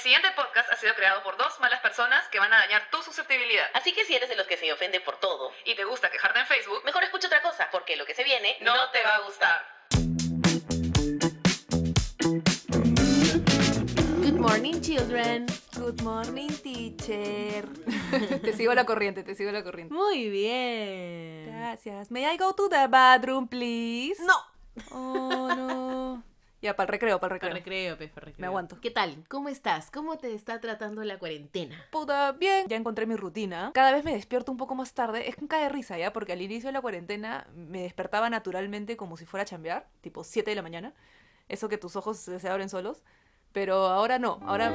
siguiente 0.00 0.30
podcast 0.34 0.72
ha 0.72 0.76
sido 0.76 0.94
creado 0.94 1.22
por 1.22 1.36
dos 1.36 1.60
malas 1.60 1.80
personas 1.80 2.26
que 2.28 2.38
van 2.38 2.52
a 2.52 2.58
dañar 2.58 2.88
tu 2.90 3.02
susceptibilidad. 3.02 3.66
Así 3.74 3.92
que 3.92 4.04
si 4.06 4.14
eres 4.14 4.30
de 4.30 4.36
los 4.36 4.46
que 4.46 4.56
se 4.56 4.72
ofende 4.72 5.00
por 5.00 5.20
todo, 5.20 5.52
Y 5.64 5.74
te 5.74 5.84
gusta 5.84 6.10
quejarte 6.10 6.40
en 6.40 6.46
Facebook, 6.46 6.82
mejor 6.84 7.04
escucha 7.04 7.26
otra 7.26 7.42
cosa, 7.42 7.68
porque 7.70 7.96
lo 7.96 8.06
que 8.06 8.14
se 8.14 8.24
viene 8.24 8.56
no 8.62 8.90
te 8.90 9.02
va 9.02 9.16
a 9.16 9.20
gustar. 9.20 9.66
Good 14.22 14.38
morning, 14.38 14.80
children. 14.80 15.46
Good 15.76 16.00
morning, 16.02 16.48
teacher. 16.48 17.68
te 18.42 18.52
sigo 18.54 18.72
la 18.74 18.86
corriente, 18.86 19.22
te 19.22 19.34
sigo 19.34 19.52
la 19.52 19.62
corriente. 19.62 19.92
Muy 19.92 20.30
bien. 20.30 21.46
Gracias. 21.46 22.10
May 22.10 22.24
I 22.24 22.38
go 22.38 22.54
to 22.54 22.68
the 22.70 22.86
bathroom, 22.88 23.48
please? 23.48 24.22
No. 24.22 24.34
Oh, 24.92 25.54
no. 25.54 26.29
Ya, 26.62 26.76
para 26.76 26.88
el 26.88 26.92
recreo, 26.92 27.18
para 27.18 27.34
el 27.36 27.40
Para 27.40 27.54
recreo. 27.54 27.94
recreo, 27.94 27.96
pues, 27.96 28.10
para 28.10 28.26
recreo. 28.26 28.40
Me 28.42 28.46
aguanto. 28.46 28.78
¿Qué 28.80 28.90
tal? 28.90 29.24
¿Cómo 29.28 29.48
estás? 29.48 29.90
¿Cómo 29.90 30.18
te 30.18 30.34
está 30.34 30.60
tratando 30.60 31.02
la 31.04 31.18
cuarentena? 31.18 31.74
Puta, 31.90 32.32
bien. 32.32 32.66
Ya 32.68 32.76
encontré 32.76 33.06
mi 33.06 33.16
rutina. 33.16 33.70
Cada 33.72 33.92
vez 33.92 34.04
me 34.04 34.12
despierto 34.12 34.52
un 34.52 34.58
poco 34.58 34.74
más 34.74 34.92
tarde. 34.92 35.28
Es 35.28 35.36
que 35.36 35.48
cae 35.48 35.62
de 35.62 35.68
risa, 35.70 35.96
¿ya? 35.96 36.12
Porque 36.12 36.32
al 36.32 36.42
inicio 36.42 36.68
de 36.68 36.72
la 36.74 36.82
cuarentena 36.82 37.46
me 37.54 37.82
despertaba 37.82 38.28
naturalmente 38.28 38.98
como 38.98 39.16
si 39.16 39.24
fuera 39.24 39.42
a 39.42 39.46
chambear, 39.46 39.88
tipo 40.02 40.22
7 40.22 40.50
de 40.50 40.54
la 40.54 40.62
mañana. 40.62 40.92
Eso 41.48 41.68
que 41.70 41.78
tus 41.78 41.96
ojos 41.96 42.18
se 42.18 42.38
se 42.38 42.48
abren 42.48 42.68
solos. 42.68 43.02
Pero 43.52 43.86
ahora 43.86 44.18
no. 44.18 44.38
Ahora... 44.44 44.70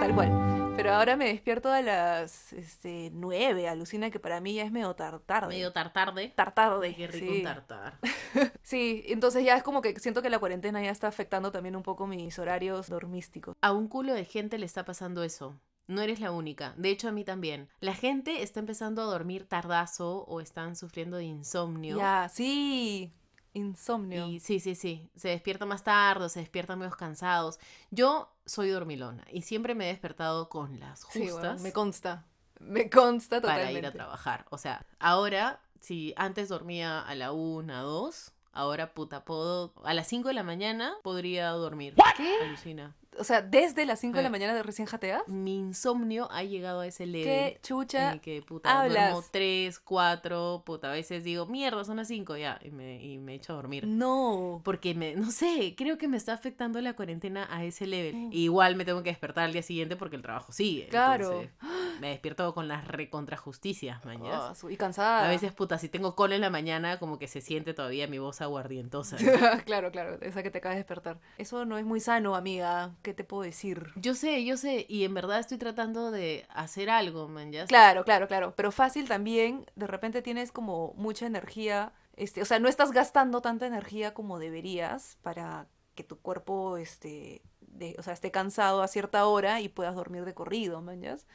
Tal 0.00 0.14
cual. 0.14 0.57
Pero 0.78 0.94
ahora 0.94 1.16
me 1.16 1.26
despierto 1.28 1.70
a 1.70 1.82
las 1.82 2.52
este, 2.52 3.10
9. 3.12 3.68
Alucina 3.68 4.10
que 4.10 4.18
para 4.20 4.40
mí 4.40 4.54
ya 4.54 4.62
es 4.64 4.72
medio 4.72 4.94
tar- 4.94 5.20
tarde. 5.20 5.48
Medio 5.48 5.72
tartarde. 5.72 6.32
tar 6.34 6.54
tarde. 6.54 6.94
Qué 6.94 7.06
rico 7.08 7.26
sí. 7.32 7.38
un 7.38 7.42
tartar. 7.44 7.98
Sí, 8.62 9.04
entonces 9.08 9.44
ya 9.44 9.56
es 9.56 9.62
como 9.62 9.80
que 9.80 9.98
siento 9.98 10.20
que 10.20 10.28
la 10.30 10.38
cuarentena 10.38 10.82
ya 10.82 10.90
está 10.90 11.08
afectando 11.08 11.50
también 11.50 11.74
un 11.74 11.82
poco 11.82 12.06
mis 12.06 12.38
horarios 12.38 12.88
dormísticos. 12.88 13.56
A 13.62 13.72
un 13.72 13.88
culo 13.88 14.12
de 14.12 14.24
gente 14.24 14.58
le 14.58 14.66
está 14.66 14.84
pasando 14.84 15.22
eso. 15.24 15.58
No 15.86 16.02
eres 16.02 16.20
la 16.20 16.32
única. 16.32 16.74
De 16.76 16.90
hecho, 16.90 17.08
a 17.08 17.12
mí 17.12 17.24
también. 17.24 17.70
La 17.80 17.94
gente 17.94 18.42
está 18.42 18.60
empezando 18.60 19.00
a 19.00 19.06
dormir 19.06 19.48
tardazo 19.48 20.24
o 20.24 20.40
están 20.42 20.76
sufriendo 20.76 21.16
de 21.16 21.24
insomnio. 21.24 21.96
Ya, 21.96 22.28
sí. 22.30 23.10
Insomnio. 23.58 24.26
Y 24.26 24.40
sí, 24.40 24.60
sí, 24.60 24.74
sí. 24.74 25.10
Se 25.16 25.28
despierta 25.28 25.66
más 25.66 25.84
tarde, 25.84 26.28
se 26.28 26.40
despiertan 26.40 26.78
medio 26.78 26.92
cansados. 26.92 27.58
Yo 27.90 28.32
soy 28.46 28.70
dormilona 28.70 29.24
y 29.30 29.42
siempre 29.42 29.74
me 29.74 29.84
he 29.84 29.88
despertado 29.88 30.48
con 30.48 30.80
las 30.80 31.00
Sí, 31.10 31.20
justas 31.28 31.40
bueno, 31.40 31.62
me 31.62 31.72
consta. 31.72 32.24
Me 32.60 32.90
consta 32.90 33.40
para 33.40 33.54
totalmente. 33.54 33.78
ir 33.78 33.86
a 33.86 33.92
trabajar. 33.92 34.46
O 34.50 34.58
sea, 34.58 34.84
ahora, 34.98 35.60
si 35.80 36.12
antes 36.16 36.48
dormía 36.48 37.00
a 37.00 37.14
la 37.14 37.32
una, 37.32 37.82
dos, 37.82 38.32
ahora 38.58 38.92
puta, 38.92 39.24
puedo. 39.24 39.72
A 39.84 39.94
las 39.94 40.08
5 40.08 40.28
de 40.28 40.34
la 40.34 40.42
mañana 40.42 40.94
podría 41.02 41.50
dormir. 41.50 41.94
¿Qué? 42.16 42.36
Alucina. 42.44 42.94
O 43.18 43.24
sea, 43.24 43.42
desde 43.42 43.84
las 43.84 43.98
5 44.00 44.16
de 44.16 44.22
la 44.22 44.30
mañana 44.30 44.54
de 44.54 44.62
recién 44.62 44.86
jateas. 44.86 45.26
Mi 45.26 45.56
insomnio 45.56 46.30
ha 46.30 46.44
llegado 46.44 46.80
a 46.80 46.86
ese 46.86 47.04
level. 47.04 47.26
¿Qué 47.26 47.58
chucha? 47.62 48.08
en 48.08 48.12
el 48.14 48.20
que 48.20 48.42
puta, 48.42 48.80
hablas? 48.80 49.12
duermo 49.12 49.28
3, 49.32 49.80
4, 49.80 50.62
puta, 50.64 50.90
a 50.90 50.92
veces 50.92 51.24
digo, 51.24 51.46
mierda, 51.46 51.84
son 51.84 51.96
las 51.96 52.08
5 52.08 52.36
ya, 52.36 52.60
y 52.62 52.70
me, 52.70 53.02
y 53.04 53.18
me 53.18 53.34
echo 53.34 53.54
a 53.54 53.56
dormir. 53.56 53.86
No. 53.88 54.60
Porque 54.64 54.94
me, 54.94 55.14
no 55.16 55.30
sé, 55.32 55.74
creo 55.76 55.98
que 55.98 56.06
me 56.06 56.16
está 56.16 56.32
afectando 56.32 56.80
la 56.80 56.94
cuarentena 56.94 57.48
a 57.50 57.64
ese 57.64 57.86
level. 57.86 58.14
Mm. 58.14 58.32
Igual 58.32 58.76
me 58.76 58.84
tengo 58.84 59.02
que 59.02 59.10
despertar 59.10 59.44
al 59.44 59.52
día 59.52 59.62
siguiente 59.62 59.96
porque 59.96 60.14
el 60.14 60.22
trabajo 60.22 60.52
sigue. 60.52 60.86
Claro. 60.86 61.42
entonces, 61.42 61.50
me 62.00 62.08
despierto 62.10 62.52
con 62.54 62.68
las 62.68 62.86
recontrajusticias, 62.88 64.04
mañana. 64.04 64.54
Su- 64.54 64.70
y 64.70 64.76
cansada. 64.76 65.24
A 65.26 65.28
veces, 65.28 65.52
puta, 65.52 65.78
si 65.78 65.88
tengo 65.88 66.14
cola 66.14 66.34
en 66.34 66.40
la 66.40 66.50
mañana, 66.50 66.98
como 66.98 67.18
que 67.18 67.28
se 67.28 67.40
siente 67.40 67.74
todavía 67.74 68.06
mi 68.06 68.18
voz 68.18 68.40
aguardientosa. 68.40 69.16
claro, 69.64 69.90
claro, 69.90 70.18
esa 70.20 70.42
que 70.42 70.50
te 70.50 70.58
acabas 70.58 70.76
de 70.76 70.80
despertar. 70.80 71.18
Eso 71.38 71.64
no 71.64 71.78
es 71.78 71.84
muy 71.84 72.00
sano, 72.00 72.34
amiga. 72.34 72.94
¿Qué 73.02 73.14
te 73.14 73.24
puedo 73.24 73.42
decir? 73.42 73.88
Yo 73.96 74.14
sé, 74.14 74.44
yo 74.44 74.56
sé, 74.56 74.86
y 74.88 75.04
en 75.04 75.14
verdad 75.14 75.40
estoy 75.40 75.58
tratando 75.58 76.10
de 76.10 76.46
hacer 76.50 76.90
algo, 76.90 77.28
man, 77.28 77.52
ya. 77.52 77.66
Claro, 77.66 78.04
claro, 78.04 78.28
claro. 78.28 78.54
Pero 78.56 78.72
fácil 78.72 79.08
también, 79.08 79.66
de 79.76 79.86
repente 79.86 80.22
tienes 80.22 80.52
como 80.52 80.92
mucha 80.96 81.26
energía, 81.26 81.92
este, 82.16 82.42
o 82.42 82.44
sea, 82.44 82.58
no 82.58 82.68
estás 82.68 82.92
gastando 82.92 83.40
tanta 83.42 83.66
energía 83.66 84.14
como 84.14 84.38
deberías 84.38 85.18
para 85.22 85.66
que 85.94 86.04
tu 86.04 86.18
cuerpo 86.20 86.76
este, 86.76 87.42
de- 87.60 87.96
o 87.98 88.02
sea, 88.02 88.12
esté 88.12 88.30
cansado 88.30 88.82
a 88.82 88.88
cierta 88.88 89.26
hora 89.26 89.60
y 89.60 89.68
puedas 89.68 89.94
dormir 89.96 90.24
de 90.24 90.34
corrido, 90.34 90.80
mañas. 90.80 91.26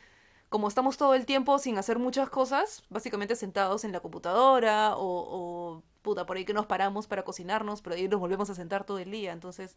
Como 0.54 0.68
estamos 0.68 0.98
todo 0.98 1.16
el 1.16 1.26
tiempo 1.26 1.58
sin 1.58 1.80
hacer 1.80 1.98
muchas 1.98 2.30
cosas, 2.30 2.84
básicamente 2.92 3.36
sentados 3.36 3.84
en 3.86 3.92
la 3.92 4.02
computadora 4.02 4.96
o, 4.96 5.02
o 5.02 5.84
puta, 6.04 6.28
por 6.28 6.38
ahí 6.38 6.46
que 6.46 6.54
nos 6.54 6.68
paramos 6.68 7.08
para 7.08 7.24
cocinarnos, 7.24 7.82
pero 7.82 7.96
ahí 7.96 8.08
nos 8.08 8.20
volvemos 8.20 8.52
a 8.52 8.54
sentar 8.54 8.86
todo 8.86 9.00
el 9.00 9.10
día. 9.10 9.32
Entonces, 9.32 9.76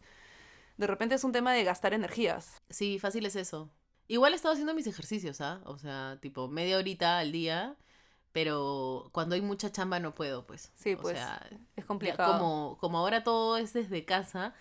de 0.77 0.85
repente 0.85 1.15
es 1.15 1.23
un 1.23 1.31
tema 1.31 1.51
de 1.51 1.63
gastar 1.63 1.95
energías. 1.95 2.61
Sí, 2.69 2.99
fácil 2.99 3.25
es 3.25 3.35
eso. 3.35 3.71
Igual 4.07 4.33
he 4.33 4.35
estado 4.35 4.53
haciendo 4.53 4.75
mis 4.75 4.85
ejercicios, 4.85 5.41
¿ah? 5.41 5.61
O 5.65 5.79
sea, 5.79 6.19
tipo 6.21 6.47
media 6.47 6.77
horita 6.77 7.17
al 7.17 7.31
día, 7.31 7.75
pero 8.31 9.09
cuando 9.13 9.33
hay 9.33 9.41
mucha 9.41 9.71
chamba 9.71 9.99
no 9.99 10.13
puedo, 10.13 10.45
pues. 10.45 10.71
Sí, 10.75 10.93
O 10.93 10.99
pues, 10.99 11.17
sea, 11.17 11.41
Es 11.75 11.83
ya 11.83 11.87
complicado. 11.87 12.33
como, 12.37 12.77
como 12.79 12.99
ahora 12.99 13.23
todo 13.23 13.57
es 13.57 13.73
desde 13.73 14.05
casa, 14.05 14.53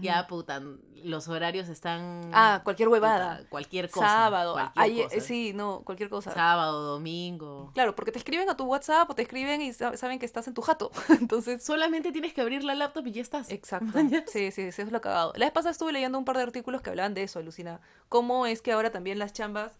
Ya 0.00 0.26
puta, 0.26 0.60
los 1.04 1.28
horarios 1.28 1.68
están... 1.68 2.30
Ah, 2.32 2.60
cualquier 2.64 2.88
huevada. 2.88 3.36
puta, 3.38 3.48
cualquier 3.50 3.88
cosa. 3.90 4.06
Sábado, 4.08 4.52
cualquier 4.54 4.84
ay, 4.84 5.02
cosa. 5.04 5.16
eh, 5.16 5.20
sí, 5.20 5.52
no, 5.54 5.82
cualquier 5.84 6.08
cosa. 6.10 6.32
Sábado, 6.32 6.82
domingo. 6.82 7.70
Claro, 7.74 7.94
porque 7.94 8.10
te 8.12 8.18
escriben 8.18 8.48
a 8.50 8.56
tu 8.56 8.64
WhatsApp 8.64 9.08
o 9.10 9.14
te 9.14 9.22
escriben 9.22 9.62
y 9.62 9.72
sa- 9.72 9.96
saben 9.96 10.18
que 10.18 10.26
estás 10.26 10.48
en 10.48 10.54
tu 10.54 10.62
jato. 10.62 10.90
Entonces, 11.20 11.62
Solamente 11.62 12.10
tienes 12.12 12.34
que 12.34 12.40
abrir 12.40 12.64
la 12.64 12.74
laptop 12.74 13.06
y 13.06 13.12
ya 13.12 13.22
estás. 13.22 13.50
exacto. 13.50 13.86
Sí, 14.26 14.50
sí, 14.50 14.50
sí, 14.52 14.62
eso 14.62 14.82
es 14.82 14.92
lo 14.92 15.00
cagado. 15.00 15.32
La 15.36 15.46
vez 15.46 15.52
pasada 15.52 15.70
estuve 15.72 15.92
leyendo 15.92 16.18
un 16.18 16.24
par 16.24 16.36
de 16.36 16.42
artículos 16.42 16.82
que 16.82 16.90
hablaban 16.90 17.14
de 17.14 17.22
eso, 17.22 17.38
Alucina. 17.38 17.80
Cómo 18.08 18.46
es 18.46 18.62
que 18.62 18.72
ahora 18.72 18.90
también 18.90 19.18
las 19.18 19.32
chambas, 19.32 19.78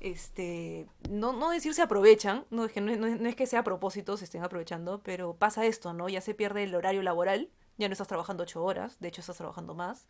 este, 0.00 0.86
no, 1.10 1.32
no 1.32 1.50
decir 1.50 1.74
se 1.74 1.82
aprovechan, 1.82 2.44
no 2.50 2.64
es, 2.64 2.72
que, 2.72 2.80
no, 2.80 2.94
no 2.96 3.28
es 3.28 3.34
que 3.36 3.46
sea 3.46 3.60
a 3.60 3.64
propósito, 3.64 4.16
se 4.16 4.24
estén 4.24 4.44
aprovechando, 4.44 5.00
pero 5.02 5.34
pasa 5.34 5.66
esto, 5.66 5.92
¿no? 5.92 6.08
Ya 6.08 6.20
se 6.20 6.34
pierde 6.34 6.62
el 6.64 6.74
horario 6.74 7.02
laboral, 7.02 7.48
ya 7.78 7.88
no 7.88 7.92
estás 7.92 8.08
trabajando 8.08 8.42
ocho 8.42 8.62
horas, 8.62 8.98
de 9.00 9.08
hecho 9.08 9.20
estás 9.20 9.36
trabajando 9.36 9.74
más. 9.74 10.06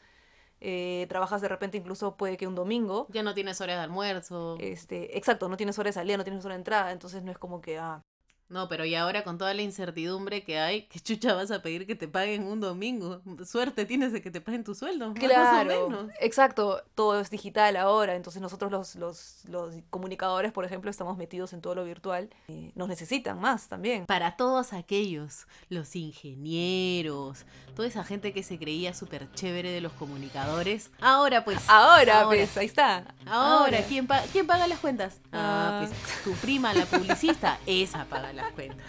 Eh, 0.61 1.07
trabajas 1.09 1.41
de 1.41 1.49
repente 1.49 1.79
incluso 1.79 2.17
puede 2.17 2.37
que 2.37 2.47
un 2.47 2.55
domingo. 2.55 3.07
Ya 3.11 3.23
no 3.23 3.35
tienes 3.35 3.61
horas 3.61 3.77
de 3.77 3.83
almuerzo. 3.83 4.57
Este, 4.59 5.17
exacto, 5.17 5.49
no 5.49 5.57
tienes 5.57 5.79
hora 5.79 5.89
de 5.89 5.93
salida, 5.93 6.17
no 6.17 6.25
tienes 6.25 6.45
hora 6.45 6.55
de 6.55 6.61
entrada, 6.61 6.91
entonces 6.91 7.23
no 7.23 7.31
es 7.31 7.39
como 7.39 7.61
que, 7.61 7.79
ah, 7.79 8.03
No, 8.51 8.67
pero 8.69 8.85
y 8.87 8.95
ahora 8.95 9.25
con 9.25 9.37
toda 9.37 9.53
la 9.53 9.61
incertidumbre 9.61 10.43
que 10.43 10.59
hay, 10.59 10.83
¿qué 10.89 11.01
chucha 11.01 11.35
vas 11.35 11.51
a 11.51 11.61
pedir 11.61 11.87
que 11.87 11.95
te 11.95 12.09
paguen 12.09 12.45
un 12.47 12.61
domingo? 12.61 13.21
Suerte 13.45 13.85
tienes 13.85 14.11
de 14.13 14.23
que 14.23 14.31
te 14.31 14.41
paguen 14.41 14.65
tu 14.65 14.75
sueldo. 14.75 15.09
más 15.11 15.17
o 15.17 15.21
Claro, 15.27 15.89
menos. 15.91 16.11
exacto, 16.21 16.83
todo 16.95 17.21
es 17.21 17.29
digital 17.31 17.77
ahora, 17.77 18.15
entonces 18.15 18.41
nosotros 18.41 18.73
los, 18.73 18.95
los, 18.97 19.45
los 19.51 19.75
comunicadores, 19.91 20.51
por 20.53 20.65
ejemplo, 20.65 20.91
estamos 20.91 21.19
metidos 21.19 21.53
en 21.53 21.61
todo 21.61 21.75
lo 21.75 21.85
virtual, 21.85 22.31
y 22.49 22.73
nos 22.75 22.89
necesitan 22.89 23.39
más 23.39 23.69
también. 23.69 24.07
Para 24.07 24.37
todos 24.37 24.73
aquellos, 24.73 25.47
los 25.69 25.95
ingenieros, 25.95 27.45
toda 27.77 27.87
esa 27.89 28.03
gente 28.05 28.33
que 28.33 28.43
se 28.43 28.59
creía 28.59 28.95
súper 28.95 29.31
chévere 29.33 29.71
de 29.71 29.81
los 29.81 29.93
comunicadores. 29.93 30.91
Ahora 31.01 31.45
pues. 31.45 31.59
Ahora, 31.69 32.21
Ahora. 32.23 32.27
pues, 32.29 32.57
ahí 32.57 32.67
está. 32.67 33.15
Ahora, 33.27 33.83
¿quién, 33.87 34.07
pa- 34.07 34.23
¿quién 34.33 34.47
paga 34.47 34.67
las 34.67 34.79
cuentas? 34.79 35.21
Ah. 35.33 35.81
Ah, 35.83 35.87
pues 35.87 36.25
tu 36.25 36.33
prima, 36.41 36.73
la 36.73 36.87
publicista, 36.87 37.59
esa 37.67 38.05
paga 38.07 38.33
las 38.43 38.53
cuentas. 38.53 38.87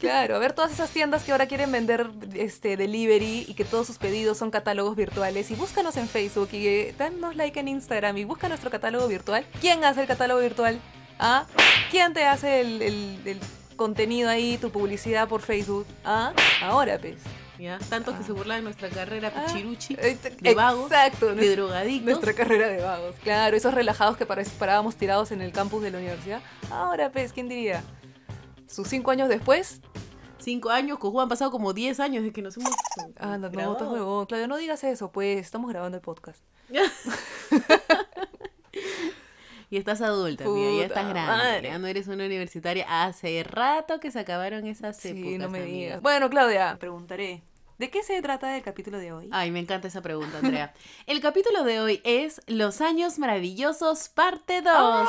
Claro, 0.00 0.36
a 0.36 0.38
ver 0.38 0.52
todas 0.52 0.72
esas 0.72 0.90
tiendas 0.90 1.24
que 1.24 1.32
ahora 1.32 1.46
quieren 1.46 1.70
vender 1.72 2.10
este 2.34 2.76
delivery 2.76 3.44
y 3.48 3.54
que 3.54 3.64
todos 3.64 3.86
sus 3.86 3.98
pedidos 3.98 4.38
son 4.38 4.50
catálogos 4.50 4.96
virtuales 4.96 5.50
y 5.50 5.54
búscanos 5.54 5.96
en 5.96 6.08
Facebook 6.08 6.48
y 6.52 6.66
eh, 6.66 6.94
danos 6.98 7.36
like 7.36 7.58
en 7.58 7.68
Instagram 7.68 8.16
y 8.18 8.24
busca 8.24 8.48
nuestro 8.48 8.70
catálogo 8.70 9.08
virtual. 9.08 9.46
¿Quién 9.60 9.84
hace 9.84 10.02
el 10.02 10.06
catálogo 10.06 10.40
virtual? 10.40 10.78
¿Ah? 11.18 11.46
¿Quién 11.90 12.12
te 12.12 12.24
hace 12.24 12.60
el, 12.60 12.82
el- 12.82 13.20
el 13.24 13.40
contenido 13.76 14.28
ahí, 14.30 14.58
tu 14.58 14.70
publicidad 14.70 15.28
por 15.28 15.42
Facebook? 15.42 15.86
¿Ah? 16.04 16.32
Ahora, 16.62 16.98
pues. 16.98 17.16
¿Ya? 17.56 17.78
Tanto 17.88 18.10
que 18.12 18.18
Ah. 18.20 18.26
se 18.26 18.32
burlan 18.32 18.56
de 18.58 18.62
nuestra 18.64 18.88
carrera 18.88 19.32
Ah, 19.34 19.44
pichiruchi, 19.46 19.94
eh, 20.00 20.18
de 20.40 20.54
vagos, 20.54 20.90
Exacto, 20.90 21.34
de 21.36 21.50
drogadictos. 21.54 22.04
Nuestra 22.10 22.32
carrera 22.34 22.66
de 22.68 22.82
vagos. 22.82 23.14
Claro, 23.22 23.56
esos 23.56 23.72
relajados 23.72 24.16
que 24.16 24.26
parábamos 24.26 24.96
tirados 24.96 25.30
en 25.30 25.40
el 25.40 25.52
campus 25.52 25.80
de 25.84 25.92
la 25.92 25.98
universidad. 25.98 26.40
Ahora, 26.70 27.10
pues, 27.10 27.32
¿quién 27.32 27.48
diría? 27.48 27.84
Sus 28.66 28.88
cinco 28.88 29.10
años 29.10 29.28
después. 29.28 29.80
Cinco 30.38 30.70
años, 30.70 30.98
cojudo, 30.98 31.22
han 31.22 31.28
pasado 31.28 31.50
como 31.50 31.72
10 31.72 32.00
años 32.00 32.22
de 32.22 32.32
que 32.32 32.42
nos 32.42 32.56
hemos. 32.56 32.70
Ah, 33.18 33.38
no, 33.38 33.48
no, 33.48 33.90
huevón. 33.90 34.26
Claudio, 34.26 34.46
no 34.46 34.58
digas 34.58 34.84
eso, 34.84 35.10
pues, 35.10 35.38
estamos 35.38 35.70
grabando 35.70 35.96
el 35.96 36.02
podcast. 36.02 36.44
Y 39.70 39.76
estás 39.76 40.00
adulta, 40.02 40.44
amiga, 40.44 40.68
ya 40.70 40.72
Puta 40.74 40.84
estás 40.84 41.08
grande. 41.08 41.32
madre. 41.32 41.68
Ya 41.68 41.78
no 41.78 41.86
eres 41.88 42.06
una 42.06 42.26
universitaria. 42.26 42.86
Hace 42.88 43.42
rato 43.42 43.98
que 43.98 44.12
se 44.12 44.20
acabaron 44.20 44.66
esas 44.68 44.96
Sí, 44.96 45.36
no 45.36 45.48
me 45.48 45.62
digas. 45.62 46.00
Bueno, 46.00 46.30
Claudia, 46.30 46.76
preguntaré. 46.78 47.42
¿De 47.78 47.90
qué 47.90 48.04
se 48.04 48.22
trata 48.22 48.56
el 48.56 48.62
capítulo 48.62 48.98
de 48.98 49.12
hoy? 49.12 49.28
Ay, 49.32 49.50
me 49.50 49.58
encanta 49.58 49.88
esa 49.88 50.00
pregunta, 50.00 50.38
Andrea. 50.38 50.72
El 51.06 51.20
capítulo 51.20 51.64
de 51.64 51.80
hoy 51.80 52.00
es 52.04 52.40
Los 52.46 52.80
años 52.80 53.18
maravillosos, 53.18 54.08
parte 54.10 54.62
2. 54.62 55.08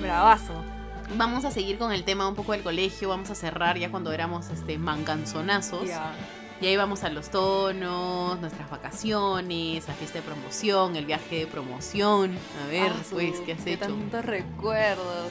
Bravazo. 0.00 0.69
Vamos 1.16 1.44
a 1.44 1.50
seguir 1.50 1.76
con 1.78 1.92
el 1.92 2.04
tema 2.04 2.28
un 2.28 2.34
poco 2.34 2.52
del 2.52 2.62
colegio. 2.62 3.08
Vamos 3.08 3.30
a 3.30 3.34
cerrar 3.34 3.76
ya 3.78 3.90
cuando 3.90 4.12
éramos 4.12 4.48
este 4.50 4.78
manganzonazos. 4.78 5.86
Ya. 5.88 6.12
Y 6.60 6.66
ahí 6.66 6.76
vamos 6.76 7.04
a 7.04 7.08
los 7.08 7.30
tonos, 7.30 8.38
nuestras 8.38 8.70
vacaciones, 8.70 9.88
la 9.88 9.94
fiesta 9.94 10.18
de 10.18 10.22
promoción, 10.24 10.94
el 10.96 11.06
viaje 11.06 11.40
de 11.40 11.46
promoción. 11.46 12.36
A 12.62 12.66
ver, 12.68 12.92
Ah, 12.94 13.02
pues, 13.10 13.40
¿qué 13.40 13.52
has 13.52 13.66
hecho? 13.66 13.86
tantos 13.86 14.24
recuerdos. 14.24 15.30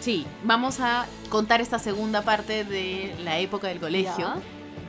Sí, 0.00 0.26
vamos 0.42 0.80
a 0.80 1.06
contar 1.28 1.60
esta 1.60 1.78
segunda 1.78 2.22
parte 2.22 2.64
de 2.64 3.14
la 3.22 3.38
época 3.38 3.68
del 3.68 3.78
colegio. 3.78 4.34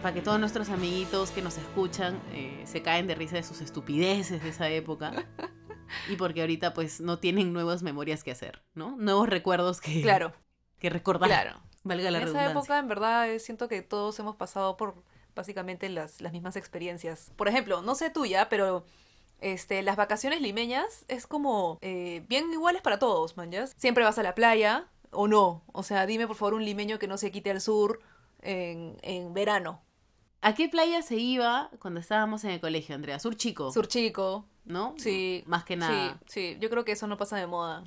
Para 0.01 0.13
que 0.15 0.21
todos 0.21 0.39
nuestros 0.39 0.69
amiguitos 0.69 1.30
que 1.31 1.42
nos 1.42 1.57
escuchan 1.57 2.19
eh, 2.33 2.63
se 2.65 2.81
caen 2.81 3.06
de 3.07 3.15
risa 3.15 3.36
de 3.38 3.44
sus 3.44 3.62
estupideces 3.62 4.44
de 4.44 4.50
esa 4.50 4.68
época. 4.69 5.12
Y 6.10 6.16
porque 6.16 6.42
ahorita 6.42 6.74
pues 6.74 7.01
no 7.01 7.19
tienen 7.19 7.54
nuevas 7.54 7.84
memorias 7.84 8.24
que 8.24 8.31
hacer, 8.31 8.62
¿no? 8.74 8.95
Nuevos 8.98 9.30
recuerdos 9.30 9.81
que, 9.81 10.01
Claro, 10.01 10.34
que 10.80 10.90
recordar. 10.90 11.30
claro. 11.30 11.60
Valga 11.86 12.12
la 12.12 12.22
en 12.22 12.30
esa 12.30 12.50
época, 12.50 12.80
en 12.80 12.88
verdad, 12.88 13.30
eh, 13.30 13.40
siento 13.40 13.68
que 13.68 13.81
todos 13.81 14.18
hemos 14.19 14.38
pasado 14.38 14.78
por 14.78 15.04
básicamente 15.36 15.90
las, 15.90 16.22
las 16.22 16.31
mismas 16.31 16.56
experiencias. 16.56 17.31
Por 17.36 17.50
ejemplo, 17.50 17.81
no 17.81 17.95
sé 17.95 18.10
tuya, 18.10 18.48
pero 18.48 18.86
este, 19.42 19.81
las 19.81 19.98
vacaciones 19.98 20.40
limeñas 20.42 21.04
es 21.10 21.28
como 21.28 21.80
eh, 21.81 22.24
bien 22.30 22.51
iguales 22.54 22.81
para 22.81 23.00
todos, 23.00 23.36
manjas. 23.36 23.74
Siempre 23.78 24.06
vas 24.06 24.18
a 24.18 24.24
la 24.24 24.34
playa 24.34 24.88
o 25.12 25.28
no. 25.28 25.63
O 25.74 25.84
sea, 25.84 26.06
dime 26.06 26.25
por 26.25 26.38
favor 26.38 26.54
un 26.54 26.63
limeño 26.63 27.00
que 27.00 27.07
no 27.07 27.18
se 27.18 27.31
quite 27.31 27.51
al 27.51 27.60
sur 27.60 28.00
en, 28.42 28.98
en 29.01 29.34
verano. 29.34 29.81
¿A 30.44 30.54
qué 30.56 30.68
playa 30.68 31.01
se 31.01 31.16
iba 31.16 31.69
cuando 31.80 32.01
estábamos 32.01 32.44
en 32.44 32.51
el 32.51 32.60
colegio, 32.60 32.95
Andrea? 32.95 33.18
Sur 33.18 33.36
Chico, 33.38 33.72
Sur 33.72 33.88
chico. 33.88 34.45
¿no? 34.66 34.94
Sí. 34.98 35.42
Más 35.48 35.63
que 35.63 35.78
nada. 35.78 36.19
Sí, 36.28 36.54
sí. 36.54 36.57
Yo 36.60 36.69
creo 36.69 36.84
que 36.84 36.92
eso 36.92 37.07
no 37.07 37.18
pasa 37.18 37.38
de 37.38 37.48
moda. 37.48 37.84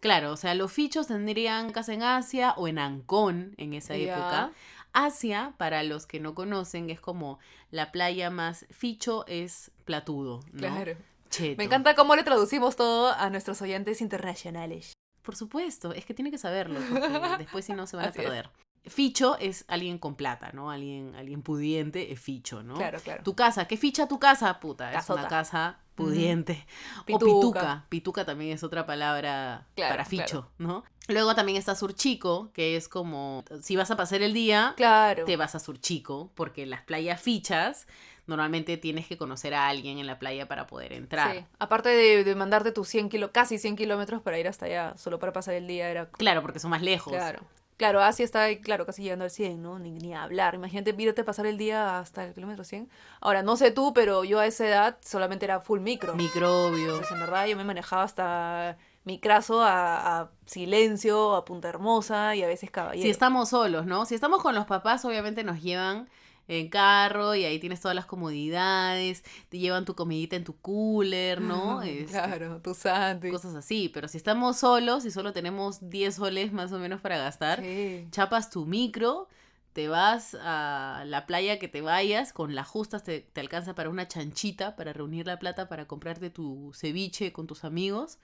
Claro, 0.00 0.32
o 0.32 0.36
sea, 0.36 0.54
los 0.54 0.70
fichos 0.70 1.06
tendrían 1.06 1.72
casa 1.72 1.94
en 1.94 2.02
Asia 2.02 2.52
o 2.58 2.68
en 2.68 2.78
Ancón 2.78 3.54
en 3.56 3.72
esa 3.72 3.94
época. 3.94 4.52
Asia, 4.92 5.54
para 5.56 5.82
los 5.82 6.06
que 6.06 6.20
no 6.20 6.34
conocen, 6.34 6.90
es 6.90 7.00
como 7.00 7.38
la 7.70 7.90
playa 7.90 8.30
más 8.30 8.66
ficho 8.70 9.26
es 9.26 9.70
platudo, 9.86 10.40
¿no? 10.52 10.68
Claro. 10.68 10.96
Cheto. 11.30 11.56
Me 11.56 11.64
encanta 11.64 11.94
cómo 11.94 12.16
le 12.16 12.22
traducimos 12.22 12.76
todo 12.76 13.12
a 13.12 13.30
nuestros 13.30 13.60
oyentes 13.62 14.00
internacionales. 14.02 14.92
Por 15.22 15.36
supuesto, 15.36 15.92
es 15.92 16.04
que 16.04 16.14
tiene 16.14 16.30
que 16.30 16.38
saberlo, 16.38 16.80
porque 16.90 17.08
después 17.38 17.64
si 17.64 17.72
no 17.72 17.86
se 17.86 17.96
van 17.96 18.06
a 18.06 18.08
Así 18.08 18.20
es. 18.20 18.44
Ficho 18.86 19.36
es 19.38 19.64
alguien 19.68 19.98
con 19.98 20.14
plata, 20.14 20.50
¿no? 20.52 20.70
Alguien, 20.70 21.14
alguien 21.16 21.42
pudiente 21.42 22.12
es 22.12 22.20
ficho, 22.20 22.62
¿no? 22.62 22.74
Claro, 22.74 22.98
claro. 23.00 23.22
Tu 23.22 23.34
casa, 23.34 23.66
¿qué 23.66 23.76
ficha 23.76 24.08
tu 24.08 24.18
casa? 24.18 24.58
Puta, 24.60 24.90
es 24.90 24.96
Casota. 24.96 25.20
una 25.20 25.28
casa 25.28 25.78
pudiente. 25.94 26.64
O 27.00 27.04
Pituca. 27.04 27.24
pituca. 27.26 27.84
Pituca 27.88 28.24
también 28.24 28.52
es 28.52 28.62
otra 28.62 28.86
palabra 28.86 29.66
Claro, 29.74 29.92
para 29.92 30.04
ficho, 30.04 30.50
¿no? 30.58 30.84
Luego 31.08 31.34
también 31.34 31.58
está 31.58 31.74
surchico, 31.74 32.50
que 32.52 32.76
es 32.76 32.88
como, 32.88 33.44
si 33.62 33.76
vas 33.76 33.90
a 33.90 33.96
pasar 33.96 34.22
el 34.22 34.32
día, 34.32 34.74
Claro. 34.76 35.24
te 35.24 35.36
vas 35.36 35.54
a 35.54 35.58
surchico, 35.58 36.30
porque 36.34 36.62
en 36.62 36.70
las 36.70 36.82
playas 36.82 37.20
fichas 37.20 37.86
normalmente 38.26 38.76
tienes 38.76 39.06
que 39.08 39.16
conocer 39.16 39.54
a 39.54 39.68
alguien 39.68 39.98
en 39.98 40.06
la 40.06 40.18
playa 40.18 40.46
para 40.46 40.66
poder 40.66 40.92
entrar. 40.92 41.34
Sí. 41.34 41.44
Aparte 41.58 41.88
de, 41.88 42.24
de 42.24 42.34
mandarte 42.34 42.72
tus 42.72 42.86
100 42.88 43.08
kilo, 43.08 43.32
casi 43.32 43.58
100 43.58 43.74
kilómetros 43.76 44.20
para 44.22 44.38
ir 44.38 44.46
hasta 44.48 44.66
allá, 44.66 44.94
solo 44.98 45.18
para 45.18 45.32
pasar 45.32 45.54
el 45.54 45.66
día, 45.66 45.88
era... 45.90 46.10
Claro, 46.10 46.42
porque 46.42 46.58
son 46.60 46.70
más 46.70 46.82
lejos. 46.82 47.12
Claro. 47.12 47.40
Claro, 47.78 48.02
Asia 48.02 48.24
está, 48.24 48.42
ahí, 48.42 48.60
claro, 48.60 48.84
casi 48.84 49.04
llegando 49.04 49.24
al 49.24 49.30
100, 49.30 49.62
¿no? 49.62 49.78
Ni, 49.78 49.92
ni 49.92 50.12
hablar. 50.12 50.56
Imagínate, 50.56 50.90
a 50.90 51.24
pasar 51.24 51.46
el 51.46 51.56
día 51.56 52.00
hasta 52.00 52.24
el 52.24 52.34
kilómetro 52.34 52.64
100. 52.64 52.90
Ahora, 53.20 53.44
no 53.44 53.56
sé 53.56 53.70
tú, 53.70 53.94
pero 53.94 54.24
yo 54.24 54.40
a 54.40 54.46
esa 54.46 54.66
edad 54.66 54.98
solamente 55.00 55.44
era 55.44 55.60
full 55.60 55.78
micro. 55.78 56.16
Microbios. 56.16 56.94
Entonces, 56.94 57.12
en 57.12 57.20
verdad, 57.20 57.46
yo 57.46 57.56
me 57.56 57.62
manejaba 57.62 58.02
hasta 58.02 58.76
micrazo 59.04 59.62
a, 59.62 60.22
a 60.22 60.30
silencio, 60.44 61.36
a 61.36 61.44
punta 61.44 61.68
hermosa 61.68 62.34
y 62.34 62.42
a 62.42 62.48
veces 62.48 62.68
caballero. 62.72 63.04
Si 63.04 63.10
estamos 63.10 63.50
solos, 63.50 63.86
¿no? 63.86 64.06
Si 64.06 64.16
estamos 64.16 64.42
con 64.42 64.56
los 64.56 64.66
papás, 64.66 65.04
obviamente 65.04 65.44
nos 65.44 65.62
llevan 65.62 66.08
en 66.48 66.68
carro 66.68 67.34
y 67.34 67.44
ahí 67.44 67.58
tienes 67.58 67.80
todas 67.80 67.94
las 67.94 68.06
comodidades, 68.06 69.22
te 69.48 69.58
llevan 69.58 69.84
tu 69.84 69.94
comidita 69.94 70.34
en 70.36 70.44
tu 70.44 70.56
cooler, 70.60 71.40
¿no? 71.40 71.82
Este, 71.82 72.06
Claro, 72.12 72.60
tu 72.62 72.74
sándwich. 72.74 73.32
Cosas 73.32 73.54
así, 73.54 73.88
pero 73.88 74.08
si 74.08 74.16
estamos 74.16 74.56
solos 74.58 75.04
y 75.04 75.10
solo 75.10 75.32
tenemos 75.32 75.88
10 75.90 76.16
soles 76.16 76.52
más 76.52 76.72
o 76.72 76.78
menos 76.78 77.00
para 77.00 77.18
gastar, 77.18 77.60
Sí. 77.62 78.06
chapas 78.10 78.50
tu 78.50 78.66
micro, 78.66 79.28
te 79.74 79.86
vas 79.88 80.34
a 80.40 81.04
la 81.06 81.26
playa 81.26 81.58
que 81.58 81.68
te 81.68 81.82
vayas, 81.82 82.32
con 82.32 82.54
las 82.54 82.66
justas 82.66 83.04
te, 83.04 83.20
te 83.20 83.40
alcanza 83.40 83.74
para 83.74 83.90
una 83.90 84.08
chanchita, 84.08 84.74
para 84.74 84.92
reunir 84.92 85.26
la 85.26 85.38
plata, 85.38 85.68
para 85.68 85.86
comprarte 85.86 86.30
tu 86.30 86.72
ceviche 86.74 87.32
con 87.32 87.46
tus 87.46 87.62
amigos. 87.64 88.18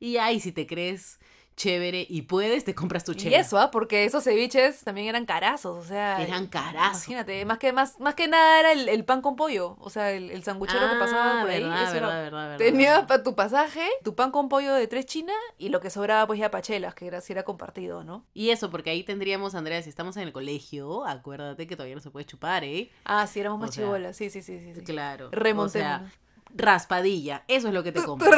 Y 0.00 0.16
ahí 0.16 0.40
si 0.40 0.52
te 0.52 0.66
crees 0.66 1.18
chévere 1.58 2.06
y 2.08 2.22
puedes, 2.22 2.64
te 2.64 2.74
compras 2.74 3.04
tu 3.04 3.12
Y 3.12 3.16
chévere. 3.16 3.40
eso, 3.42 3.58
¿ah? 3.58 3.70
Porque 3.70 4.04
esos 4.04 4.24
ceviches 4.24 4.82
también 4.84 5.08
eran 5.08 5.26
carazos, 5.26 5.76
o 5.76 5.86
sea... 5.86 6.22
Eran 6.22 6.46
carazos. 6.46 7.06
Imagínate, 7.08 7.44
más 7.44 7.58
que, 7.58 7.72
más, 7.72 8.00
más 8.00 8.14
que 8.14 8.28
nada 8.28 8.60
era 8.60 8.72
el, 8.72 8.88
el 8.88 9.04
pan 9.04 9.20
con 9.20 9.36
pollo, 9.36 9.76
o 9.80 9.90
sea, 9.90 10.12
el, 10.12 10.30
el 10.30 10.42
sanguchero 10.44 10.88
que 10.88 10.96
pasaba 10.96 11.38
Ah, 11.38 11.42
por 11.42 11.50
ahí. 11.50 11.60
verdad, 11.64 11.82
eso 11.82 11.96
era- 11.96 12.06
verdad, 12.08 12.22
verdad, 12.22 12.42
verdad, 12.50 12.56
Tenía 12.58 12.92
verdad. 13.00 13.08
pa- 13.08 13.22
tu 13.22 13.34
pasaje, 13.34 13.86
tu 14.04 14.14
pan 14.14 14.30
con 14.30 14.48
pollo 14.48 14.72
de 14.72 14.86
tres 14.86 15.04
chinas 15.04 15.36
y 15.58 15.68
lo 15.68 15.80
que 15.80 15.90
sobraba 15.90 16.26
pues 16.26 16.38
ya 16.38 16.50
pachelas, 16.50 16.94
que 16.94 17.06
era, 17.08 17.20
si 17.20 17.32
era 17.32 17.42
compartido, 17.42 18.04
¿no? 18.04 18.24
Y 18.32 18.50
eso, 18.50 18.70
porque 18.70 18.90
ahí 18.90 19.02
tendríamos, 19.02 19.54
Andrea, 19.54 19.82
si 19.82 19.90
estamos 19.90 20.16
en 20.16 20.22
el 20.22 20.32
colegio, 20.32 21.04
acuérdate 21.06 21.66
que 21.66 21.74
todavía 21.76 21.96
no 21.96 22.00
se 22.00 22.10
puede 22.10 22.24
chupar, 22.24 22.64
¿eh? 22.64 22.90
Ah, 23.04 23.26
sí, 23.26 23.40
éramos 23.40 23.58
más 23.60 23.74
sea, 23.74 23.84
chibolas, 23.84 24.16
sí, 24.16 24.30
sí, 24.30 24.42
sí, 24.42 24.58
sí. 24.60 24.74
sí. 24.76 24.82
Claro. 24.84 25.30
O 25.56 25.68
sea, 25.68 26.10
raspadilla, 26.54 27.44
eso 27.48 27.68
es 27.68 27.74
lo 27.74 27.82
que 27.82 27.92
te 27.92 28.02
compras. 28.02 28.32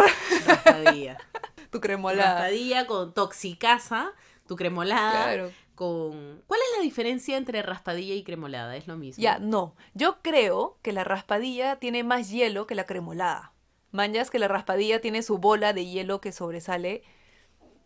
raspadilla. 0.46 1.18
Tu 1.70 1.80
cremolada. 1.80 2.34
Raspadilla 2.40 2.86
con 2.86 3.14
toxicasa, 3.14 4.12
tu 4.46 4.56
cremolada. 4.56 5.24
Claro. 5.24 5.52
Con... 5.74 6.42
¿Cuál 6.46 6.60
es 6.60 6.76
la 6.78 6.82
diferencia 6.82 7.36
entre 7.36 7.62
raspadilla 7.62 8.14
y 8.14 8.22
cremolada? 8.22 8.76
Es 8.76 8.86
lo 8.86 8.96
mismo. 8.96 9.22
Ya, 9.22 9.38
no. 9.38 9.74
Yo 9.94 10.18
creo 10.22 10.78
que 10.82 10.92
la 10.92 11.04
raspadilla 11.04 11.76
tiene 11.76 12.04
más 12.04 12.30
hielo 12.30 12.66
que 12.66 12.74
la 12.74 12.84
cremolada. 12.84 13.52
Manjas 13.92 14.30
que 14.30 14.38
la 14.38 14.46
raspadilla 14.48 15.00
tiene 15.00 15.22
su 15.22 15.38
bola 15.38 15.72
de 15.72 15.86
hielo 15.86 16.20
que 16.20 16.32
sobresale 16.32 17.02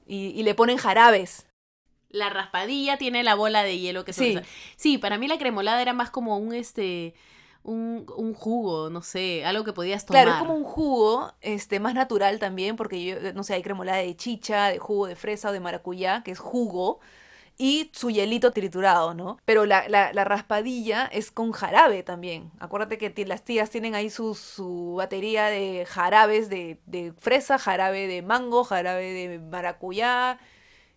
y, 0.07 0.27
y 0.31 0.43
le 0.43 0.55
ponen 0.55 0.77
jarabes. 0.77 1.47
La 2.11 2.31
raspadilla 2.31 2.97
tiene 2.99 3.23
la 3.23 3.35
bola 3.35 3.63
de 3.63 3.79
hielo 3.79 4.05
que 4.05 4.13
Sí. 4.13 4.33
sobresale. 4.33 4.47
Sí, 4.77 4.99
para 4.99 5.17
mí 5.19 5.29
la 5.29 5.39
cremolada 5.39 5.81
era 5.81 5.93
más 5.93 6.11
como 6.11 6.37
un 6.39 6.53
este 6.55 7.15
un, 7.65 8.07
un 8.17 8.35
jugo, 8.35 8.91
no 8.91 9.03
sé, 9.03 9.45
algo 9.45 9.65
que 9.65 9.73
podías 9.73 10.07
tomar. 10.07 10.25
Claro, 10.25 10.37
es 10.37 10.43
como 10.43 10.57
un 10.57 10.65
jugo 10.65 11.33
este, 11.41 11.81
más 11.81 11.95
natural 11.95 12.39
también, 12.39 12.77
porque 12.77 13.05
yo, 13.05 13.33
no 13.33 13.43
sé, 13.43 13.55
hay 13.55 13.63
cremolada 13.63 13.99
de 13.99 14.17
chicha, 14.17 14.69
de 14.69 14.79
jugo 14.79 15.07
de 15.07 15.17
fresa 15.17 15.49
o 15.49 15.53
de 15.53 15.61
maracuyá, 15.61 16.23
que 16.23 16.31
es 16.31 16.39
jugo, 16.39 17.01
y 17.57 17.91
su 17.93 18.11
hielito 18.11 18.51
triturado, 18.51 19.15
¿no? 19.15 19.39
Pero 19.45 19.65
la, 19.65 19.89
la, 19.89 20.13
la 20.13 20.25
raspadilla 20.25 21.07
es 21.07 21.31
con 21.31 21.53
jarabe 21.53 22.03
también. 22.03 22.51
Acuérdate 22.59 22.99
que 22.99 23.25
las 23.27 23.45
tías 23.45 23.71
tienen 23.71 23.95
ahí 23.95 24.11
su, 24.11 24.35
su 24.35 24.95
batería 24.97 25.47
de 25.47 25.87
jarabes 25.89 26.49
de, 26.51 26.81
de 26.87 27.13
fresa, 27.19 27.59
jarabe 27.59 28.07
de 28.09 28.23
mango, 28.23 28.65
jarabe 28.65 29.13
de 29.13 29.39
maracuyá, 29.39 30.39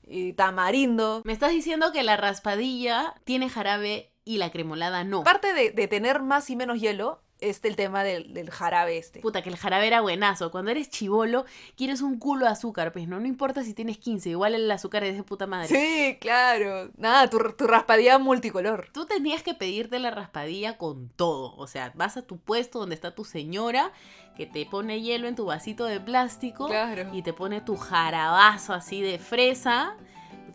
y 0.09 0.33
tamarindo. 0.33 1.21
Me 1.25 1.33
estás 1.33 1.51
diciendo 1.51 1.91
que 1.91 2.01
la 2.01 2.17
raspadilla 2.17 3.13
tiene 3.23 3.49
jarabe 3.49 4.11
y 4.27 4.37
la 4.37 4.51
cremolada 4.51 5.03
no. 5.03 5.21
Aparte 5.21 5.53
de, 5.53 5.71
de 5.71 5.87
tener 5.87 6.21
más 6.21 6.49
y 6.49 6.55
menos 6.55 6.79
hielo, 6.79 7.21
este 7.39 7.67
el 7.67 7.75
tema 7.75 8.03
del, 8.03 8.33
del 8.33 8.49
jarabe 8.49 8.97
este. 8.97 9.19
Puta, 9.19 9.43
que 9.43 9.49
el 9.49 9.57
jarabe 9.57 9.85
era 9.85 10.01
buenazo. 10.01 10.49
Cuando 10.49 10.71
eres 10.71 10.89
chivolo, 10.89 11.45
quieres 11.75 12.01
un 12.01 12.17
culo 12.17 12.45
de 12.47 12.51
azúcar, 12.51 12.91
pues 12.91 13.07
no, 13.07 13.19
no 13.19 13.27
importa 13.27 13.63
si 13.63 13.75
tienes 13.75 13.99
15, 13.99 14.29
igual 14.31 14.55
el 14.55 14.69
azúcar 14.71 15.03
es 15.03 15.15
de 15.15 15.21
puta 15.21 15.45
madre. 15.45 15.67
Sí, 15.67 16.17
claro. 16.19 16.89
Nada, 16.97 17.29
tu, 17.29 17.37
tu 17.55 17.67
raspadilla 17.67 18.17
multicolor. 18.17 18.89
Tú 18.91 19.05
tenías 19.05 19.43
que 19.43 19.53
pedirte 19.53 19.99
la 19.99 20.09
raspadilla 20.09 20.77
con 20.79 21.09
todo. 21.09 21.55
O 21.57 21.67
sea, 21.67 21.91
vas 21.95 22.17
a 22.17 22.23
tu 22.23 22.39
puesto 22.39 22.79
donde 22.79 22.95
está 22.95 23.13
tu 23.13 23.23
señora, 23.23 23.91
que 24.35 24.47
te 24.47 24.65
pone 24.65 25.01
hielo 25.01 25.27
en 25.27 25.35
tu 25.35 25.45
vasito 25.45 25.85
de 25.85 25.99
plástico 25.99 26.67
Claro. 26.67 27.09
y 27.13 27.21
te 27.21 27.33
pone 27.33 27.61
tu 27.61 27.75
jarabazo 27.77 28.73
así 28.73 28.99
de 29.01 29.19
fresa, 29.19 29.95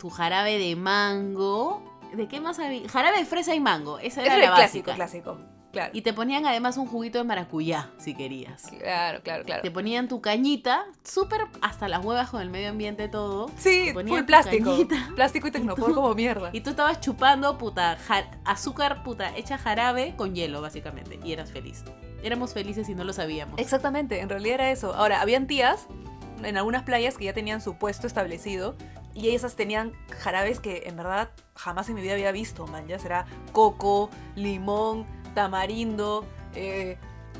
tu 0.00 0.10
jarabe 0.10 0.58
de 0.58 0.74
mango. 0.74 1.91
¿De 2.14 2.28
qué 2.28 2.40
más 2.40 2.58
había? 2.58 2.88
Jarabe 2.88 3.18
de 3.18 3.24
fresa 3.24 3.54
y 3.54 3.60
mango. 3.60 3.98
Esa 3.98 4.22
era 4.22 4.36
la 4.36 4.44
el 4.44 4.50
clásico, 4.54 4.90
básica. 4.90 4.94
clásico. 4.94 5.38
Claro. 5.72 5.90
Y 5.94 6.02
te 6.02 6.12
ponían 6.12 6.44
además 6.44 6.76
un 6.76 6.86
juguito 6.86 7.16
de 7.16 7.24
maracuyá, 7.24 7.88
si 7.96 8.14
querías. 8.14 8.64
Claro, 8.78 9.22
claro, 9.22 9.42
claro. 9.42 9.62
Te 9.62 9.70
ponían 9.70 10.06
tu 10.06 10.20
cañita, 10.20 10.84
súper 11.02 11.40
hasta 11.62 11.88
las 11.88 12.04
huevas 12.04 12.28
con 12.28 12.42
el 12.42 12.50
medio 12.50 12.68
ambiente 12.68 13.08
todo. 13.08 13.50
Sí, 13.56 13.90
full 13.94 14.20
plástico. 14.24 14.70
cañita. 14.72 15.08
Plástico 15.14 15.48
y 15.48 15.50
tecnopor 15.50 15.94
como 15.94 16.14
mierda. 16.14 16.50
Y 16.52 16.60
tú 16.60 16.68
estabas 16.70 17.00
chupando, 17.00 17.56
puta, 17.56 17.96
ja- 18.06 18.30
azúcar, 18.44 19.02
puta, 19.02 19.34
hecha 19.34 19.56
jarabe 19.56 20.12
con 20.14 20.34
hielo, 20.34 20.60
básicamente. 20.60 21.18
Y 21.24 21.32
eras 21.32 21.50
feliz. 21.50 21.84
Éramos 22.22 22.52
felices 22.52 22.90
y 22.90 22.94
no 22.94 23.04
lo 23.04 23.14
sabíamos. 23.14 23.58
Exactamente, 23.58 24.20
en 24.20 24.28
realidad 24.28 24.56
era 24.56 24.70
eso. 24.72 24.92
Ahora, 24.92 25.22
habían 25.22 25.46
tías 25.46 25.86
en 26.44 26.58
algunas 26.58 26.82
playas 26.82 27.16
que 27.16 27.24
ya 27.24 27.32
tenían 27.32 27.62
su 27.62 27.76
puesto 27.78 28.06
establecido 28.06 28.76
y 29.14 29.34
esas 29.34 29.56
tenían 29.56 29.92
jarabes 30.20 30.60
que 30.60 30.84
en 30.86 30.96
verdad 30.96 31.30
jamás 31.54 31.88
en 31.88 31.94
mi 31.94 32.02
vida 32.02 32.14
había 32.14 32.32
visto, 32.32 32.66
man. 32.66 32.86
Ya 32.86 32.98
será 32.98 33.26
coco, 33.52 34.10
limón, 34.34 35.06
tamarindo, 35.34 36.24
eh, 36.54 36.98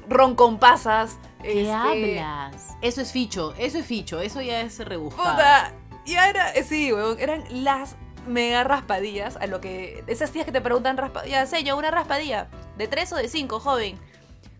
ron 0.08 0.34
con 0.34 0.58
pasas. 0.58 1.18
¿Qué 1.42 1.62
este, 1.62 1.72
hablas? 2.20 2.76
Eso 2.82 3.00
es 3.00 3.12
ficho, 3.12 3.54
eso 3.58 3.78
es 3.78 3.86
ficho, 3.86 4.20
eso 4.20 4.40
ya 4.40 4.60
es 4.60 4.78
rebuscado. 4.78 5.30
Puta, 5.30 5.72
ya 6.06 6.28
era, 6.28 6.52
eh, 6.52 6.64
sí, 6.64 6.92
weón, 6.92 7.18
eran 7.18 7.44
las 7.50 7.96
mega 8.26 8.62
raspadillas, 8.62 9.36
a 9.36 9.46
lo 9.46 9.60
que 9.60 10.04
esas 10.06 10.30
tías 10.30 10.46
que 10.46 10.52
te 10.52 10.60
preguntan 10.60 10.96
raspadillas, 10.96 11.50
sé 11.50 11.64
yo, 11.64 11.76
una 11.76 11.90
raspadilla, 11.90 12.48
¿de 12.78 12.86
tres 12.86 13.12
o 13.12 13.16
de 13.16 13.28
cinco, 13.28 13.58
joven? 13.58 13.98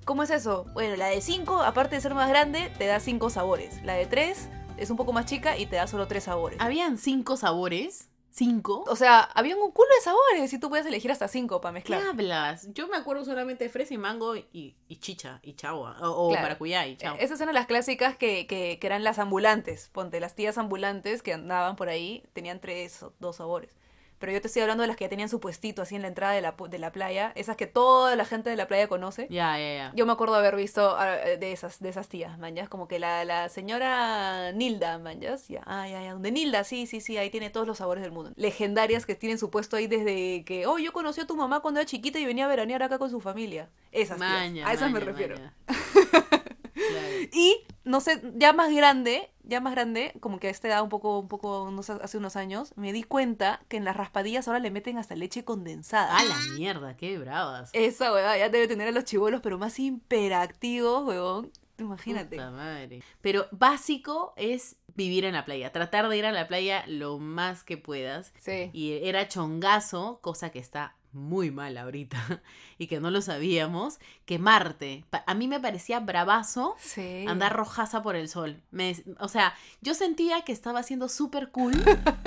¿Cómo 0.04 0.25
es 0.25 0.31
eso? 0.31 0.66
Bueno, 0.73 0.97
la 0.97 1.07
de 1.07 1.21
5, 1.21 1.62
aparte 1.62 1.95
de 1.95 2.00
ser 2.00 2.14
más 2.14 2.28
grande, 2.28 2.73
te 2.76 2.87
da 2.87 2.99
5 2.99 3.31
sabores. 3.31 3.81
La 3.85 3.95
de 3.95 4.07
3 4.07 4.49
es 4.76 4.91
un 4.91 4.97
poco 4.97 5.12
más 5.12 5.26
chica 5.26 5.57
y 5.57 5.67
te 5.67 5.76
da 5.76 5.87
solo 5.87 6.07
3 6.07 6.25
sabores. 6.25 6.61
Habían 6.61 6.99
cinco 6.99 7.37
sabores. 7.37 8.09
¿Cinco? 8.35 8.83
O 8.88 8.97
sea, 8.97 9.21
había 9.21 9.55
un 9.55 9.71
culo 9.73 9.88
de 9.95 10.00
sabores 10.02 10.50
y 10.55 10.59
tú 10.59 10.71
puedes 10.71 10.87
elegir 10.87 11.12
hasta 11.12 11.29
5 11.29 11.61
para 11.61 11.73
¿Qué 11.73 11.93
mezclar. 11.93 12.02
hablas? 12.02 12.67
Yo 12.73 12.88
me 12.88 12.97
acuerdo 12.97 13.26
solamente 13.26 13.64
de 13.64 13.71
fresa 13.71 13.93
y 13.93 13.99
mango 13.99 14.35
y, 14.37 14.75
y 14.88 14.97
chicha 15.00 15.38
y 15.43 15.52
chagua. 15.52 15.99
O, 16.00 16.09
o 16.09 16.29
Claro. 16.31 16.43
maracuyá 16.45 16.87
y 16.87 16.97
chagua. 16.97 17.21
Esas 17.21 17.38
eran 17.43 17.55
las 17.55 17.67
clásicas 17.67 18.17
que, 18.17 18.47
que, 18.47 18.79
que 18.81 18.87
eran 18.87 19.05
las 19.05 19.19
ambulantes. 19.19 19.91
Ponte, 19.93 20.19
las 20.19 20.35
tías 20.35 20.57
ambulantes 20.57 21.23
que 21.23 21.35
andaban 21.35 21.76
por 21.76 21.91
ahí 21.91 22.25
tenían 22.33 22.59
tres 22.59 23.02
o 23.02 23.12
dos 23.21 23.37
sabores. 23.37 23.76
Pero 24.23 24.35
yo 24.35 24.41
te 24.41 24.47
estoy 24.47 24.62
hablando 24.62 24.83
de 24.83 24.87
las 24.87 24.97
que 24.97 25.07
ya 25.07 25.09
tenían 25.09 25.29
su 25.29 25.41
puestito 25.41 25.83
así 25.83 25.97
en 25.97 26.02
la 26.02 26.07
entrada 26.07 26.33
de 26.33 26.41
la, 26.41 26.55
de 26.71 26.79
la 26.79 26.93
playa. 26.93 27.33
Esas 27.35 27.57
que 27.57 27.67
toda 27.67 28.14
la 28.14 28.25
gente 28.25 28.50
de 28.50 28.55
la 28.55 28.69
playa 28.69 28.87
conoce. 28.87 29.26
Ya, 29.31 29.59
ya, 29.59 29.75
ya. 29.75 29.93
Yo 29.97 30.07
me 30.07 30.12
acuerdo 30.12 30.37
haber 30.37 30.55
visto 30.55 30.95
ah, 30.97 31.17
de 31.17 31.50
esas, 31.50 31.81
de 31.81 31.88
esas 31.88 32.07
tías, 32.09 32.38
manjas, 32.38 32.69
como 32.69 32.87
que 32.87 33.00
la, 33.00 33.25
la 33.25 33.49
señora 33.49 34.52
Nilda, 34.52 35.00
manjas, 35.00 35.49
ya, 35.49 35.62
ah, 35.67 35.88
ya, 35.88 36.05
ya, 36.05 36.12
donde 36.12 36.31
Nilda, 36.31 36.62
sí, 36.62 36.87
sí, 36.87 37.00
sí, 37.00 37.19
ahí 37.19 37.31
tiene 37.31 37.50
todos 37.50 37.67
los 37.67 37.79
sabores 37.79 38.05
del 38.05 38.12
mundo. 38.12 38.31
Legendarias 38.37 39.07
que 39.07 39.17
tienen 39.17 39.38
su 39.38 39.50
puesto 39.50 39.75
ahí 39.75 39.88
desde 39.88 40.45
que, 40.45 40.69
oh, 40.69 40.79
yo 40.79 40.93
conocí 40.93 41.21
a 41.21 41.26
tu 41.26 41.35
mamá 41.35 41.59
cuando 41.59 41.81
era 41.81 41.87
chiquita 41.87 42.21
y 42.21 42.25
venía 42.25 42.45
a 42.45 42.49
veranear 42.49 42.85
acá 42.85 42.99
con 43.00 43.11
su 43.11 43.21
familia. 43.21 43.71
Esas 43.91 44.19
tías, 44.19 44.31
Maña, 44.31 44.69
a 44.69 44.73
esas 44.73 44.93
me 44.93 45.00
refiero. 45.00 45.35
maña. 45.35 45.52
Claro. 46.75 47.29
Y, 47.33 47.64
no 47.85 48.00
sé, 48.00 48.21
ya 48.35 48.52
más 48.52 48.75
grande, 48.75 49.31
ya 49.44 49.61
más 49.61 49.75
grande, 49.75 50.12
como 50.20 50.38
que 50.38 50.49
a 50.49 50.50
esta 50.50 50.68
edad 50.68 50.82
un 50.82 50.88
poco, 50.88 51.18
un 51.18 51.28
poco, 51.28 51.70
no 51.70 51.82
sé, 51.82 51.94
hace 52.00 52.18
unos 52.18 52.37
años, 52.37 52.72
me 52.76 52.92
di 52.92 53.02
cuenta 53.02 53.61
que 53.68 53.76
en 53.76 53.84
las 53.84 53.96
raspadillas 53.96 54.49
ahora 54.49 54.61
le 54.61 54.70
meten 54.70 54.99
hasta 54.99 55.14
leche 55.14 55.44
condensada. 55.44 56.16
A 56.16 56.25
la 56.25 56.37
mierda, 56.56 56.96
qué 56.96 57.18
bravas. 57.18 57.70
Esa 57.72 58.12
huevada 58.12 58.38
ya 58.38 58.49
debe 58.49 58.68
tener 58.68 58.88
a 58.88 58.92
los 58.92 59.04
chivolos, 59.04 59.40
pero 59.42 59.58
más 59.58 59.78
hiperactivos, 59.78 61.06
huevón. 61.06 61.50
Imagínate. 61.78 62.37
Puta 62.37 62.50
madre. 62.50 63.02
Pero 63.20 63.46
básico 63.50 64.34
es 64.37 64.76
vivir 64.94 65.25
en 65.25 65.32
la 65.32 65.44
playa, 65.44 65.72
tratar 65.72 66.08
de 66.08 66.16
ir 66.16 66.26
a 66.26 66.32
la 66.32 66.46
playa 66.46 66.84
lo 66.87 67.18
más 67.18 67.64
que 67.64 67.76
puedas. 67.76 68.32
Sí. 68.38 68.70
Y 68.72 68.92
era 69.04 69.28
chongazo, 69.28 70.20
cosa 70.22 70.50
que 70.50 70.58
está 70.58 70.96
muy 71.12 71.50
mal 71.50 71.76
ahorita 71.76 72.42
y 72.78 72.87
que 72.87 73.00
no 73.00 73.11
lo 73.11 73.21
sabíamos, 73.23 73.99
quemarte. 74.25 75.04
Pa- 75.11 75.25
A 75.26 75.35
mí 75.35 75.49
me 75.49 75.61
parecía 75.61 76.00
bravazo 76.00 76.75
Sí. 76.78 77.25
andar 77.28 77.54
rojaza 77.54 78.02
por 78.02 78.16
el 78.16 78.28
sol. 78.28 78.61
Me- 78.71 78.97
o 79.19 79.28
sea, 79.28 79.54
yo 79.81 79.95
sentía 79.95 80.42
que 80.42 80.52
estaba 80.52 80.83
siendo 80.83 81.09
súper 81.09 81.50
cool 81.50 81.75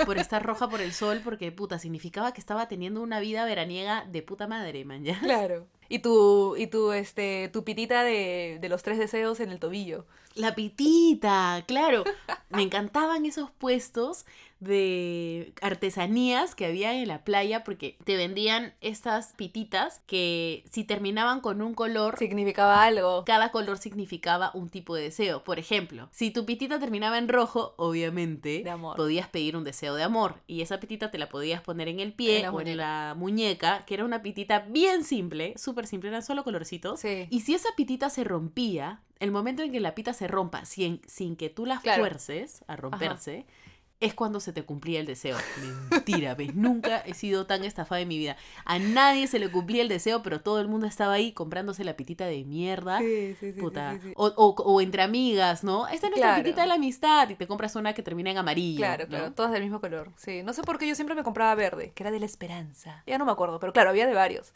por 0.04 0.18
estar 0.18 0.44
roja 0.44 0.68
por 0.68 0.80
el 0.80 0.92
sol 0.92 1.20
porque, 1.24 1.50
puta, 1.52 1.78
significaba 1.78 2.32
que 2.32 2.40
estaba 2.40 2.68
teniendo 2.68 3.02
una 3.02 3.20
vida 3.20 3.44
veraniega 3.44 4.04
de 4.06 4.22
puta 4.22 4.46
madre, 4.46 4.84
man, 4.84 5.04
¿ya? 5.04 5.18
Claro. 5.20 5.66
Y 5.88 6.00
tu, 6.00 6.56
y 6.56 6.66
tu, 6.66 6.90
este, 6.92 7.48
tu 7.52 7.62
pitita 7.62 8.02
de, 8.02 8.58
de 8.60 8.68
los 8.68 8.82
tres 8.82 8.98
deseos 8.98 9.38
en 9.38 9.50
el 9.50 9.60
tobillo. 9.60 10.04
La 10.34 10.54
pitita, 10.54 11.62
claro. 11.66 12.02
Me 12.50 12.62
encantaban 12.62 13.24
esos 13.24 13.50
puestos 13.52 14.26
de 14.60 15.52
artesanías 15.62 16.54
que 16.54 16.66
había 16.66 16.94
en 16.94 17.08
la 17.08 17.24
playa 17.24 17.62
porque 17.64 17.96
te 18.04 18.16
vendían 18.16 18.72
estas 18.80 19.32
pititas 19.34 20.00
que 20.06 20.64
si 20.70 20.84
terminaban 20.84 21.40
con 21.40 21.60
un 21.62 21.74
color, 21.74 22.18
Significaba 22.18 22.82
algo. 22.84 23.24
cada 23.24 23.50
color 23.50 23.78
significaba 23.78 24.50
un 24.54 24.68
tipo 24.68 24.94
de 24.94 25.02
deseo. 25.02 25.44
Por 25.44 25.58
ejemplo, 25.58 26.08
si 26.12 26.30
tu 26.30 26.46
pitita 26.46 26.78
terminaba 26.78 27.18
en 27.18 27.28
rojo, 27.28 27.74
obviamente 27.76 28.62
De 28.64 28.70
amor. 28.70 28.96
podías 28.96 29.28
pedir 29.28 29.56
un 29.56 29.64
deseo 29.64 29.94
de 29.94 30.02
amor 30.02 30.36
y 30.46 30.62
esa 30.62 30.80
pitita 30.80 31.10
te 31.10 31.18
la 31.18 31.28
podías 31.28 31.60
poner 31.62 31.88
en 31.88 32.00
el 32.00 32.12
pie 32.12 32.40
En 32.40 32.46
o 32.48 32.60
en 32.60 32.76
la 32.76 33.14
muñeca, 33.16 33.84
que 33.86 33.94
era 33.94 34.04
una 34.04 34.22
pitita 34.22 34.60
bien 34.60 35.04
simple, 35.04 35.54
súper 35.56 35.86
simple, 35.86 36.08
eran 36.10 36.22
solo 36.22 36.44
colorcitos. 36.44 37.00
Sí. 37.00 37.26
Y 37.30 37.40
si 37.40 37.54
esa 37.54 37.68
pitita 37.76 38.10
se 38.10 38.24
rompía, 38.24 39.00
el 39.20 39.30
momento 39.30 39.62
en 39.62 39.72
que 39.72 39.80
la 39.80 39.94
pita 39.94 40.12
se 40.12 40.28
rompa 40.28 40.64
sin, 40.64 41.00
sin 41.06 41.36
que 41.36 41.48
tú 41.50 41.66
la 41.66 41.80
Claro. 41.80 42.02
fuerces 42.02 42.64
a 42.66 42.76
romperse, 42.76 43.46
es 43.98 44.12
cuando 44.14 44.40
se 44.40 44.52
te 44.52 44.62
cumplía 44.62 45.00
el 45.00 45.06
deseo. 45.06 45.36
Mentira, 45.90 46.34
¿ves? 46.34 46.54
Nunca 46.54 46.98
he 46.98 47.14
sido 47.14 47.46
tan 47.46 47.64
estafada 47.64 48.00
en 48.00 48.08
mi 48.08 48.18
vida. 48.18 48.36
A 48.64 48.78
nadie 48.78 49.26
se 49.26 49.38
le 49.38 49.50
cumplía 49.50 49.82
el 49.82 49.88
deseo, 49.88 50.22
pero 50.22 50.40
todo 50.40 50.60
el 50.60 50.68
mundo 50.68 50.86
estaba 50.86 51.14
ahí 51.14 51.32
comprándose 51.32 51.82
la 51.84 51.96
pitita 51.96 52.26
de 52.26 52.44
mierda. 52.44 52.98
Sí, 52.98 53.34
sí, 53.40 53.52
sí, 53.52 53.60
Puta. 53.60 53.98
O, 54.16 54.26
o- 54.36 54.62
o 54.62 54.80
entre 54.80 55.02
amigas, 55.02 55.64
¿no? 55.64 55.86
Esta 55.88 56.06
es 56.06 56.10
nuestra 56.10 56.28
Claro. 56.30 56.42
pitita 56.44 56.62
de 56.62 56.68
la 56.68 56.74
amistad 56.74 57.28
y 57.30 57.34
te 57.36 57.46
compras 57.46 57.74
una 57.76 57.94
que 57.94 58.02
termina 58.02 58.30
en 58.30 58.38
amarillo. 58.38 58.78
Claro, 58.78 59.04
¿no? 59.04 59.08
claro, 59.08 59.32
todas 59.32 59.52
del 59.52 59.62
mismo 59.62 59.80
color. 59.80 60.10
Sí, 60.16 60.42
no 60.42 60.52
sé 60.52 60.62
por 60.62 60.78
qué 60.78 60.86
yo 60.86 60.94
siempre 60.94 61.14
me 61.14 61.22
compraba 61.24 61.54
verde, 61.54 61.92
que 61.94 62.02
era 62.02 62.10
de 62.10 62.20
la 62.20 62.26
esperanza. 62.26 63.02
Ya 63.06 63.16
no 63.18 63.24
me 63.24 63.32
acuerdo, 63.32 63.58
pero 63.60 63.72
claro, 63.72 63.90
había 63.90 64.06
de 64.06 64.14
varios. 64.14 64.52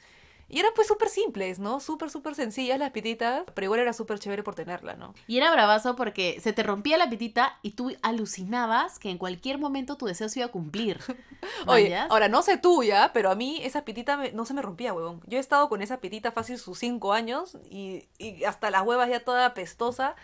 Y 0.50 0.58
eran 0.58 0.72
pues 0.74 0.88
súper 0.88 1.08
simples, 1.08 1.58
¿no? 1.58 1.80
Súper, 1.80 2.10
súper 2.10 2.34
sencillas 2.34 2.78
las 2.78 2.90
pititas, 2.90 3.44
pero 3.54 3.64
igual 3.66 3.80
era 3.80 3.92
súper 3.92 4.18
chévere 4.18 4.42
por 4.42 4.54
tenerla, 4.54 4.94
¿no? 4.94 5.14
Y 5.28 5.36
era 5.38 5.50
bravazo 5.52 5.94
porque 5.96 6.38
se 6.40 6.52
te 6.52 6.62
rompía 6.64 6.98
la 6.98 7.08
pitita 7.08 7.58
y 7.62 7.70
tú 7.72 7.92
alucinabas 8.02 8.98
que 8.98 9.10
en 9.10 9.18
cualquier 9.18 9.58
momento 9.58 9.96
tu 9.96 10.06
deseo 10.06 10.28
se 10.28 10.40
iba 10.40 10.46
a 10.46 10.50
cumplir. 10.50 10.98
Oye, 11.66 11.96
ahora 12.10 12.28
no 12.28 12.42
sé 12.42 12.58
tuya, 12.58 13.12
pero 13.14 13.30
a 13.30 13.34
mí 13.34 13.60
esa 13.62 13.84
pitita 13.84 14.16
me- 14.16 14.32
no 14.32 14.44
se 14.44 14.52
me 14.54 14.62
rompía, 14.62 14.92
huevón. 14.92 15.20
Yo 15.26 15.38
he 15.38 15.40
estado 15.40 15.68
con 15.68 15.82
esa 15.82 15.98
pitita 16.00 16.32
fácil 16.32 16.58
sus 16.58 16.78
cinco 16.78 17.12
años 17.12 17.56
y, 17.70 18.08
y 18.18 18.44
hasta 18.44 18.70
las 18.70 18.82
huevas 18.82 19.08
ya 19.08 19.20
toda 19.20 19.54
pestosa, 19.54 20.16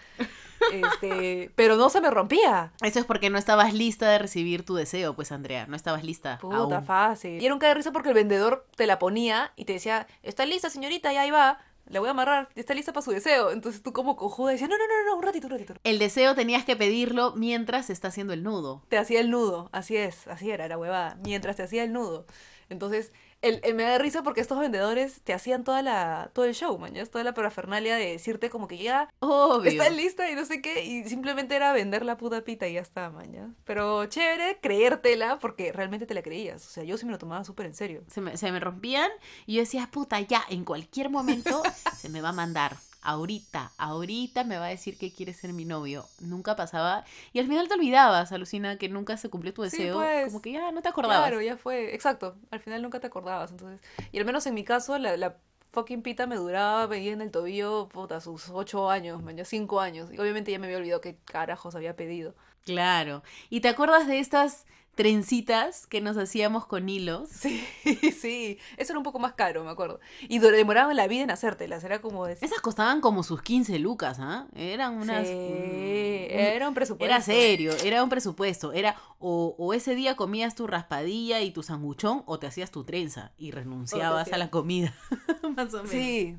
este, 0.73 1.51
pero 1.55 1.77
no 1.77 1.89
se 1.91 2.01
me 2.01 2.11
rompía. 2.11 2.73
Eso 2.83 2.99
es 2.99 3.05
porque 3.05 3.31
no 3.31 3.39
estabas 3.39 3.75
lista 3.75 4.11
de 4.11 4.19
recibir 4.19 4.65
tu 4.65 4.75
deseo, 4.75 5.15
pues 5.15 5.33
Andrea, 5.33 5.67
no 5.67 5.77
estabas 5.77 6.05
lista. 6.05 6.39
Puta, 6.39 6.57
aún. 6.57 6.85
fácil. 6.85 7.41
Y 7.41 7.45
era 7.45 7.55
un 7.55 7.61
de 7.61 7.75
risa 7.75 7.93
porque 7.93 8.11
el 8.11 8.15
vendedor 8.15 8.67
te 8.77 8.87
la 8.87 8.99
ponía 8.99 9.53
y 9.57 9.65
te 9.65 9.75
decía, 9.75 10.07
está 10.23 10.47
lista 10.47 10.71
señorita, 10.71 11.13
ya 11.13 11.23
ahí 11.23 11.31
va, 11.31 11.59
la 11.89 12.01
voy 12.01 12.09
a 12.09 12.13
amarrar, 12.13 12.49
está 12.55 12.75
lista 12.75 12.93
para 12.93 13.05
su 13.05 13.11
deseo. 13.11 13.51
Entonces 13.51 13.83
tú 13.83 13.93
como 13.93 14.17
cojuda 14.17 14.53
decías, 14.53 14.71
no, 14.71 14.77
no, 14.77 14.85
no, 14.87 15.11
no, 15.11 15.17
un 15.17 15.23
ratito, 15.23 15.47
un 15.47 15.53
ratito. 15.53 15.75
El 15.85 15.99
deseo 15.99 16.35
tenías 16.35 16.65
que 16.65 16.77
pedirlo 16.77 17.35
mientras 17.37 17.87
se 17.87 17.93
está 17.93 18.09
haciendo 18.09 18.33
el 18.33 18.43
nudo. 18.43 18.83
Te 18.89 18.99
hacía 18.99 19.21
el 19.21 19.31
nudo, 19.31 19.69
así 19.73 19.97
es, 19.97 20.27
así 20.29 20.51
era 20.51 20.69
la 20.69 20.79
huevada, 20.79 21.19
mientras 21.25 21.57
te 21.57 21.63
hacía 21.63 21.85
el 21.85 21.93
nudo. 21.93 22.27
Entonces, 22.69 23.13
el, 23.43 23.61
el- 23.63 23.75
me 23.75 23.83
da 23.85 23.99
risa 23.99 24.23
porque 24.23 24.41
estos 24.41 24.59
vendedores 24.59 25.21
te 25.23 25.33
hacían 25.33 25.65
toda 25.65 25.83
la, 25.83 26.31
todo 26.33 26.45
el 26.45 26.55
show, 26.55 26.79
man, 26.79 26.95
toda 27.11 27.25
la 27.25 27.35
parafernalia 27.35 27.97
de 27.97 28.13
decirte 28.13 28.51
como 28.51 28.69
que 28.69 28.79
ya 28.79 29.09
Obvio. 29.21 29.71
está 29.71 29.91
lista 29.91 30.31
y 30.31 30.35
no 30.35 30.45
sé 30.45 30.61
qué, 30.63 30.85
y 30.85 31.05
simplemente 31.09 31.55
era 31.57 31.73
vender 31.73 32.05
la 32.05 32.17
puta 32.17 32.43
pita 32.43 32.67
y 32.69 32.75
ya 32.75 32.81
está, 32.81 33.11
man, 33.11 33.33
ya. 33.33 33.49
Pero 33.65 34.07
chévere 34.07 34.59
creértela 34.61 35.39
porque 35.39 35.73
realmente 35.73 36.07
te 36.07 36.15
la 36.15 36.23
creías. 36.23 36.67
O 36.67 36.71
sea, 36.71 36.85
yo 36.85 36.97
sí 36.97 37.07
me 37.07 37.13
lo 37.13 37.19
tomaba 37.19 37.45
súper 37.45 37.67
en 37.67 37.75
serio. 37.75 38.03
Se 38.09 38.21
me, 38.21 38.37
se 38.37 38.51
me 38.53 38.61
rompían 38.61 39.11
y 39.47 39.55
yo 39.55 39.61
decía, 39.61 39.89
puta, 39.91 40.21
ya, 40.21 40.43
en 40.49 40.65
cualquier 40.65 41.11
momento 41.11 41.63
se 41.97 42.09
me 42.09 42.21
va 42.21 42.31
a 42.31 42.33
mandar. 42.33 42.77
Ahorita, 43.07 43.73
ahorita 43.79 44.43
me 44.43 44.59
va 44.59 44.67
a 44.67 44.69
decir 44.71 44.99
que 44.99 45.13
quiere 45.13 45.33
ser 45.33 45.53
mi 45.53 45.65
novio. 45.65 46.07
Nunca 46.21 46.57
pasaba. 46.57 47.05
Y 47.33 47.39
al 47.39 47.47
final 47.47 47.69
te 47.69 47.75
olvidabas, 47.75 48.33
alucina, 48.33 48.79
que 48.79 48.89
nunca 48.89 49.17
se 49.17 49.31
cumplió 49.31 49.55
tu 49.55 49.63
Sí, 49.71 49.79
deseo. 49.79 49.97
pues. 49.99 50.27
Como 50.27 50.43
que 50.43 50.51
ya 50.53 50.73
no 50.73 50.83
te 50.83 50.89
acordabas. 50.89 51.21
Claro, 51.29 51.41
ya 51.41 51.57
fue. 51.57 51.95
Exacto. 51.95 52.35
Al 52.51 52.59
final 52.61 52.83
nunca 52.83 52.99
te 52.99 53.07
acordabas. 53.07 53.53
Entonces, 53.53 53.81
y 54.11 54.19
al 54.19 54.25
menos 54.25 54.45
en 54.47 54.55
mi 54.55 54.65
caso, 54.65 54.99
la, 54.99 55.17
la 55.17 55.37
fucking 55.73 56.03
pita 56.03 56.27
me 56.27 56.35
duraba, 56.37 56.87
veía 56.87 57.13
en 57.13 57.21
el 57.21 57.31
tobillo, 57.31 57.89
puta, 57.89 58.21
sus 58.21 58.49
ocho 58.51 58.91
años, 58.91 59.23
man, 59.23 59.37
ya 59.37 59.45
cinco 59.45 59.81
años. 59.81 60.11
Y 60.13 60.19
obviamente 60.19 60.51
ya 60.51 60.59
me 60.59 60.67
había 60.67 60.79
olvidado 60.79 61.01
qué 61.01 61.17
carajos 61.25 61.75
había 61.77 61.95
pedido. 61.95 62.35
Claro. 62.65 63.23
¿Y 63.51 63.61
te 63.61 63.69
acuerdas 63.69 64.09
de 64.09 64.19
estas 64.19 64.67
trencitas 64.97 65.87
que 65.87 66.01
nos 66.01 66.17
hacíamos 66.17 66.67
con 66.67 66.89
hilos? 66.89 67.29
Sí, 67.29 67.63
sí. 68.19 68.59
Eso 68.79 68.93
era 68.93 68.99
un 68.99 69.05
poco 69.05 69.19
más 69.19 69.35
caro, 69.35 69.63
me 69.63 69.71
acuerdo. 69.71 70.01
Y 70.23 70.41
demoraban 70.41 70.97
la 70.97 71.07
vida 71.07 71.23
en 71.23 71.31
hacértelas. 71.31 71.85
Era 71.85 72.01
como 72.01 72.27
decir. 72.27 72.49
Esas 72.49 72.61
costaban 72.61 73.01
como 73.01 73.23
sus 73.23 73.43
15 73.43 73.79
lucas, 73.79 74.19
¿ah? 74.19 74.49
Eran 74.57 74.95
unas... 74.95 75.29
Sí, 75.29 75.35
mm, 75.35 76.33
era 76.33 76.69
un 76.69 76.75
presupuesto. 76.75 77.15
Era 77.15 77.23
serio, 77.23 77.73
era 77.85 78.03
un 78.03 78.09
presupuesto. 78.09 78.73
Era 78.73 78.97
o, 79.19 79.55
o 79.59 79.75
ese 79.75 79.95
día 79.95 80.17
comías 80.17 80.55
tu 80.55 80.67
raspadilla 80.67 81.43
y 81.43 81.51
tu 81.51 81.63
sanguchón 81.63 82.23
o 82.27 82.39
te 82.39 82.47
hacías 82.47 82.71
tu 82.71 82.85
trenza 82.85 83.33
y 83.37 83.51
renunciabas 83.51 84.33
a 84.33 84.39
la 84.39 84.51
comida. 84.51 84.95
Más 85.57 85.75
o 85.75 85.79
menos. 85.79 85.91
Sí, 85.91 86.39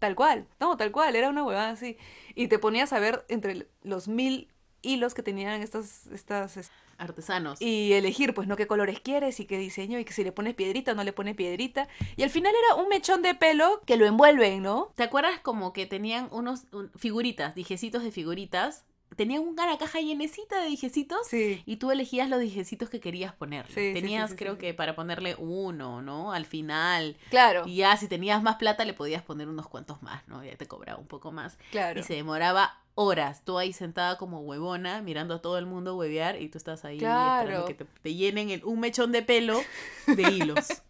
tal 0.00 0.16
cual. 0.16 0.48
No, 0.58 0.76
tal 0.76 0.90
cual. 0.90 1.14
Era 1.14 1.30
una 1.30 1.44
huevada 1.44 1.70
así. 1.70 1.96
Y 2.34 2.48
te 2.48 2.58
ponías 2.58 2.92
a 2.92 2.98
ver 2.98 3.24
entre 3.28 3.68
los 3.84 4.08
mil 4.08 4.48
hilos 4.82 5.14
que 5.14 5.22
tenían 5.22 5.62
estas, 5.62 6.06
estas 6.08 6.56
es- 6.56 6.70
Artesanos. 6.98 7.60
y 7.60 7.94
elegir, 7.94 8.32
pues, 8.34 8.46
¿no? 8.46 8.54
¿Qué 8.56 8.66
colores 8.68 9.00
quieres 9.00 9.40
y 9.40 9.44
qué 9.46 9.58
diseño? 9.58 9.98
Y 9.98 10.04
que 10.04 10.12
si 10.12 10.22
le 10.22 10.30
pones 10.30 10.54
piedrita 10.54 10.92
o 10.92 10.94
no 10.94 11.02
le 11.02 11.12
pones 11.12 11.34
piedrita. 11.34 11.88
Y 12.16 12.22
al 12.22 12.30
final 12.30 12.52
era 12.66 12.80
un 12.80 12.88
mechón 12.88 13.22
de 13.22 13.34
pelo 13.34 13.80
que 13.86 13.96
lo 13.96 14.06
envuelven, 14.06 14.62
¿no? 14.62 14.92
¿Te 14.94 15.02
acuerdas 15.02 15.40
como 15.40 15.72
que 15.72 15.86
tenían 15.86 16.28
unos 16.30 16.64
un- 16.72 16.90
figuritas, 16.96 17.54
dijecitos 17.56 18.04
de 18.04 18.12
figuritas? 18.12 18.84
Tenían 19.16 19.42
una 19.42 19.76
caja 19.78 20.00
llenecita 20.00 20.60
de 20.60 20.66
dijecitos 20.68 21.26
Sí. 21.28 21.62
y 21.66 21.76
tú 21.76 21.90
elegías 21.90 22.28
los 22.28 22.40
dijecitos 22.40 22.88
que 22.90 23.00
querías. 23.00 23.34
Sí, 23.68 23.74
sí, 23.74 23.92
tenías, 23.94 24.30
sí, 24.30 24.36
creo 24.36 24.58
que 24.58 24.72
para 24.74 24.94
ponerle 24.94 25.34
uno, 25.38 26.00
¿no? 26.02 26.32
Al 26.32 26.46
final. 26.46 27.16
Claro, 27.30 27.64
Y 27.66 27.76
ya 27.76 27.96
si 27.96 28.08
tenías 28.08 28.42
más 28.42 28.56
plata 28.56 28.84
le 28.84 28.94
podías 28.94 29.22
poner 29.22 29.48
unos 29.48 29.68
cuantos 29.68 30.02
más, 30.02 30.26
¿no? 30.28 30.44
Ya 30.44 30.56
te 30.56 30.66
cobraba 30.66 30.98
un 30.98 31.06
poco 31.06 31.32
más. 31.32 31.58
claro. 31.70 31.98
Y 32.00 32.02
se 32.02 32.14
demoraba 32.14 32.78
horas, 32.94 33.42
tú 33.44 33.58
ahí 33.58 33.72
sentada 33.72 34.18
como 34.18 34.40
huevona, 34.40 35.00
mirando 35.02 35.34
a 35.34 35.42
todo 35.42 35.56
el 35.58 35.66
mundo 35.66 35.96
huevear 35.96 36.40
y 36.40 36.48
tú 36.48 36.58
estás 36.58 36.84
ahí 36.84 36.98
Claro. 36.98 37.40
esperando 37.40 37.66
que 37.66 37.74
te, 37.74 37.84
te 38.02 38.14
llenen 38.14 38.50
el- 38.50 38.64
un 38.64 38.80
mechón 38.80 39.12
de 39.12 39.22
pelo 39.22 39.60
de 40.06 40.22
hilos. 40.30 40.68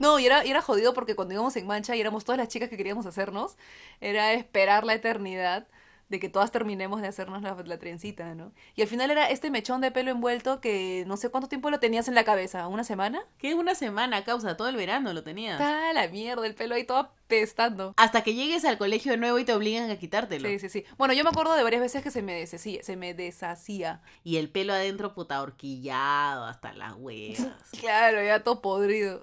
No, 0.00 0.18
y 0.18 0.26
era, 0.26 0.44
y 0.44 0.50
era 0.50 0.62
jodido 0.62 0.94
porque 0.94 1.14
cuando 1.14 1.32
íbamos 1.32 1.54
en 1.54 1.64
mancha 1.64 1.94
y 1.94 2.00
éramos 2.00 2.24
todas 2.24 2.38
las 2.38 2.48
chicas 2.48 2.68
que 2.68 2.76
queríamos 2.76 3.06
hacernos, 3.06 3.56
era 4.00 4.32
esperar 4.32 4.82
la 4.84 4.94
eternidad 4.94 5.68
de 6.10 6.20
que 6.20 6.28
todas 6.28 6.52
terminemos 6.52 7.00
de 7.00 7.08
hacernos 7.08 7.40
la, 7.40 7.54
la 7.54 7.78
trencita, 7.78 8.34
¿no? 8.34 8.52
Y 8.74 8.82
al 8.82 8.88
final 8.88 9.10
era 9.10 9.30
este 9.30 9.50
mechón 9.50 9.80
de 9.80 9.90
pelo 9.90 10.10
envuelto 10.10 10.60
que 10.60 11.04
no 11.06 11.16
sé 11.16 11.30
cuánto 11.30 11.48
tiempo 11.48 11.70
lo 11.70 11.80
tenías 11.80 12.08
en 12.08 12.14
la 12.14 12.24
cabeza, 12.24 12.68
¿una 12.68 12.84
semana? 12.84 13.22
que 13.38 13.54
una 13.54 13.74
semana, 13.74 14.24
causa, 14.24 14.56
todo 14.56 14.68
el 14.68 14.76
verano 14.76 15.12
lo 15.12 15.22
tenías. 15.22 15.60
Está 15.60 15.92
la 15.92 16.08
mierda, 16.08 16.46
el 16.46 16.54
pelo 16.54 16.74
ahí 16.74 16.84
todo 16.84 16.98
apestando. 16.98 17.94
Hasta 17.96 18.22
que 18.22 18.34
llegues 18.34 18.64
al 18.64 18.76
colegio 18.76 19.12
de 19.12 19.18
nuevo 19.18 19.38
y 19.38 19.44
te 19.44 19.54
obligan 19.54 19.88
a 19.88 19.96
quitártelo. 19.96 20.48
Sí, 20.48 20.58
sí, 20.58 20.68
sí. 20.68 20.84
Bueno, 20.98 21.14
yo 21.14 21.22
me 21.24 21.30
acuerdo 21.30 21.54
de 21.54 21.62
varias 21.62 21.80
veces 21.80 22.02
que 22.02 22.10
se 22.10 22.22
me 22.22 22.34
deshacía, 22.34 22.82
se 22.82 22.96
me 22.96 23.14
deshacía. 23.14 24.02
Y 24.24 24.36
el 24.36 24.50
pelo 24.50 24.72
adentro, 24.72 25.14
puta, 25.14 25.40
horquillado 25.40 26.44
hasta 26.44 26.72
las 26.72 26.94
huevas. 26.96 27.46
Claro, 27.80 28.22
ya 28.22 28.42
todo 28.42 28.60
podrido. 28.60 29.20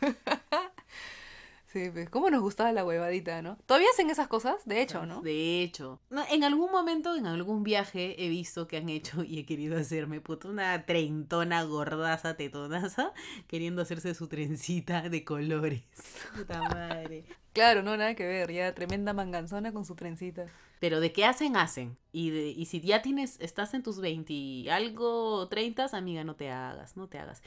Sí, 1.78 1.90
pues, 1.92 2.10
¿cómo 2.10 2.28
nos 2.28 2.42
gustaba 2.42 2.72
la 2.72 2.84
huevadita, 2.84 3.40
no? 3.40 3.56
¿Todavía 3.66 3.88
hacen 3.92 4.10
esas 4.10 4.26
cosas? 4.26 4.56
De 4.64 4.82
hecho, 4.82 5.06
¿no? 5.06 5.20
De 5.22 5.62
hecho, 5.62 6.00
no, 6.10 6.24
en 6.28 6.42
algún 6.42 6.72
momento, 6.72 7.14
en 7.14 7.26
algún 7.26 7.62
viaje, 7.62 8.16
he 8.18 8.28
visto 8.28 8.66
que 8.66 8.78
han 8.78 8.88
hecho 8.88 9.22
y 9.22 9.38
he 9.38 9.46
querido 9.46 9.78
hacerme, 9.78 10.20
puta, 10.20 10.48
una 10.48 10.86
treintona 10.86 11.62
gordaza, 11.62 12.36
tetonaza, 12.36 13.12
queriendo 13.46 13.82
hacerse 13.82 14.14
su 14.14 14.26
trencita 14.26 15.08
de 15.08 15.24
colores. 15.24 15.82
Puta 16.34 16.62
madre. 16.62 17.24
Claro, 17.52 17.84
no, 17.84 17.96
nada 17.96 18.16
que 18.16 18.26
ver. 18.26 18.52
Ya 18.52 18.74
tremenda 18.74 19.12
manganzona 19.12 19.72
con 19.72 19.84
su 19.84 19.94
trencita. 19.94 20.46
Pero 20.80 21.00
de 21.00 21.12
qué 21.12 21.24
hacen, 21.24 21.56
hacen. 21.56 21.98
Y, 22.12 22.30
de, 22.30 22.48
y 22.48 22.66
si 22.66 22.80
ya 22.80 23.02
tienes, 23.02 23.38
estás 23.40 23.74
en 23.74 23.82
tus 23.82 24.00
20 24.00 24.32
y 24.32 24.68
algo, 24.68 25.48
30, 25.48 25.86
amiga, 25.92 26.24
no 26.24 26.36
te 26.36 26.50
hagas, 26.50 26.96
no 26.96 27.08
te 27.08 27.18
hagas. 27.18 27.42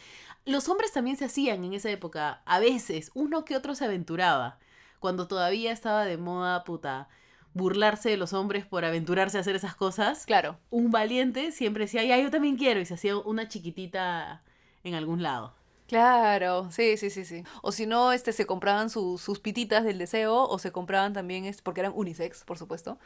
Los 0.45 0.69
hombres 0.69 0.91
también 0.91 1.17
se 1.17 1.25
hacían 1.25 1.63
en 1.63 1.73
esa 1.73 1.89
época, 1.89 2.41
a 2.45 2.59
veces, 2.59 3.11
uno 3.13 3.45
que 3.45 3.55
otro 3.55 3.75
se 3.75 3.85
aventuraba. 3.85 4.59
Cuando 4.99 5.27
todavía 5.27 5.71
estaba 5.71 6.05
de 6.05 6.17
moda, 6.17 6.63
puta, 6.63 7.09
burlarse 7.53 8.09
de 8.09 8.17
los 8.17 8.33
hombres 8.33 8.65
por 8.65 8.85
aventurarse 8.85 9.37
a 9.37 9.41
hacer 9.41 9.55
esas 9.55 9.75
cosas. 9.75 10.25
Claro. 10.25 10.57
Un 10.69 10.91
valiente 10.91 11.51
siempre 11.51 11.85
decía, 11.85 12.03
ya, 12.03 12.17
yo 12.17 12.31
también 12.31 12.57
quiero, 12.57 12.79
y 12.79 12.85
se 12.85 12.93
hacía 12.93 13.17
una 13.17 13.47
chiquitita 13.47 14.43
en 14.83 14.95
algún 14.95 15.23
lado. 15.23 15.53
Claro, 15.91 16.71
sí, 16.71 16.95
sí, 16.95 17.09
sí, 17.09 17.25
sí. 17.25 17.43
O 17.61 17.73
si 17.73 17.85
no, 17.85 18.13
este, 18.13 18.31
se 18.31 18.45
compraban 18.45 18.89
su- 18.89 19.17
sus 19.17 19.39
pititas 19.41 19.83
del 19.83 19.97
deseo, 19.97 20.47
o 20.47 20.57
se 20.57 20.71
compraban 20.71 21.11
también, 21.11 21.43
este, 21.43 21.61
porque 21.63 21.81
eran 21.81 21.91
unisex, 21.93 22.45
por 22.45 22.57
supuesto, 22.57 22.97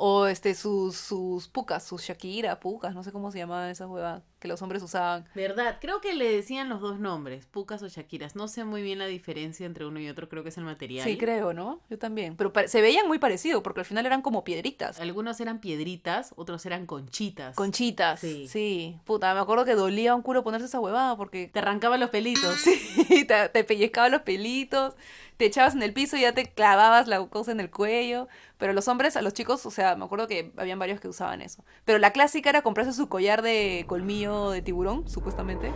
o 0.00 0.26
este, 0.26 0.54
sus, 0.54 0.96
sus 0.96 1.48
pucas, 1.48 1.82
sus 1.82 2.02
Shakira, 2.02 2.60
pucas, 2.60 2.94
no 2.94 3.02
sé 3.02 3.10
cómo 3.10 3.32
se 3.32 3.38
llamaban 3.38 3.68
esas 3.68 3.88
huevas 3.88 4.22
que 4.38 4.46
los 4.46 4.62
hombres 4.62 4.80
usaban. 4.80 5.26
¿Verdad? 5.34 5.78
Creo 5.80 6.00
que 6.00 6.14
le 6.14 6.30
decían 6.30 6.68
los 6.68 6.80
dos 6.80 7.00
nombres, 7.00 7.46
Pucas 7.46 7.82
o 7.82 7.88
Shakiras. 7.88 8.36
No 8.36 8.46
sé 8.46 8.64
muy 8.64 8.80
bien 8.80 9.00
la 9.00 9.06
diferencia 9.06 9.66
entre 9.66 9.84
uno 9.86 9.98
y 9.98 10.08
otro, 10.08 10.28
creo 10.28 10.44
que 10.44 10.50
es 10.50 10.56
el 10.56 10.62
material. 10.62 11.04
Sí, 11.04 11.18
creo, 11.18 11.52
¿no? 11.52 11.80
Yo 11.90 11.98
también. 11.98 12.36
Pero 12.36 12.52
se 12.68 12.80
veían 12.80 13.08
muy 13.08 13.18
parecidos, 13.18 13.60
porque 13.64 13.80
al 13.80 13.86
final 13.86 14.06
eran 14.06 14.22
como 14.22 14.44
piedritas. 14.44 15.00
Algunos 15.00 15.40
eran 15.40 15.58
piedritas, 15.58 16.32
otros 16.36 16.64
eran 16.64 16.86
conchitas. 16.86 17.56
Conchitas. 17.56 18.20
Sí. 18.20 18.46
Sí. 18.46 19.00
Puta, 19.04 19.34
me 19.34 19.40
acuerdo 19.40 19.64
que 19.64 19.74
dolía 19.74 20.14
un 20.14 20.22
culo 20.22 20.44
ponerse 20.44 20.66
esa 20.66 20.78
huevada 20.78 21.16
porque 21.16 21.48
Te 21.48 21.58
arrancaban 21.58 21.98
los 21.98 22.10
pelitos. 22.10 22.56
Sí, 23.08 23.24
te, 23.24 23.48
te 23.48 23.64
pellizcaba 23.64 24.08
los 24.08 24.22
pelitos, 24.22 24.94
te 25.36 25.46
echabas 25.46 25.74
en 25.74 25.82
el 25.82 25.92
piso 25.92 26.16
y 26.16 26.22
ya 26.22 26.32
te 26.32 26.46
clavabas 26.46 27.08
la 27.08 27.26
cosa 27.26 27.52
en 27.52 27.60
el 27.60 27.70
cuello. 27.70 28.28
Pero 28.58 28.72
los 28.72 28.88
hombres, 28.88 29.16
a 29.16 29.22
los 29.22 29.32
chicos, 29.32 29.64
o 29.66 29.70
sea, 29.70 29.96
me 29.96 30.04
acuerdo 30.04 30.26
que 30.26 30.52
habían 30.56 30.78
varios 30.78 31.00
que 31.00 31.08
usaban 31.08 31.40
eso. 31.42 31.64
Pero 31.84 31.98
la 31.98 32.12
clásica 32.12 32.50
era 32.50 32.62
comprarse 32.62 32.92
su 32.92 33.08
collar 33.08 33.42
de 33.42 33.84
colmillo 33.86 34.50
de 34.50 34.62
tiburón, 34.62 35.08
supuestamente. 35.08 35.72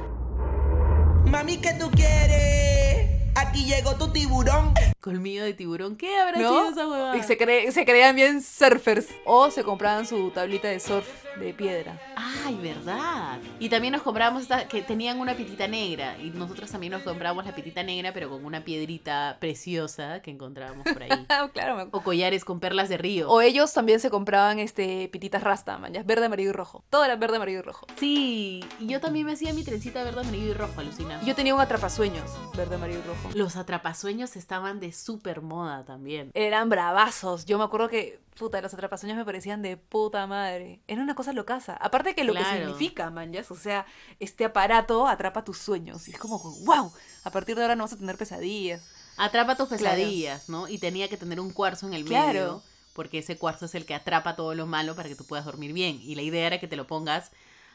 Mami, 1.27 1.59
¿qué 1.59 1.73
tú 1.75 1.91
quieres? 1.91 2.82
Aquí 3.35 3.65
llegó 3.65 3.95
tu 3.97 4.09
tiburón. 4.13 4.75
Colmillo 5.01 5.43
de 5.43 5.55
tiburón. 5.55 5.97
¿Qué 5.97 6.17
habrá 6.19 6.39
¿No? 6.39 6.49
sido 6.49 6.71
esa 6.71 6.87
huevada? 6.87 7.17
Y 7.17 7.23
se, 7.25 7.37
cre- 7.39 7.71
se 7.73 7.85
creían 7.85 8.15
bien 8.15 8.43
surfers. 8.43 9.09
O 9.25 9.51
se 9.51 9.65
compraban 9.65 10.07
su 10.07 10.31
tablita 10.31 10.69
de 10.69 10.79
surf 10.79 11.07
de 11.41 11.53
piedra. 11.55 11.99
Ay, 12.15 12.55
verdad. 12.63 13.39
Y 13.59 13.69
también 13.69 13.93
nos 13.93 14.03
comprábamos 14.03 14.43
esta, 14.43 14.69
que 14.69 14.83
tenían 14.83 15.19
una 15.19 15.35
pitita 15.35 15.67
negra. 15.67 16.17
Y 16.19 16.31
nosotros 16.31 16.71
también 16.71 16.93
nos 16.93 17.03
comprábamos 17.03 17.45
la 17.45 17.55
pitita 17.55 17.83
negra, 17.83 18.13
pero 18.13 18.29
con 18.31 18.45
una 18.45 18.63
piedrita 18.65 19.39
preciosa 19.41 20.21
que 20.23 20.31
encontrábamos 20.31 20.85
por 20.85 21.03
ahí. 21.03 21.09
Ah, 21.29 21.49
claro, 21.53 21.75
me 21.75 21.83
acuerdo. 21.83 21.99
o 21.99 22.03
collares 22.05 22.45
con 22.45 22.61
perlas 22.61 22.89
de 22.89 22.99
río. 22.99 23.29
O 23.29 23.41
ellos 23.41 23.73
también 23.73 23.99
se 23.99 24.11
compraban 24.11 24.59
este 24.61 25.09
pititas 25.09 25.43
rasta, 25.43 25.79
man, 25.79 25.93
ya, 25.93 26.03
verde, 26.05 26.27
amarillo 26.27 26.51
y 26.51 26.53
rojo. 26.53 26.85
Todo 26.91 27.05
era 27.05 27.17
verde, 27.17 27.37
amarillo 27.37 27.59
y 27.61 27.63
rojo. 27.63 27.87
Sí, 27.99 28.65
y 28.79 28.87
yo 28.87 29.01
también 29.01 29.27
me 29.27 29.33
hacía 29.33 29.53
mi 29.53 29.65
trencita 29.65 30.05
verde, 30.05 30.21
amarillo 30.21 30.51
y 30.51 30.55
rojo, 30.55 30.79
alucina. 30.81 31.21
Yo 31.25 31.35
tenía 31.35 31.55
un 31.55 31.61
atrapasueños, 31.61 32.31
verde, 32.57 32.77
amarillo 32.77 33.01
y 33.01 33.09
rojo. 33.09 33.22
Los 33.35 33.57
atrapasueños 33.57 34.37
estaban 34.37 34.79
de 34.81 34.93
súper 34.93 35.41
moda 35.41 35.85
también. 35.85 36.31
Eran 36.35 36.69
bravazos. 36.69 37.47
Yo 37.47 37.57
me 37.57 37.65
acuerdo 37.65 37.89
que, 37.89 38.21
puta, 38.39 38.61
los 38.61 38.75
atrapasueños 38.75 39.17
me 39.17 39.25
parecían 39.25 39.63
de 39.63 39.77
puta 39.79 40.27
madre. 40.27 40.81
Era 40.87 41.03
una 41.03 41.15
cosa 41.15 41.33
locaza. 41.33 41.75
Aparte 41.77 42.15
que 42.15 42.25
lo 42.25 42.35
que 42.35 42.45
significa, 42.45 43.11
man, 43.11 43.33
ya, 43.33 43.43
o 43.49 43.55
sea, 43.57 43.87
este 44.21 44.45
aparato 44.45 45.07
atrapa 45.07 45.45
tus 45.45 45.59
sueños. 45.59 46.07
Y 46.09 46.13
es 46.13 46.19
como, 46.19 46.39
wow, 46.67 46.93
a 47.25 47.31
partir 47.31 47.57
de 47.57 47.63
ahora 47.63 47.75
no 47.77 47.85
vas 47.85 47.95
a 47.95 47.99
tener 47.99 48.17
pesadillas. 48.19 48.83
Atrapa 49.17 49.57
tus 49.57 49.69
Claro. 49.69 49.83
pesadillas, 49.97 50.49
¿no? 50.49 50.69
Y 50.69 50.79
tenía 50.79 51.09
que 51.09 51.17
tener 51.17 51.41
un 51.41 51.53
cuarzo 51.53 51.87
en 51.87 51.95
el 51.95 52.05
Claro. 52.05 52.27
medio, 52.33 52.63
porque 52.93 53.19
ese 53.19 53.39
cuarzo 53.39 53.65
es 53.65 53.75
el 53.75 53.87
que 53.87 53.95
atrapa 53.95 54.37
todo 54.37 54.55
lo 54.55 54.67
malo 54.67 54.95
para 54.95 55.09
que 55.09 55.15
tú 55.15 55.25
puedas 55.25 55.45
dormir 55.47 55.73
bien. 55.73 55.99
Y 56.03 56.17
la 56.17 56.23
idea 56.23 56.47
era 56.47 56.61
que 56.61 56.69
te 56.69 56.77
lo 56.77 56.87
pongas 56.87 57.31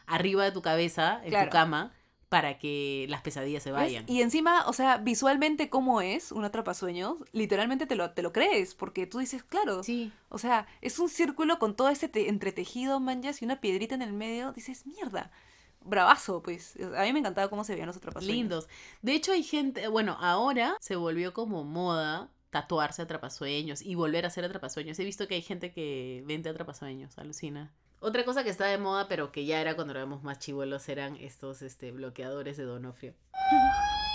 arriba 0.05 0.43
de 0.43 0.51
tu 0.51 0.61
cabeza, 0.61 1.19
en 1.23 1.29
Claro. 1.31 1.47
tu 1.49 1.51
cama, 1.51 1.93
para 2.29 2.57
que 2.59 3.05
las 3.09 3.21
pesadillas 3.21 3.63
se 3.63 3.71
¿Ves? 3.71 3.79
vayan. 3.79 4.03
Y 4.07 4.21
encima, 4.21 4.65
o 4.67 4.73
sea, 4.73 4.97
visualmente 4.97 5.69
cómo 5.69 6.01
es 6.01 6.31
un 6.33 6.43
atrapasueños, 6.43 7.15
literalmente 7.31 7.85
te 7.85 7.95
lo, 7.95 8.11
te 8.11 8.21
lo 8.21 8.33
crees, 8.33 8.75
porque 8.75 9.07
tú 9.07 9.19
dices, 9.19 9.43
claro, 9.43 9.81
Sí. 9.83 10.11
o 10.29 10.37
sea, 10.37 10.67
es 10.81 10.99
un 10.99 11.07
círculo 11.09 11.57
con 11.57 11.75
todo 11.75 11.89
ese 11.89 12.09
te- 12.09 12.27
entretejido, 12.27 12.99
manjas, 12.99 13.41
y 13.41 13.45
una 13.45 13.61
piedrita 13.61 13.95
en 13.95 14.01
el 14.01 14.11
medio, 14.11 14.51
dices, 14.51 14.85
mierda, 14.85 15.31
bravazo, 15.81 16.41
pues. 16.43 16.75
A 16.97 17.03
mí 17.03 17.13
me 17.13 17.19
encantaba 17.19 17.49
cómo 17.49 17.63
se 17.63 17.71
veían 17.73 17.87
los 17.87 17.95
atrapasueños. 17.97 18.35
Lindos. 18.35 18.67
De 19.01 19.13
hecho, 19.13 19.31
hay 19.31 19.43
gente, 19.43 19.87
bueno, 19.87 20.17
ahora 20.19 20.75
se 20.81 20.97
volvió 20.97 21.33
como 21.33 21.63
moda 21.63 22.29
tatuarse 22.49 23.01
atrapasueños 23.01 23.81
y 23.81 23.95
volver 23.95 24.25
a 24.25 24.27
hacer 24.27 24.43
atrapasueños. 24.43 24.99
He 24.99 25.05
visto 25.05 25.27
que 25.29 25.35
hay 25.35 25.41
gente 25.41 25.71
que 25.71 26.23
vende 26.25 26.49
atrapasueños, 26.49 27.17
alucina. 27.17 27.71
Otra 27.99 28.23
cosa 28.25 28.43
que 28.43 28.49
está 28.49 28.65
de 28.65 28.77
moda, 28.77 29.07
pero 29.07 29.31
que 29.31 29.45
ya 29.45 29.59
era 29.59 29.75
cuando 29.75 29.93
éramos 29.93 30.23
más 30.23 30.39
chivolos, 30.39 30.87
eran 30.89 31.15
estos 31.15 31.61
este, 31.61 31.91
bloqueadores 31.91 32.57
de 32.57 32.63
Donofrio. 32.63 33.13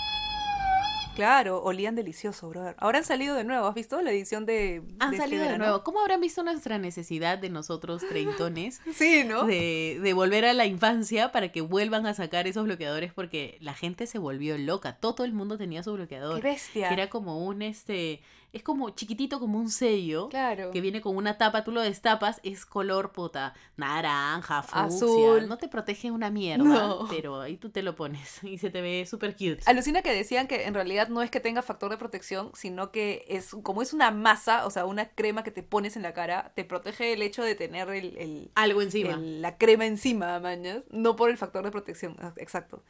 Claro, 1.15 1.61
olían 1.61 1.95
delicioso, 1.95 2.49
brother. 2.49 2.75
Ahora 2.79 2.99
han 2.99 3.03
salido 3.03 3.35
de 3.35 3.43
nuevo, 3.43 3.67
¿has 3.67 3.75
visto 3.75 4.01
la 4.01 4.11
edición 4.11 4.45
de... 4.45 4.81
Han 4.99 5.11
de 5.11 5.17
este 5.17 5.29
salido 5.29 5.43
de 5.43 5.57
nuevo. 5.57 5.83
¿Cómo 5.83 6.01
habrán 6.01 6.21
visto 6.21 6.43
nuestra 6.43 6.79
necesidad 6.79 7.37
de 7.37 7.49
nosotros 7.49 8.01
treintones 8.07 8.81
Sí, 8.95 9.23
¿no? 9.23 9.45
de, 9.45 9.99
de 10.01 10.13
volver 10.13 10.45
a 10.45 10.53
la 10.53 10.65
infancia 10.65 11.31
para 11.31 11.51
que 11.51 11.61
vuelvan 11.61 12.07
a 12.07 12.13
sacar 12.13 12.47
esos 12.47 12.65
bloqueadores? 12.65 13.13
Porque 13.13 13.57
la 13.61 13.73
gente 13.73 14.07
se 14.07 14.17
volvió 14.17 14.57
loca. 14.57 14.97
Todo 14.97 15.23
el 15.23 15.33
mundo 15.33 15.57
tenía 15.57 15.83
su 15.83 15.93
bloqueador. 15.93 16.41
Qué 16.41 16.47
bestia. 16.47 16.87
Que 16.87 16.93
era 16.95 17.09
como 17.09 17.45
un, 17.45 17.61
este, 17.61 18.21
es 18.53 18.63
como 18.63 18.91
chiquitito 18.91 19.39
como 19.39 19.59
un 19.59 19.69
sello. 19.69 20.29
Claro. 20.29 20.71
Que 20.71 20.79
viene 20.79 21.01
con 21.01 21.17
una 21.17 21.37
tapa, 21.37 21.63
tú 21.63 21.71
lo 21.71 21.81
destapas, 21.81 22.39
es 22.43 22.65
color 22.65 23.11
puta, 23.11 23.53
naranja, 23.77 24.61
fucsia. 24.63 24.83
Azul. 24.83 25.47
No 25.47 25.57
te 25.57 25.67
protege 25.67 26.11
una 26.11 26.29
mierda, 26.29 26.63
No. 26.63 27.07
pero 27.09 27.41
ahí 27.41 27.57
tú 27.57 27.69
te 27.69 27.81
lo 27.81 27.95
pones 27.95 28.43
y 28.43 28.57
se 28.57 28.69
te 28.69 28.81
ve 28.81 29.05
súper 29.09 29.33
cute. 29.33 29.59
Alucina 29.65 30.01
que 30.01 30.13
decían 30.13 30.47
que 30.47 30.65
en 30.65 30.73
realidad 30.73 31.07
no 31.09 31.21
es 31.21 31.31
que 31.31 31.39
tenga 31.39 31.61
factor 31.61 31.89
de 31.91 31.97
protección, 31.97 32.51
sino 32.53 32.91
que 32.91 33.25
es 33.27 33.55
como 33.63 33.81
es 33.81 33.93
una 33.93 34.11
masa, 34.11 34.65
o 34.65 34.69
sea, 34.69 34.85
una 34.85 35.09
crema 35.09 35.43
que 35.43 35.51
te 35.51 35.63
pones 35.63 35.95
en 35.95 36.03
la 36.03 36.13
cara, 36.13 36.51
te 36.55 36.63
protege 36.63 37.13
el 37.13 37.21
hecho 37.21 37.43
de 37.43 37.55
tener 37.55 37.89
el, 37.89 38.15
el- 38.17 38.51
Algo 38.55 38.81
encima. 38.81 39.13
el- 39.13 39.41
la 39.41 39.57
crema 39.57 39.85
encima, 39.85 40.39
mañas, 40.39 40.83
no 40.91 41.15
por 41.15 41.29
el 41.29 41.37
factor 41.37 41.63
de 41.65 41.71
protección, 41.71 42.15
ah, 42.19 42.33
exacto. 42.37 42.83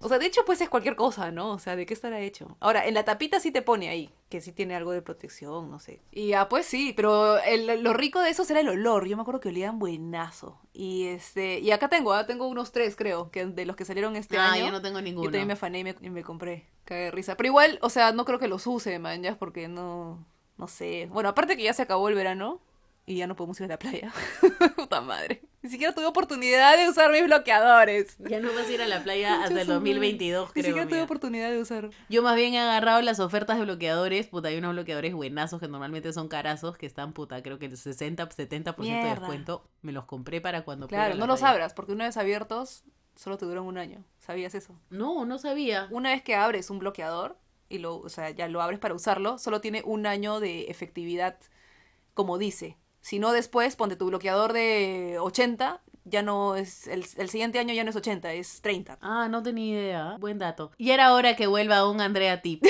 O 0.00 0.08
sea, 0.08 0.18
de 0.20 0.26
hecho, 0.26 0.44
pues 0.44 0.60
es 0.60 0.68
cualquier 0.68 0.94
cosa, 0.94 1.32
¿no? 1.32 1.50
O 1.50 1.58
sea, 1.58 1.74
¿de 1.74 1.84
qué 1.84 1.92
estará 1.92 2.20
hecho? 2.20 2.56
Ahora, 2.60 2.86
en 2.86 2.94
la 2.94 3.04
tapita 3.04 3.40
sí 3.40 3.50
te 3.50 3.62
pone 3.62 3.88
ahí, 3.88 4.10
que 4.28 4.40
sí 4.40 4.52
tiene 4.52 4.76
algo 4.76 4.92
de 4.92 5.02
protección, 5.02 5.70
no 5.70 5.80
sé. 5.80 6.00
Y 6.12 6.34
ah, 6.34 6.48
pues 6.48 6.66
sí, 6.66 6.92
pero 6.96 7.38
el- 7.38 7.82
lo 7.82 7.92
rico 7.94 8.20
de 8.20 8.30
esos 8.30 8.48
era 8.50 8.60
el 8.60 8.68
olor. 8.68 9.06
Yo 9.08 9.16
me 9.16 9.22
acuerdo 9.22 9.40
que 9.40 9.48
olían 9.48 9.78
buenazo. 9.80 10.60
Y 10.72 11.06
este, 11.06 11.58
y 11.58 11.72
acá 11.72 11.88
tengo, 11.88 12.12
ah, 12.12 12.26
tengo 12.26 12.46
unos 12.46 12.70
tres, 12.70 12.94
creo, 12.94 13.30
que 13.32 13.44
de 13.46 13.66
los 13.66 13.74
que 13.74 13.84
salieron 13.84 14.14
este 14.14 14.38
ah, 14.38 14.52
año. 14.52 14.66
yo 14.66 14.70
no 14.72 14.82
tengo 14.82 14.98
Yo 14.98 15.04
ninguno. 15.04 15.24
también 15.26 15.48
me 15.48 15.54
afané 15.54 15.80
y 15.80 15.84
me, 15.84 15.96
y 16.00 16.10
me 16.10 16.22
compré. 16.22 16.66
Cagué 16.84 17.02
de 17.04 17.10
risa. 17.10 17.36
Pero 17.36 17.48
igual, 17.48 17.78
o 17.82 17.90
sea, 17.90 18.12
no 18.12 18.24
creo 18.24 18.38
que 18.38 18.46
los 18.48 18.66
use, 18.68 18.98
man, 19.00 19.22
ya, 19.22 19.36
porque 19.36 19.66
no. 19.68 20.24
No 20.56 20.68
sé. 20.68 21.08
Bueno, 21.10 21.28
aparte 21.28 21.56
que 21.56 21.62
ya 21.64 21.72
se 21.72 21.82
acabó 21.82 22.08
el 22.08 22.14
verano 22.14 22.60
y 23.08 23.16
ya 23.16 23.26
no 23.26 23.34
podemos 23.36 23.58
ir 23.60 23.64
a 23.64 23.68
la 23.68 23.78
playa. 23.78 24.12
Puta 24.76 25.00
madre. 25.00 25.42
Ni 25.62 25.70
siquiera 25.70 25.94
tuve 25.94 26.06
oportunidad 26.06 26.76
de 26.76 26.88
usar 26.88 27.10
mis 27.10 27.24
bloqueadores. 27.24 28.16
Ya 28.18 28.38
no 28.40 28.52
vas 28.52 28.66
a 28.68 28.72
ir 28.72 28.82
a 28.82 28.86
la 28.86 29.02
playa 29.02 29.42
hasta 29.42 29.46
el 29.60 29.66
su 29.66 29.72
madre. 29.72 29.74
2022, 29.74 30.48
Ni 30.48 30.52
creo. 30.52 30.64
siquiera 30.66 30.88
tuve 30.88 31.02
oportunidad 31.02 31.50
de 31.50 31.58
usar. 31.60 31.90
Yo 32.08 32.22
más 32.22 32.36
bien 32.36 32.54
he 32.54 32.58
agarrado 32.60 33.00
las 33.02 33.18
ofertas 33.18 33.58
de 33.58 33.64
bloqueadores. 33.64 34.26
Puta, 34.28 34.48
hay 34.48 34.58
unos 34.58 34.72
bloqueadores 34.72 35.14
buenazos 35.14 35.58
que 35.60 35.68
normalmente 35.68 36.12
son 36.12 36.28
carazos, 36.28 36.76
que 36.76 36.86
están, 36.86 37.12
puta, 37.12 37.42
creo 37.42 37.58
que 37.58 37.66
el 37.66 37.76
60, 37.76 38.28
70% 38.28 38.76
de 38.76 38.82
Mierda. 38.82 39.10
descuento. 39.14 39.68
Me 39.82 39.92
los 39.92 40.04
compré 40.04 40.40
para 40.40 40.64
cuando 40.64 40.86
Claro, 40.86 41.14
no 41.16 41.26
los 41.26 41.40
playa. 41.40 41.54
abras, 41.54 41.74
porque 41.74 41.92
una 41.92 42.04
vez 42.04 42.16
abiertos, 42.18 42.84
solo 43.16 43.36
te 43.38 43.46
duran 43.46 43.64
un 43.64 43.78
año. 43.78 44.04
¿Sabías 44.18 44.54
eso? 44.54 44.78
No, 44.90 45.24
no 45.24 45.38
sabía. 45.38 45.88
Una 45.90 46.10
vez 46.10 46.22
que 46.22 46.34
abres 46.36 46.70
un 46.70 46.78
bloqueador 46.78 47.36
y 47.70 47.78
lo, 47.78 47.96
o 47.98 48.08
sea, 48.10 48.30
ya 48.30 48.48
lo 48.48 48.62
abres 48.62 48.78
para 48.78 48.94
usarlo, 48.94 49.38
solo 49.38 49.60
tiene 49.60 49.82
un 49.84 50.06
año 50.06 50.38
de 50.40 50.66
efectividad, 50.70 51.38
como 52.14 52.38
dice. 52.38 52.76
Si 53.08 53.18
no 53.18 53.32
después, 53.32 53.74
ponte 53.74 53.96
tu 53.96 54.04
bloqueador 54.04 54.52
de 54.52 55.16
80, 55.18 55.80
ya 56.04 56.20
no 56.20 56.56
es, 56.56 56.86
el, 56.88 57.06
el 57.16 57.30
siguiente 57.30 57.58
año 57.58 57.72
ya 57.72 57.82
no 57.82 57.88
es 57.88 57.96
80, 57.96 58.34
es 58.34 58.60
30. 58.60 58.98
Ah, 59.00 59.28
no 59.30 59.42
tenía 59.42 59.80
idea. 59.80 60.16
Buen 60.20 60.38
dato. 60.38 60.72
Y 60.76 60.90
era 60.90 61.14
hora 61.14 61.34
que 61.34 61.46
vuelva 61.46 61.88
un 61.88 62.02
Andrea 62.02 62.42
Tip. 62.42 62.62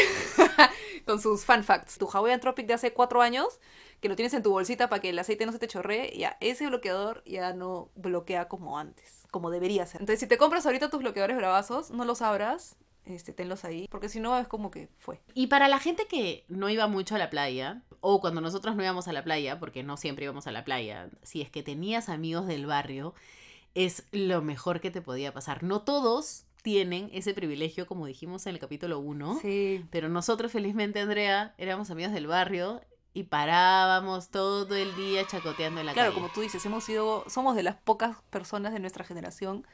Con 1.06 1.20
sus 1.20 1.44
fan 1.44 1.64
facts. 1.64 1.98
Tu 1.98 2.08
Hawaiian 2.08 2.38
Tropic 2.38 2.68
de 2.68 2.74
hace 2.74 2.92
cuatro 2.92 3.20
años, 3.20 3.58
que 4.00 4.08
lo 4.08 4.14
tienes 4.14 4.32
en 4.32 4.44
tu 4.44 4.52
bolsita 4.52 4.88
para 4.88 5.02
que 5.02 5.08
el 5.08 5.18
aceite 5.18 5.44
no 5.44 5.50
se 5.50 5.58
te 5.58 5.66
chorree, 5.66 6.16
ya 6.16 6.36
ese 6.38 6.68
bloqueador 6.68 7.24
ya 7.26 7.52
no 7.52 7.90
bloquea 7.96 8.46
como 8.46 8.78
antes, 8.78 9.26
como 9.32 9.50
debería 9.50 9.86
ser. 9.86 10.02
Entonces, 10.02 10.20
si 10.20 10.28
te 10.28 10.38
compras 10.38 10.66
ahorita 10.66 10.88
tus 10.88 11.00
bloqueadores 11.00 11.36
bravazos, 11.36 11.90
no 11.90 12.04
los 12.04 12.22
abras, 12.22 12.76
este, 13.08 13.32
tenlos 13.32 13.64
ahí, 13.64 13.86
porque 13.90 14.08
si 14.08 14.20
no 14.20 14.38
es 14.38 14.46
como 14.48 14.70
que 14.70 14.88
fue. 14.98 15.20
Y 15.34 15.46
para 15.48 15.68
la 15.68 15.78
gente 15.78 16.06
que 16.06 16.44
no 16.48 16.68
iba 16.68 16.86
mucho 16.86 17.14
a 17.14 17.18
la 17.18 17.30
playa, 17.30 17.82
o 18.00 18.20
cuando 18.20 18.40
nosotros 18.40 18.76
no 18.76 18.82
íbamos 18.82 19.08
a 19.08 19.12
la 19.12 19.24
playa, 19.24 19.58
porque 19.58 19.82
no 19.82 19.96
siempre 19.96 20.24
íbamos 20.24 20.46
a 20.46 20.52
la 20.52 20.64
playa, 20.64 21.08
si 21.22 21.42
es 21.42 21.50
que 21.50 21.62
tenías 21.62 22.08
amigos 22.08 22.46
del 22.46 22.66
barrio, 22.66 23.14
es 23.74 24.06
lo 24.12 24.42
mejor 24.42 24.80
que 24.80 24.90
te 24.90 25.02
podía 25.02 25.32
pasar. 25.32 25.62
No 25.62 25.82
todos 25.82 26.44
tienen 26.62 27.08
ese 27.12 27.34
privilegio, 27.34 27.86
como 27.86 28.06
dijimos 28.06 28.46
en 28.46 28.54
el 28.54 28.60
capítulo 28.60 28.98
1, 28.98 29.38
Sí. 29.40 29.84
pero 29.90 30.08
nosotros 30.08 30.50
felizmente, 30.52 31.00
Andrea, 31.00 31.54
éramos 31.58 31.90
amigos 31.90 32.12
del 32.12 32.26
barrio 32.26 32.80
y 33.14 33.24
parábamos 33.24 34.28
todo 34.30 34.74
el 34.74 34.94
día 34.96 35.26
chacoteando 35.26 35.80
en 35.80 35.86
la 35.86 35.92
Claro, 35.92 36.10
calle. 36.10 36.20
como 36.20 36.32
tú 36.32 36.40
dices, 36.40 36.64
hemos 36.66 36.84
sido, 36.84 37.24
somos 37.28 37.56
de 37.56 37.62
las 37.62 37.76
pocas 37.76 38.16
personas 38.30 38.72
de 38.72 38.80
nuestra 38.80 39.04
generación 39.04 39.66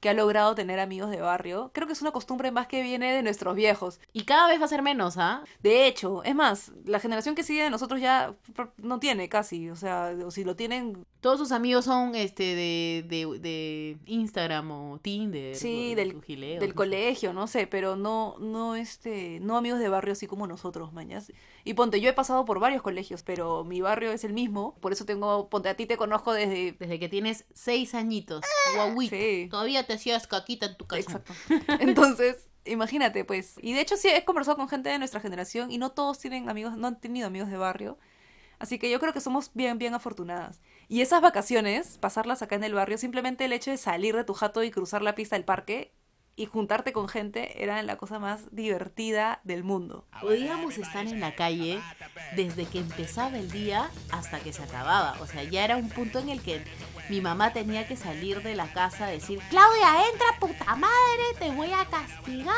que 0.00 0.08
ha 0.08 0.14
logrado 0.14 0.54
tener 0.54 0.80
amigos 0.80 1.10
de 1.10 1.20
barrio. 1.20 1.70
Creo 1.74 1.86
que 1.86 1.92
es 1.92 2.00
una 2.02 2.10
costumbre 2.10 2.50
más 2.50 2.66
que 2.66 2.82
viene 2.82 3.12
de 3.12 3.22
nuestros 3.22 3.54
viejos. 3.54 4.00
Y 4.12 4.24
cada 4.24 4.48
vez 4.48 4.58
va 4.60 4.64
a 4.64 4.68
ser 4.68 4.82
menos, 4.82 5.16
¿ah? 5.18 5.44
De 5.62 5.86
hecho, 5.86 6.24
es 6.24 6.34
más, 6.34 6.72
la 6.86 7.00
generación 7.00 7.34
que 7.34 7.42
sigue 7.42 7.62
de 7.64 7.70
nosotros 7.70 8.00
ya 8.00 8.34
no 8.78 8.98
tiene 8.98 9.28
casi, 9.28 9.68
o 9.70 9.76
sea, 9.76 10.14
o 10.24 10.30
si 10.30 10.42
lo 10.44 10.56
tienen, 10.56 11.04
Todos 11.20 11.38
sus 11.38 11.52
amigos 11.52 11.84
son 11.84 12.14
este 12.14 12.42
de, 12.54 13.04
de, 13.06 13.38
de 13.40 13.98
Instagram 14.06 14.70
o 14.70 14.98
Tinder. 15.02 15.54
Sí, 15.54 15.92
o 15.92 15.96
del- 15.96 16.20
del 16.26 16.58
no 16.60 16.66
sé. 16.66 16.72
colegio, 16.74 17.32
no 17.34 17.46
sé, 17.46 17.66
pero 17.66 17.94
no, 17.96 18.36
no, 18.38 18.74
este, 18.76 19.38
no 19.40 19.58
amigos 19.58 19.80
de 19.80 19.90
barrio 19.90 20.12
así 20.12 20.26
como 20.26 20.46
nosotros, 20.46 20.94
mañas. 20.94 21.30
Y 21.64 21.74
ponte, 21.74 22.00
yo 22.00 22.08
he 22.08 22.12
pasado 22.12 22.44
por 22.44 22.58
varios 22.58 22.82
colegios, 22.82 23.22
pero 23.22 23.64
mi 23.64 23.80
barrio 23.80 24.12
es 24.12 24.24
el 24.24 24.32
mismo, 24.32 24.76
por 24.80 24.92
eso 24.92 25.04
tengo, 25.04 25.48
ponte, 25.48 25.68
a 25.68 25.74
ti 25.74 25.86
te 25.86 25.96
conozco 25.96 26.32
desde... 26.32 26.72
Desde 26.72 26.98
que 26.98 27.08
tienes 27.08 27.44
seis 27.52 27.94
añitos. 27.94 28.44
Sí. 29.08 29.48
Todavía 29.50 29.86
te 29.86 29.94
hacías 29.94 30.26
caquita 30.26 30.66
en 30.66 30.76
tu 30.76 30.86
casa. 30.86 31.00
Exacto. 31.00 31.34
Entonces, 31.80 32.48
imagínate, 32.64 33.24
pues. 33.24 33.56
Y 33.60 33.72
de 33.74 33.80
hecho, 33.80 33.96
sí, 33.96 34.08
he 34.08 34.24
conversado 34.24 34.56
con 34.56 34.68
gente 34.68 34.88
de 34.88 34.98
nuestra 34.98 35.20
generación 35.20 35.70
y 35.70 35.78
no 35.78 35.90
todos 35.90 36.18
tienen 36.18 36.48
amigos, 36.48 36.76
no 36.76 36.88
han 36.88 37.00
tenido 37.00 37.26
amigos 37.26 37.50
de 37.50 37.56
barrio. 37.56 37.98
Así 38.58 38.78
que 38.78 38.90
yo 38.90 39.00
creo 39.00 39.12
que 39.12 39.20
somos 39.20 39.50
bien, 39.54 39.78
bien 39.78 39.94
afortunadas. 39.94 40.60
Y 40.88 41.00
esas 41.00 41.22
vacaciones, 41.22 41.98
pasarlas 41.98 42.42
acá 42.42 42.56
en 42.56 42.64
el 42.64 42.74
barrio, 42.74 42.98
simplemente 42.98 43.46
el 43.46 43.52
hecho 43.52 43.70
de 43.70 43.78
salir 43.78 44.14
de 44.14 44.24
tu 44.24 44.34
jato 44.34 44.62
y 44.62 44.70
cruzar 44.70 45.02
la 45.02 45.14
pista 45.14 45.36
del 45.36 45.44
parque 45.44 45.94
y 46.40 46.46
juntarte 46.46 46.94
con 46.94 47.06
gente 47.06 47.62
era 47.62 47.82
la 47.82 47.98
cosa 47.98 48.18
más 48.18 48.40
divertida 48.50 49.40
del 49.44 49.62
mundo. 49.62 50.06
Podíamos 50.22 50.78
estar 50.78 51.06
en 51.06 51.20
la 51.20 51.34
calle 51.34 51.82
desde 52.34 52.64
que 52.64 52.78
empezaba 52.78 53.36
el 53.36 53.50
día 53.50 53.90
hasta 54.10 54.40
que 54.40 54.54
se 54.54 54.62
acababa. 54.62 55.18
O 55.20 55.26
sea, 55.26 55.42
ya 55.42 55.66
era 55.66 55.76
un 55.76 55.90
punto 55.90 56.18
en 56.18 56.30
el 56.30 56.40
que 56.40 56.64
mi 57.10 57.20
mamá 57.20 57.52
tenía 57.52 57.86
que 57.86 57.94
salir 57.94 58.42
de 58.42 58.54
la 58.54 58.72
casa 58.72 59.04
a 59.04 59.10
decir, 59.10 59.38
Claudia, 59.50 60.06
entra, 60.10 60.26
puta 60.40 60.76
madre, 60.76 61.24
te 61.38 61.50
voy 61.50 61.74
a 61.74 61.84
castigar. 61.84 62.56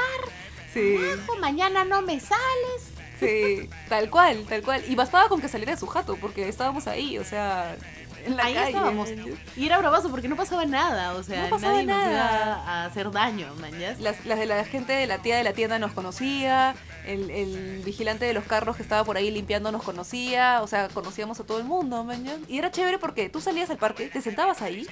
Sí, 0.72 0.98
mañana 1.40 1.84
no 1.84 2.02
me 2.02 2.20
sales. 2.20 2.92
sí, 3.18 3.68
tal 3.88 4.10
cual, 4.10 4.44
tal 4.48 4.62
cual. 4.62 4.84
Y 4.86 4.94
bastaba 4.94 5.28
con 5.28 5.40
que 5.40 5.48
saliera 5.48 5.72
de 5.72 5.80
su 5.80 5.88
jato, 5.88 6.16
porque 6.20 6.48
estábamos 6.48 6.86
ahí, 6.86 7.18
o 7.18 7.24
sea, 7.24 7.76
en 8.26 8.36
la 8.36 8.44
Ahí 8.44 8.54
calle. 8.54 8.68
estábamos. 8.70 9.08
Y 9.56 9.66
era 9.66 9.78
bravazo 9.78 10.10
porque 10.10 10.28
no 10.28 10.36
pasaba 10.36 10.64
nada. 10.64 11.14
O 11.14 11.22
sea, 11.22 11.42
No 11.44 11.50
pasaba 11.50 11.72
nadie 11.74 11.86
nos 11.86 11.96
nada. 11.96 12.10
iba 12.12 12.54
a 12.70 12.84
hacer 12.86 13.10
daño. 13.10 13.46
Las, 14.00 14.24
las 14.26 14.38
de 14.38 14.46
la 14.46 14.64
gente 14.64 14.92
de 14.92 15.06
la 15.06 15.18
tía 15.18 15.36
de 15.36 15.44
la 15.44 15.52
tienda 15.52 15.78
nos 15.78 15.92
conocía, 15.92 16.74
el, 17.06 17.30
el 17.30 17.82
vigilante 17.84 18.24
de 18.24 18.32
los 18.34 18.44
carros 18.44 18.76
que 18.76 18.82
estaba 18.82 19.04
por 19.04 19.16
ahí 19.16 19.30
limpiando 19.30 19.72
nos 19.72 19.82
conocía, 19.82 20.62
o 20.62 20.66
sea, 20.66 20.88
conocíamos 20.88 21.38
a 21.40 21.44
todo 21.44 21.58
el 21.58 21.64
mundo, 21.64 22.06
¿ya? 22.22 22.36
Y 22.48 22.58
era 22.58 22.70
chévere 22.70 22.98
porque 22.98 23.28
tú 23.28 23.40
salías 23.40 23.70
al 23.70 23.78
parque, 23.78 24.08
te 24.08 24.20
sentabas 24.22 24.62
ahí 24.62 24.86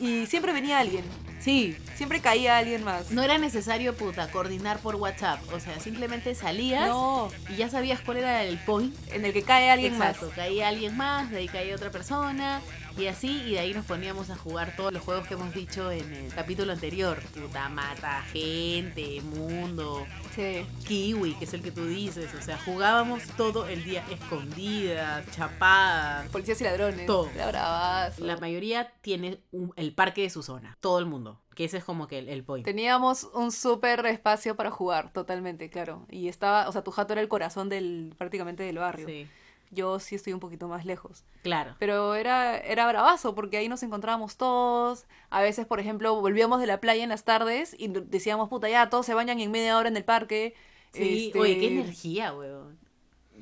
y 0.00 0.26
siempre 0.26 0.52
venía 0.52 0.78
alguien, 0.78 1.04
Sí, 1.40 1.76
siempre 1.94 2.20
caía 2.20 2.58
alguien 2.58 2.82
más. 2.84 3.10
no 3.12 3.22
era 3.22 3.38
necesario, 3.38 3.94
puta, 3.96 4.28
coordinar 4.30 4.80
por 4.80 4.96
WhatsApp. 4.96 5.40
O 5.54 5.60
sea, 5.60 5.78
simplemente 5.78 6.34
salías 6.34 6.88
No, 6.88 7.30
y 7.48 7.54
ya 7.56 7.70
sabías 7.70 8.00
cuál 8.00 8.18
era 8.18 8.42
el 8.42 8.58
point. 8.58 8.94
en 9.12 9.24
el 9.24 9.32
que 9.32 9.42
cae 9.42 9.70
alguien 9.70 9.94
Exacto, 9.94 10.26
más. 10.26 10.34
caía 10.34 10.68
alguien 10.68 10.96
más, 10.96 11.30
de 11.30 11.38
ahí 11.38 11.48
caía 11.48 11.76
otra 11.76 11.90
persona. 11.90 12.60
Y 12.98 13.06
así, 13.06 13.42
y 13.46 13.50
de 13.52 13.60
ahí 13.60 13.72
nos 13.72 13.84
poníamos 13.86 14.28
a 14.28 14.36
jugar 14.36 14.74
todos 14.76 14.92
los 14.92 15.00
juegos 15.02 15.28
que 15.28 15.34
hemos 15.34 15.54
dicho 15.54 15.92
en 15.92 16.12
el 16.12 16.34
capítulo 16.34 16.72
anterior. 16.72 17.20
Puta, 17.32 17.68
mata 17.68 18.22
gente, 18.32 19.20
mundo, 19.22 20.04
Sí. 20.34 20.66
kiwi, 20.86 21.34
que 21.34 21.44
es 21.44 21.54
el 21.54 21.62
que 21.62 21.70
tú 21.70 21.86
dices. 21.86 22.34
O 22.34 22.42
sea, 22.42 22.58
jugábamos 22.58 23.22
todo 23.36 23.68
el 23.68 23.84
día 23.84 24.04
escondidas, 24.10 25.24
chapadas. 25.30 26.28
Policías 26.30 26.60
y 26.60 26.64
ladrones. 26.64 27.06
Todo. 27.06 27.28
La 27.42 28.36
mayoría 28.40 28.92
tiene 29.00 29.38
un- 29.52 29.72
el 29.76 29.94
parque 29.94 30.22
de 30.22 30.30
su 30.30 30.42
zona, 30.42 30.76
todo 30.80 30.98
el 30.98 31.06
mundo. 31.06 31.40
Que 31.54 31.64
ese 31.66 31.76
es 31.78 31.84
como 31.84 32.08
que 32.08 32.18
el, 32.18 32.28
el 32.28 32.42
point. 32.44 32.64
Teníamos 32.64 33.28
un 33.34 33.52
súper 33.52 34.04
espacio 34.06 34.56
para 34.56 34.70
jugar, 34.72 35.12
totalmente, 35.12 35.70
claro. 35.70 36.04
Y 36.10 36.28
estaba, 36.28 36.68
o 36.68 36.72
sea, 36.72 36.82
tu 36.82 36.90
jato 36.90 37.12
era 37.12 37.22
el 37.22 37.28
corazón 37.28 37.68
del, 37.68 38.12
prácticamente 38.18 38.62
del 38.64 38.78
barrio. 38.78 39.06
Sí, 39.06 39.28
Yo 39.70 39.98
sí 40.00 40.14
estoy 40.14 40.32
un 40.32 40.40
poquito 40.40 40.68
más 40.68 40.84
lejos. 40.84 41.24
claro. 41.42 41.74
Pero 41.78 42.14
era, 42.14 42.58
era 42.58 42.86
bravazo 42.88 43.34
porque 43.34 43.56
ahí 43.58 43.68
nos 43.68 43.82
encontrábamos 43.82 44.36
todos. 44.36 45.06
A 45.30 45.42
veces, 45.42 45.66
por 45.66 45.80
ejemplo, 45.80 46.20
volvíamos 46.20 46.60
de 46.60 46.66
la 46.66 46.80
playa 46.80 47.02
en 47.02 47.10
las 47.10 47.24
tardes 47.24 47.74
y 47.78 47.88
decíamos, 47.88 48.48
puta, 48.48 48.68
ya, 48.68 48.88
todos 48.88 49.06
se 49.06 49.14
bañan 49.14 49.40
en 49.40 49.50
media 49.50 49.76
hora 49.76 49.88
en 49.88 49.96
el 49.96 50.04
parque. 50.04 50.54
Sí, 50.92 51.26
Este, 51.26 51.38
oye, 51.38 51.58
qué 51.58 51.66
energía, 51.68 52.32
weón. 52.34 52.78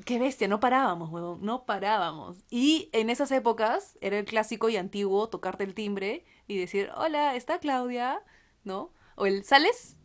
Qué 0.05 0.19
bestia, 0.19 0.47
no 0.47 0.61
parábamos, 0.61 1.11
huevón, 1.11 1.39
no 1.43 1.65
parábamos. 1.65 2.37
Y 2.51 2.91
en 2.93 3.09
esas 3.09 3.31
épocas 3.33 3.97
era 4.03 4.19
el 4.19 4.27
clásico 4.27 4.69
y 4.69 4.77
antiguo 4.77 5.29
tocarte 5.29 5.65
el 5.65 5.75
timbre 5.75 6.25
y 6.47 6.59
decir, 6.59 6.91
hola, 6.97 7.35
¿está 7.35 7.61
Claudia? 7.61 8.21
¿No? 8.63 8.91
O 9.15 9.25
el, 9.25 9.43
¿sales? 9.45 9.97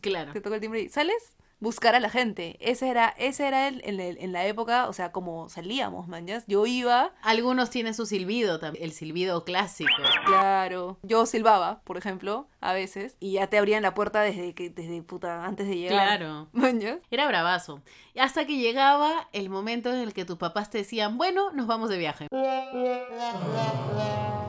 Claro. 0.00 0.32
Te 0.32 0.40
toca 0.40 0.54
el 0.54 0.60
timbre 0.62 0.80
y, 0.80 0.88
¿sales? 0.88 1.36
Buscar 1.64 1.94
a 1.94 2.00
la 2.00 2.10
gente. 2.10 2.58
Ese 2.60 2.90
era, 2.90 3.14
ese 3.16 3.46
era 3.48 3.68
el, 3.68 3.80
en, 3.86 3.98
el- 3.98 4.18
en 4.18 4.32
la 4.32 4.44
época, 4.44 4.86
o 4.86 4.92
sea, 4.92 5.12
como 5.12 5.48
salíamos, 5.48 6.08
mañas. 6.08 6.44
Yo 6.46 6.66
iba, 6.66 7.12
Algunos 7.22 7.70
tienen 7.70 7.94
su 7.94 8.04
silbido 8.04 8.58
también, 8.60 8.84
el 8.84 8.92
silbido 8.92 9.44
clásico. 9.46 9.90
Claro. 10.26 10.98
Yo 11.02 11.24
silbaba, 11.24 11.80
por 11.84 11.96
ejemplo, 11.96 12.48
a 12.60 12.74
veces, 12.74 13.16
y 13.18 13.32
ya 13.32 13.46
te 13.46 13.56
abrían 13.56 13.82
la 13.82 13.94
puerta 13.94 14.20
desde 14.20 14.54
que, 14.54 14.68
desde 14.68 15.00
puta, 15.02 15.46
antes 15.46 15.66
de 15.66 15.78
llegar. 15.78 16.18
Claro. 16.18 16.48
¿Mañas? 16.52 16.98
Era 17.10 17.26
bravazo. 17.28 17.80
Y 18.12 18.18
Hasta 18.20 18.44
que 18.46 18.58
llegaba 18.58 19.28
el 19.32 19.48
momento 19.48 19.90
en 19.90 20.00
el 20.00 20.12
que 20.12 20.26
tus 20.26 20.36
papás 20.36 20.68
te 20.68 20.76
decían, 20.78 21.16
bueno, 21.16 21.50
nos 21.52 21.66
vamos 21.66 21.88
de 21.88 21.96
viaje. 21.96 22.28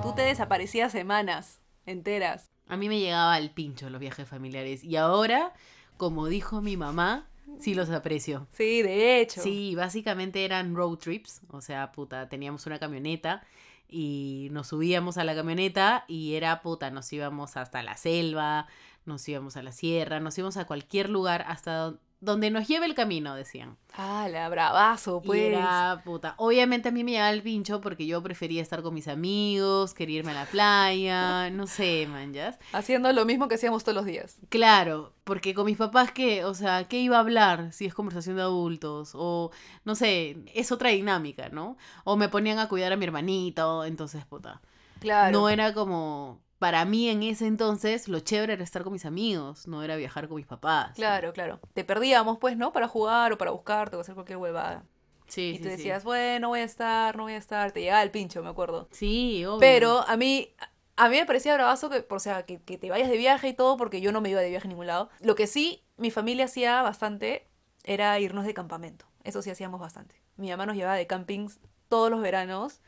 Tú 0.01 0.13
te 0.15 0.21
desaparecías 0.23 0.91
semanas 0.91 1.62
enteras. 1.86 2.45
A 2.67 2.78
mí 2.78 2.89
me 2.89 2.99
llegaba 2.99 3.38
el 3.38 3.51
pincho 3.51 3.89
los 3.89 4.01
viajes 4.01 4.28
familiares. 4.28 4.84
Y 4.84 4.95
ahora, 4.95 5.54
como 5.97 6.27
dijo 6.27 6.62
mi 6.62 6.77
mamá, 6.77 7.27
sí 7.60 7.73
los 7.73 7.89
aprecio. 7.89 8.47
Sí, 8.51 8.81
de 8.81 9.19
hecho. 9.21 9.41
Sí, 9.41 9.75
básicamente 9.75 10.45
eran 10.45 10.75
road 10.75 10.97
trips. 10.97 11.41
O 11.49 11.62
sea, 11.62 11.91
puta, 11.91 12.29
teníamos 12.29 12.65
una 12.65 12.79
camioneta 12.79 13.43
y 13.88 14.49
nos 14.51 14.67
subíamos 14.67 15.17
a 15.17 15.23
la 15.23 15.36
camioneta 15.36 16.05
y 16.08 16.34
era 16.36 16.62
puta, 16.62 16.89
nos 16.89 17.12
íbamos 17.13 17.55
hasta 17.58 17.84
la 17.84 17.97
selva, 17.97 18.67
nos 19.05 19.27
íbamos 19.29 19.58
a 19.58 19.63
la 19.63 19.71
sierra, 19.71 20.19
nos 20.19 20.38
íbamos 20.38 20.58
a 20.58 20.65
cualquier 20.65 21.10
lugar 21.10 21.45
hasta 21.47 21.93
donde 22.19 22.49
nos 22.49 22.67
lleve 22.67 22.86
el 22.86 22.95
camino, 22.95 23.36
decían. 23.36 23.78
Ah, 23.93 24.28
la 24.30 24.49
bravazo, 24.49 25.21
Y 25.23 25.28
pues. 25.28 25.41
era 25.41 26.01
puta. 26.04 26.34
Obviamente 26.38 26.89
a 26.89 26.91
mí 26.91 27.04
me 27.04 27.12
llegaba 27.12 27.32
el 27.32 27.41
pincho 27.41 27.82
porque 27.82 28.06
yo 28.08 28.21
prefería 28.23 28.62
estar 28.62 28.82
con 28.82 28.93
mis 28.93 29.08
amigos, 29.08 29.93
quería 29.93 30.19
irme 30.19 30.32
a 30.32 30.36
la 30.36 30.45
playa, 30.45 31.49
no 31.51 31.67
sé, 31.67 32.08
man, 32.10 32.34
¿ya? 32.34 32.58
Haciendo 32.73 33.12
lo 33.13 33.25
mismo 33.25 33.47
que 33.47 33.56
hacíamos 33.56 33.84
todos 33.84 33.95
los 33.95 34.06
días. 34.06 34.38
Claro, 34.49 35.13
porque 35.23 35.54
con 35.54 35.65
mis 35.65 35.78
papás, 35.78 36.12
¿qué? 36.12 36.43
O 36.45 36.54
sea, 36.54 36.86
¿qué 36.88 36.99
iba 36.99 37.17
a 37.17 37.21
hablar 37.21 37.71
si 37.71 37.86
es 37.86 37.93
conversación 37.93 38.36
de 38.36 38.41
adultos? 38.41 39.12
O, 39.13 39.51
no 39.84 39.95
sé, 39.95 40.38
es 40.54 40.71
otra 40.71 40.89
dinámica, 40.89 41.49
¿no? 41.49 41.78
O 42.04 42.17
me 42.17 42.30
ponían 42.30 42.60
a 42.60 42.67
cuidar 42.67 42.91
a 42.91 42.97
mi 42.97 43.06
hermanito, 43.06 43.86
entonces, 43.86 44.25
puta. 44.25 44.62
Claro. 44.99 45.38
No 45.38 45.49
era 45.49 45.73
como, 45.73 46.41
para 46.65 46.84
mí 46.84 47.10
en 47.10 47.21
ese 47.21 47.45
entonces, 47.45 48.08
lo 48.08 48.21
chévere 48.21 48.54
era 48.54 48.63
estar 48.63 48.82
con 48.82 48.91
mis 48.91 49.06
amigos, 49.06 49.67
no 49.67 49.84
era 49.84 49.95
viajar 49.97 50.28
con 50.28 50.38
mis 50.38 50.47
papás. 50.47 50.95
Claro, 50.95 51.32
claro. 51.32 51.60
Te 51.75 51.84
perdíamos, 51.84 52.39
pues, 52.39 52.58
¿no? 52.58 52.73
Para 52.73 52.88
jugar 52.88 53.32
o 53.32 53.38
para 53.38 53.51
buscarte 53.51 53.95
o 53.95 53.99
hacer 53.99 54.15
cualquier 54.15 54.39
huevada. 54.39 54.84
Sí, 55.28 55.54
y 55.54 55.58
tú 55.60 55.65
sí. 55.65 55.69
decías, 55.69 56.04
bueno, 56.04 56.39
no 56.39 56.47
voy 56.47 56.62
a 56.62 56.63
estar, 56.63 57.15
no 57.17 57.21
voy 57.21 57.34
a 57.34 57.38
estar. 57.38 57.71
Te 57.71 57.82
llegaba 57.82 58.01
el 58.01 58.10
pincho, 58.10 58.41
me 58.41 58.49
acuerdo. 58.49 58.88
Sí, 58.89 59.45
obvio. 59.45 59.60
Pero 59.60 60.04
a 60.08 60.17
mí, 60.17 60.56
a 60.95 61.08
mí 61.08 61.17
me 61.17 61.28
parecía 61.28 61.54
bravazo 61.54 61.91
que, 61.91 62.04
o 62.10 62.19
sea, 62.19 62.47
que, 62.47 62.60
que 62.60 62.80
te 62.80 62.89
vayas 62.89 63.10
de 63.12 63.17
viaje 63.17 63.49
y 63.49 63.54
todo, 63.54 63.78
porque 63.78 64.01
yo 64.01 64.12
no 64.12 64.19
me 64.19 64.32
iba 64.32 64.41
de 64.41 64.49
viaje 64.49 64.67
a 64.67 64.69
ningún 64.69 64.88
lado. 64.88 65.12
Lo 65.19 65.36
que 65.36 65.45
sí, 65.45 65.84
mi 65.97 66.10
familia 66.10 66.45
hacía 66.45 66.82
bastante 66.82 67.45
era 67.84 68.19
irnos 68.19 68.43
de 68.43 68.56
campamento. 68.56 69.06
Eso 69.23 69.43
sí 69.43 69.51
hacíamos 69.51 69.80
bastante. 69.80 70.15
Mi 70.36 70.49
mamá 70.49 70.65
nos 70.65 70.75
llevaba 70.75 70.95
de 70.95 71.06
campings 71.06 71.60
todos 71.89 72.10
los 72.10 72.21
veranos. 72.21 72.82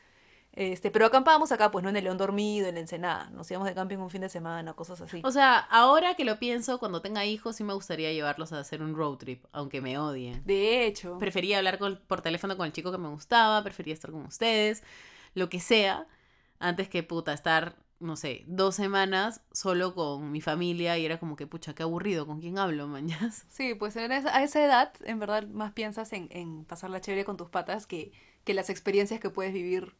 Este, 0.59 0.89
pero 0.89 1.05
acampábamos 1.05 1.51
acá, 1.51 1.69
pues 1.69 1.83
no 1.83 1.89
en 1.89 1.97
el 1.97 2.03
León 2.05 2.17
Dormido, 2.17 2.67
en 2.67 2.73
la 2.73 2.81
Ensenada. 2.81 3.29
Nos 3.29 3.49
íbamos 3.51 3.67
de 3.67 3.75
camping 3.75 3.97
un 3.97 4.09
fin 4.09 4.21
de 4.21 4.29
semana, 4.29 4.73
cosas 4.73 4.99
así. 5.01 5.21
O 5.23 5.29
sea, 5.31 5.59
ahora 5.59 6.15
que 6.15 6.25
lo 6.25 6.39
pienso, 6.39 6.79
cuando 6.79 6.99
tenga 7.03 7.23
hijos, 7.25 7.57
sí 7.57 7.63
me 7.63 7.73
gustaría 7.75 8.11
llevarlos 8.11 8.51
a 8.53 8.59
hacer 8.59 8.81
un 8.81 8.95
road 8.95 9.17
trip, 9.17 9.45
aunque 9.51 9.81
me 9.81 9.99
odien. 9.99 10.41
De 10.45 10.87
hecho, 10.87 11.19
Prefería 11.19 11.59
hablar 11.59 11.77
con- 11.77 12.01
por 12.07 12.21
teléfono 12.21 12.57
con 12.57 12.65
el 12.65 12.71
chico 12.73 12.91
que 12.91 12.97
me 12.97 13.07
gustaba, 13.07 13.61
prefería 13.63 13.93
estar 13.93 14.09
con 14.09 14.25
ustedes, 14.25 14.81
lo 15.35 15.47
que 15.47 15.59
sea, 15.59 16.07
antes 16.57 16.89
que 16.89 17.03
puta 17.03 17.33
estar, 17.33 17.75
no 17.99 18.15
sé, 18.15 18.43
dos 18.47 18.73
semanas 18.73 19.41
solo 19.51 19.93
con 19.93 20.31
mi 20.31 20.41
familia 20.41 20.97
y 20.97 21.05
era 21.05 21.19
como 21.19 21.35
que, 21.35 21.45
pucha, 21.45 21.75
qué 21.75 21.83
aburrido, 21.83 22.25
¿con 22.25 22.39
quién 22.41 22.57
hablo, 22.57 22.87
mañas? 22.87 23.45
Sí, 23.51 23.75
pues 23.75 23.95
en 23.95 24.11
esa- 24.11 24.35
a 24.35 24.41
esa 24.41 24.65
edad, 24.65 24.91
en 25.03 25.19
verdad, 25.19 25.45
más 25.47 25.73
piensas 25.73 26.13
en, 26.13 26.29
en 26.31 26.65
pasarla 26.65 26.99
chévere 26.99 27.25
con 27.25 27.37
tus 27.37 27.51
patas 27.51 27.85
que, 27.85 28.11
que 28.43 28.55
las 28.55 28.71
experiencias 28.71 29.19
que 29.19 29.29
puedes 29.29 29.53
vivir 29.53 29.95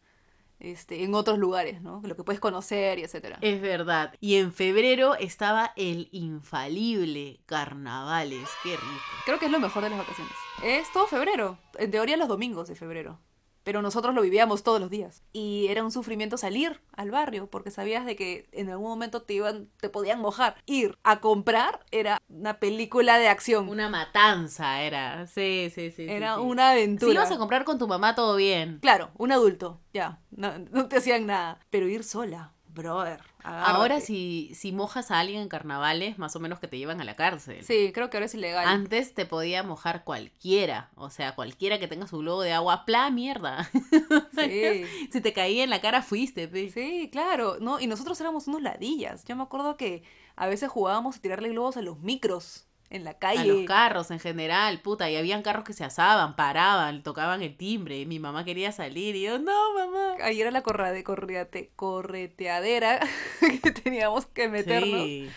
este, 0.59 1.03
en 1.03 1.13
otros 1.13 1.37
lugares, 1.37 1.81
¿no? 1.81 2.01
Lo 2.03 2.15
que 2.15 2.23
puedes 2.23 2.39
conocer 2.39 2.99
y 2.99 3.03
etcétera. 3.03 3.37
Es 3.41 3.61
verdad. 3.61 4.13
Y 4.19 4.35
en 4.35 4.53
febrero 4.53 5.15
estaba 5.15 5.73
el 5.75 6.09
infalible 6.11 7.39
carnavales, 7.45 8.47
qué 8.63 8.71
rico. 8.71 9.03
Creo 9.25 9.39
que 9.39 9.45
es 9.45 9.51
lo 9.51 9.59
mejor 9.59 9.83
de 9.83 9.89
las 9.89 9.99
vacaciones. 9.99 10.33
Es 10.63 10.91
todo 10.91 11.07
febrero. 11.07 11.57
En 11.77 11.91
teoría 11.91 12.17
los 12.17 12.27
domingos 12.27 12.67
de 12.67 12.75
febrero. 12.75 13.19
Pero 13.67 13.81
nosotros 13.81 14.15
lo 14.15 14.21
vivíamos 14.21 14.63
todos 14.63 14.79
los 14.79 14.89
días. 14.89 15.23
Y 15.33 15.67
era 15.67 15.83
un 15.83 15.91
sufrimiento 15.91 16.37
salir 16.37 16.79
al 16.95 17.11
barrio 17.11 17.49
porque 17.49 17.69
sabías 17.69 18.05
de 18.05 18.15
que 18.15 18.47
en 18.53 18.69
algún 18.69 18.87
momento 18.87 19.23
te 19.23 19.33
iban, 19.33 19.67
te 19.81 19.89
podían 19.89 20.21
mojar. 20.21 20.55
Ir 20.65 20.97
a 21.03 21.19
comprar 21.19 21.81
era 21.91 22.17
una 22.29 22.61
película 22.61 23.17
de 23.17 23.27
acción. 23.27 23.67
Una 23.67 23.89
matanza 23.89 24.81
era, 24.83 25.27
sí, 25.27 25.69
sí, 25.75 25.91
sí. 25.91 26.05
era 26.07 26.35
sí. 26.35 26.41
una 26.43 26.71
Si 26.71 26.77
aventura. 26.77 27.11
ibas 27.11 27.31
a 27.31 27.37
comprar 27.37 27.65
con 27.65 27.77
tu 27.77 27.89
mamá, 27.89 28.15
todo 28.15 28.37
bien. 28.37 28.79
Claro, 28.79 29.11
un 29.17 29.33
adulto, 29.33 29.81
ya. 29.93 30.21
No, 30.31 30.57
no 30.59 30.87
te 30.87 30.95
hacían 30.95 31.25
nada. 31.25 31.59
Pero 31.69 31.89
ir 31.89 32.05
sola, 32.05 32.53
brother. 32.77 33.19
Ahora 33.43 34.01
si, 34.01 34.51
si 34.53 34.71
mojas 34.71 35.09
a 35.11 35.19
alguien 35.19 35.41
en 35.41 35.49
carnavales, 35.49 36.17
más 36.17 36.35
o 36.35 36.39
menos 36.39 36.59
que 36.59 36.67
te 36.67 36.77
llevan 36.77 37.01
a 37.01 37.05
la 37.05 37.15
cárcel. 37.15 37.63
Sí, 37.63 37.91
creo 37.93 38.09
que 38.09 38.17
ahora 38.17 38.25
es 38.25 38.33
ilegal. 38.33 38.67
Antes 38.67 39.13
te 39.13 39.25
podía 39.25 39.63
mojar 39.63 40.03
cualquiera, 40.03 40.89
o 40.95 41.09
sea, 41.09 41.33
cualquiera 41.35 41.79
que 41.79 41.87
tenga 41.87 42.07
su 42.07 42.19
globo 42.19 42.41
de 42.41 42.53
agua, 42.53 42.85
¡pla, 42.85 43.09
mierda! 43.09 43.69
Sí. 44.37 44.83
si 45.11 45.21
te 45.21 45.33
caía 45.33 45.63
en 45.63 45.69
la 45.69 45.81
cara, 45.81 46.01
fuiste, 46.01 46.47
pe. 46.47 46.69
Sí, 46.69 47.09
claro, 47.11 47.57
¿no? 47.59 47.79
Y 47.79 47.87
nosotros 47.87 48.19
éramos 48.21 48.47
unos 48.47 48.61
ladillas. 48.61 49.23
Yo 49.25 49.35
me 49.35 49.43
acuerdo 49.43 49.77
que 49.77 50.03
a 50.35 50.47
veces 50.47 50.69
jugábamos 50.69 51.17
a 51.17 51.21
tirarle 51.21 51.49
globos 51.49 51.77
a 51.77 51.81
los 51.81 51.99
micros 51.99 52.66
en 52.89 53.03
la 53.03 53.15
calle. 53.15 53.41
A 53.41 53.45
los 53.45 53.63
carros 53.65 54.11
en 54.11 54.19
general, 54.19 54.79
puta, 54.81 55.09
y 55.09 55.15
habían 55.17 55.41
carros 55.41 55.63
que 55.65 55.73
se 55.73 55.83
asaban, 55.83 56.35
paraban, 56.35 57.03
tocaban 57.03 57.41
el 57.41 57.55
timbre, 57.57 57.99
y 57.99 58.05
mi 58.05 58.19
mamá 58.19 58.45
quería 58.45 58.71
salir, 58.71 59.15
y 59.15 59.23
yo, 59.23 59.39
no, 59.39 59.73
mamá. 59.73 60.15
Ahí 60.23 60.39
era 60.41 60.51
la 60.51 60.61
corrade, 60.63 61.03
correate- 61.03 61.69
correteadera 61.75 62.99
que 63.63 63.71
teníamos 63.71 64.25
que 64.27 64.47
meternos 64.49 65.01
Sí. 65.05 65.29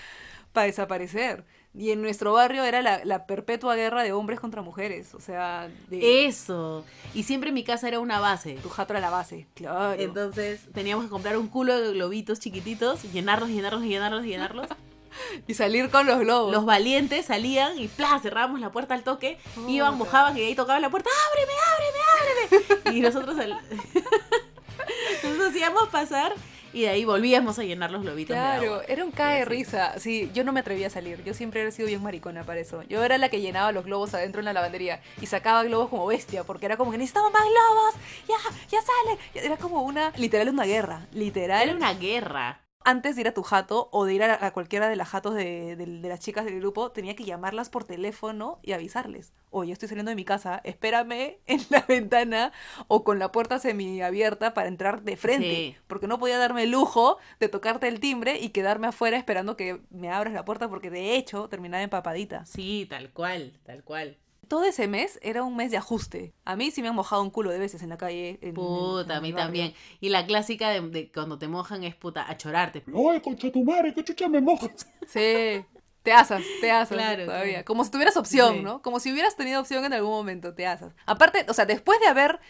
para 0.52 0.66
desaparecer. 0.66 1.44
Y 1.72 1.92
en 1.92 2.02
nuestro 2.02 2.32
barrio 2.32 2.64
era 2.64 2.82
la, 2.82 3.04
la 3.04 3.26
perpetua 3.26 3.76
guerra 3.76 4.02
de 4.02 4.12
hombres 4.12 4.40
contra 4.40 4.60
mujeres. 4.60 5.14
O 5.14 5.20
sea, 5.20 5.68
de 5.88 6.26
Eso. 6.26 6.84
Y 7.14 7.22
siempre 7.22 7.52
mi 7.52 7.62
casa 7.62 7.86
era 7.86 8.00
una 8.00 8.18
base. 8.18 8.54
tu 8.60 8.68
jato 8.68 8.92
era 8.92 8.98
la 9.00 9.10
base. 9.10 9.46
Claro. 9.54 9.92
Entonces 10.02 10.62
teníamos 10.74 11.04
que 11.04 11.10
comprar 11.10 11.36
un 11.38 11.46
culo 11.46 11.78
de 11.80 11.92
globitos 11.92 12.40
chiquititos, 12.40 13.04
llenarlos, 13.12 13.50
llenarlos, 13.50 13.82
llenarlos, 13.84 14.24
llenarlos. 14.24 14.66
y 15.46 15.55
salir 15.55 15.90
con 15.90 16.07
los 16.07 16.18
globos. 16.20 16.53
Los 16.53 16.64
valientes 16.64 17.27
salían 17.27 17.79
y 17.79 17.88
¡plá! 17.88 18.18
cerrábamos 18.20 18.61
la 18.61 18.70
puerta 18.73 18.94
al 18.94 19.03
toque, 19.03 19.38
iban, 19.68 19.92
Puta. 19.99 20.05
mojaban 20.05 20.37
y 20.37 20.42
ahí 20.42 20.55
tocaban 20.55 20.83
la 20.83 20.90
puerta, 20.90 21.11
¡ábreme, 21.31 21.53
ábreme, 21.73 22.75
ábreme! 22.83 22.99
Y 22.99 23.01
nosotros, 23.01 23.38
al- 23.38 23.61
nosotros 25.23 25.49
hacíamos 25.51 25.88
pasar 25.88 26.35
y 26.73 26.83
de 26.83 26.88
ahí 26.88 27.05
volvíamos 27.05 27.59
a 27.59 27.64
llenar 27.64 27.90
los 27.90 28.03
globitos. 28.03 28.29
de 28.37 28.40
Claro, 28.40 28.75
agua. 28.75 28.85
era 28.87 29.05
un 29.05 29.11
cae 29.11 29.40
de 29.40 29.44
risa. 29.44 29.99
Sí, 29.99 30.31
yo 30.33 30.44
no 30.44 30.53
me 30.53 30.61
atrevía 30.61 30.87
a 30.87 30.90
salir. 30.90 31.20
Yo 31.25 31.35
siempre 31.35 31.66
he 31.66 31.73
sido 31.73 31.88
bien 31.88 32.01
maricona 32.01 32.44
para 32.44 32.61
eso. 32.61 32.85
Yo 32.85 33.03
era 33.03 33.18
la 33.18 33.29
que 33.29 33.40
llenaba 33.40 33.73
los 33.73 33.85
globos 33.85 34.14
adentro 34.14 34.40
en 34.40 34.44
la 34.44 34.53
lavandería 34.53 35.01
y 35.20 35.27
sacaba 35.27 35.64
globos 35.64 35.88
como 35.90 36.07
bestia, 36.07 36.44
porque 36.44 36.66
era 36.66 36.77
como 36.77 36.92
que 36.92 36.99
necesitamos 36.99 37.33
más 37.33 37.42
globos. 37.42 37.94
Ya, 38.29 38.37
ya 38.70 38.79
sale. 38.83 39.18
Era 39.35 39.57
como 39.57 39.83
una, 39.83 40.12
literal, 40.16 40.49
una 40.51 40.64
guerra. 40.64 41.07
Literal. 41.12 41.68
Era 41.70 41.77
una 41.77 41.92
guerra. 41.94 42.61
Antes 42.82 43.14
de 43.14 43.20
ir 43.20 43.28
a 43.28 43.34
tu 43.34 43.42
jato 43.42 43.88
o 43.92 44.06
de 44.06 44.14
ir 44.14 44.22
a, 44.22 44.44
a 44.46 44.52
cualquiera 44.52 44.88
de 44.88 44.96
las 44.96 45.08
jatos 45.08 45.34
de, 45.34 45.76
de- 45.76 45.86
de 46.00 46.08
las 46.08 46.18
chicas 46.20 46.46
del 46.46 46.60
grupo, 46.60 46.90
tenía 46.92 47.14
que 47.14 47.24
llamarlas 47.24 47.68
por 47.68 47.84
teléfono 47.84 48.58
y 48.62 48.72
avisarles. 48.72 49.32
Oye, 49.50 49.72
estoy 49.72 49.88
saliendo 49.88 50.10
de 50.10 50.16
mi 50.16 50.24
casa, 50.24 50.60
espérame 50.64 51.36
en 51.46 51.60
la 51.70 51.82
ventana 51.82 52.52
o 52.88 53.04
con 53.04 53.18
la 53.18 53.32
puerta 53.32 53.58
semiabierta 53.58 54.54
para 54.54 54.68
entrar 54.68 55.02
de 55.02 55.16
frente. 55.16 55.46
Sí. 55.46 55.76
Porque 55.88 56.06
no 56.06 56.18
podía 56.18 56.38
darme 56.38 56.62
el 56.62 56.70
lujo 56.70 57.18
de 57.38 57.48
tocarte 57.48 57.86
el 57.86 58.00
timbre 58.00 58.38
y 58.40 58.48
quedarme 58.48 58.86
afuera 58.86 59.18
esperando 59.18 59.56
que 59.56 59.80
me 59.90 60.10
abras 60.10 60.32
la 60.32 60.44
puerta 60.46 60.68
porque 60.68 60.90
de 60.90 61.16
hecho 61.16 61.48
terminaba 61.48 61.82
empapadita. 61.82 62.46
Sí, 62.46 62.86
tal 62.88 63.10
cual, 63.10 63.58
tal 63.64 63.84
cual. 63.84 64.16
Todo 64.50 64.64
ese 64.64 64.88
mes 64.88 65.20
era 65.22 65.44
un 65.44 65.54
mes 65.54 65.70
de 65.70 65.76
ajuste. 65.76 66.34
A 66.44 66.56
mí 66.56 66.72
sí 66.72 66.82
me 66.82 66.88
han 66.88 66.96
mojado 66.96 67.22
un 67.22 67.30
culo 67.30 67.50
de 67.52 67.60
veces 67.60 67.84
en 67.84 67.88
la 67.90 67.96
calle. 67.96 68.40
en- 68.42 68.52
Puta, 68.54 69.12
en 69.12 69.18
a 69.18 69.20
mí 69.20 69.32
también. 69.32 69.74
Y 70.00 70.08
la 70.08 70.26
clásica 70.26 70.70
de, 70.70 70.80
de 70.80 71.12
cuando 71.12 71.38
te 71.38 71.46
mojan 71.46 71.84
es 71.84 71.94
puta, 71.94 72.28
a 72.28 72.36
chorarte. 72.36 72.82
Oye, 72.92 73.22
concha 73.22 73.52
tu 73.52 73.62
madre, 73.62 73.94
que 73.94 74.02
chucha 74.02 74.28
me 74.28 74.40
mojas. 74.40 74.88
Sí, 75.06 75.64
te 76.02 76.12
asas, 76.12 76.42
te 76.60 76.72
asas 76.72 76.96
Claro, 76.98 77.26
todavía. 77.26 77.52
claro. 77.52 77.64
Como 77.64 77.84
si 77.84 77.92
tuvieras 77.92 78.16
opción, 78.16 78.56
Sí. 78.56 78.62
¿no? 78.62 78.82
Como 78.82 78.98
si 78.98 79.12
hubieras 79.12 79.36
tenido 79.36 79.60
opción 79.60 79.84
en 79.84 79.92
algún 79.92 80.10
momento, 80.10 80.52
te 80.52 80.66
asas. 80.66 80.94
Aparte, 81.06 81.46
o 81.48 81.54
sea, 81.54 81.64
después 81.64 82.00
de 82.00 82.08
haber 82.08 82.40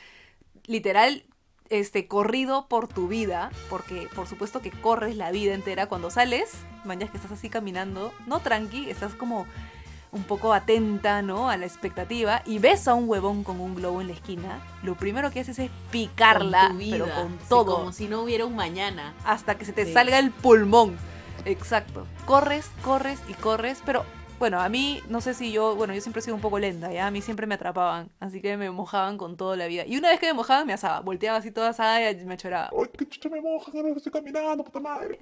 literal 0.67 1.25
este 1.69 2.09
corrido 2.09 2.67
por 2.69 2.89
tu 2.89 3.09
vida, 3.09 3.51
porque 3.69 4.09
por 4.15 4.27
supuesto 4.27 4.61
que 4.63 4.71
corres 4.71 5.17
la 5.17 5.31
vida 5.31 5.53
entera 5.55 5.87
cuando 5.87 6.11
sales, 6.11 6.51
mañas 6.85 7.11
que 7.11 7.19
estás 7.19 7.33
así 7.33 7.49
caminando, 7.51 8.13
no 8.27 8.41
tranqui, 8.41 8.89
estás 8.91 9.15
como 9.15 9.47
un 10.13 10.25
poco 10.25 10.53
atenta, 10.53 11.23
¿no? 11.23 11.49
A 11.51 11.57
la 11.57 11.67
expectativa 11.67 12.43
y 12.45 12.59
ves 12.59 12.89
a 12.89 12.95
un 12.95 13.09
huevón 13.09 13.45
con 13.45 13.61
un 13.61 13.75
globo 13.77 14.01
en 14.01 14.09
la 14.09 14.15
esquina, 14.15 14.59
lo 14.83 14.95
primero 14.97 15.31
que 15.31 15.41
haces 15.41 15.59
es 15.59 15.71
picarla, 15.91 16.69
Con 16.69 16.79
vida, 16.79 16.91
pero 17.05 17.15
con 17.15 17.29
sí, 17.39 17.45
todo 17.49 17.77
como 17.77 17.93
si 17.93 18.09
no 18.09 18.23
hubiera 18.23 18.45
un 18.45 18.57
mañana. 18.57 19.15
hasta 19.25 19.57
que 19.57 19.65
se 19.65 19.73
te 19.73 19.87
Sí. 19.87 19.93
salga 19.93 20.19
el 20.19 20.31
pulmón. 20.33 20.97
Exacto. 21.45 22.07
Corres, 22.27 22.69
corres 22.83 23.19
y 23.29 23.35
corres, 23.35 23.81
pero 23.87 24.05
bueno, 24.41 24.61
a 24.61 24.69
mí 24.69 25.01
no 25.09 25.21
sé 25.21 25.35
si 25.35 25.53
yo, 25.53 25.77
bueno, 25.77 25.95
yo 25.95 26.01
siempre 26.01 26.19
he 26.19 26.23
sido 26.25 26.35
un 26.35 26.41
poco 26.41 26.59
lenta, 26.59 26.91
ya 26.93 27.07
a 27.07 27.11
mí 27.13 27.21
siempre 27.23 27.47
me 27.47 27.55
atrapaban, 27.55 28.11
así 28.19 28.41
que 28.41 28.57
me 28.57 28.71
mojaban 28.71 29.17
con 29.19 29.37
toda 29.37 29.55
la 29.57 29.69
vida. 29.69 29.85
Y 29.87 29.97
una 29.97 30.09
vez 30.09 30.19
que 30.19 30.27
me 30.27 30.33
mojaban 30.33 30.67
me 30.67 30.73
asaba, 30.73 30.99
volteaba 31.01 31.39
así 31.39 31.53
toda 31.53 31.69
asada 31.69 32.11
y 32.11 32.25
me 32.25 32.37
choraba. 32.37 32.71
Oye, 32.73 32.91
que 32.91 33.09
chucha 33.09 33.29
me 33.29 33.41
mojas, 33.41 33.73
ahora 33.73 33.91
estoy 33.91 34.11
caminando, 34.11 34.65
puta 34.65 34.81
madre. 34.81 35.21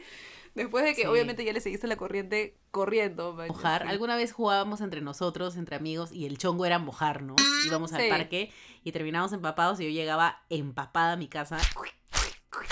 Después 0.54 0.84
de 0.84 0.94
que 0.94 1.02
Sí. 1.02 1.06
obviamente 1.06 1.44
ya 1.44 1.52
le 1.52 1.60
seguiste 1.60 1.86
la 1.86 1.96
corriente 1.96 2.56
corriendo. 2.70 3.34
man, 3.34 3.48
Mojar. 3.48 3.82
sí. 3.82 3.88
Alguna 3.88 4.16
vez 4.16 4.32
jugábamos 4.32 4.80
entre 4.80 5.00
nosotros, 5.02 5.56
entre 5.56 5.76
amigos, 5.76 6.10
y 6.10 6.24
el 6.24 6.38
chongo 6.38 6.64
era 6.64 6.78
mojar, 6.78 7.22
¿no? 7.22 7.36
Íbamos 7.66 7.92
al 7.92 8.08
parque 8.08 8.50
y 8.82 8.92
terminábamos 8.92 9.32
empapados 9.34 9.78
y 9.80 9.84
yo 9.84 9.90
llegaba 9.90 10.42
empapada 10.48 11.12
a 11.12 11.16
mi 11.16 11.28
casa 11.28 11.58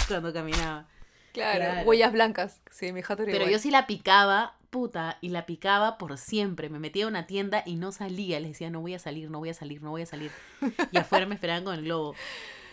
cuando 0.08 0.32
caminaba. 0.32 0.86
Claro, 1.32 1.58
Claro. 1.64 1.88
huellas 1.88 2.12
blancas. 2.12 2.60
Sí, 2.70 2.92
mi 2.92 3.02
jato 3.02 3.22
era 3.22 3.30
Pero 3.32 3.44
igual. 3.44 3.52
yo 3.52 3.58
sí 3.58 3.70
la 3.70 3.86
picaba, 3.86 4.54
puta, 4.76 5.16
y 5.22 5.30
la 5.30 5.46
picaba 5.46 5.96
por 5.96 6.18
siempre. 6.18 6.68
Me 6.68 6.78
metía 6.78 7.06
a 7.06 7.08
una 7.08 7.26
tienda 7.26 7.62
y 7.64 7.76
no 7.76 7.92
salía. 7.92 8.38
Les 8.40 8.50
decía, 8.50 8.68
no 8.68 8.82
voy 8.82 8.92
a 8.92 8.98
salir, 8.98 9.30
no 9.30 9.38
voy 9.38 9.48
a 9.48 9.54
salir, 9.54 9.80
no 9.80 9.88
voy 9.88 10.02
a 10.02 10.06
salir. 10.06 10.30
Y 10.92 10.98
afuera 10.98 11.24
me 11.24 11.34
esperaban 11.34 11.64
con 11.64 11.74
el 11.74 11.84
globo. 11.84 12.14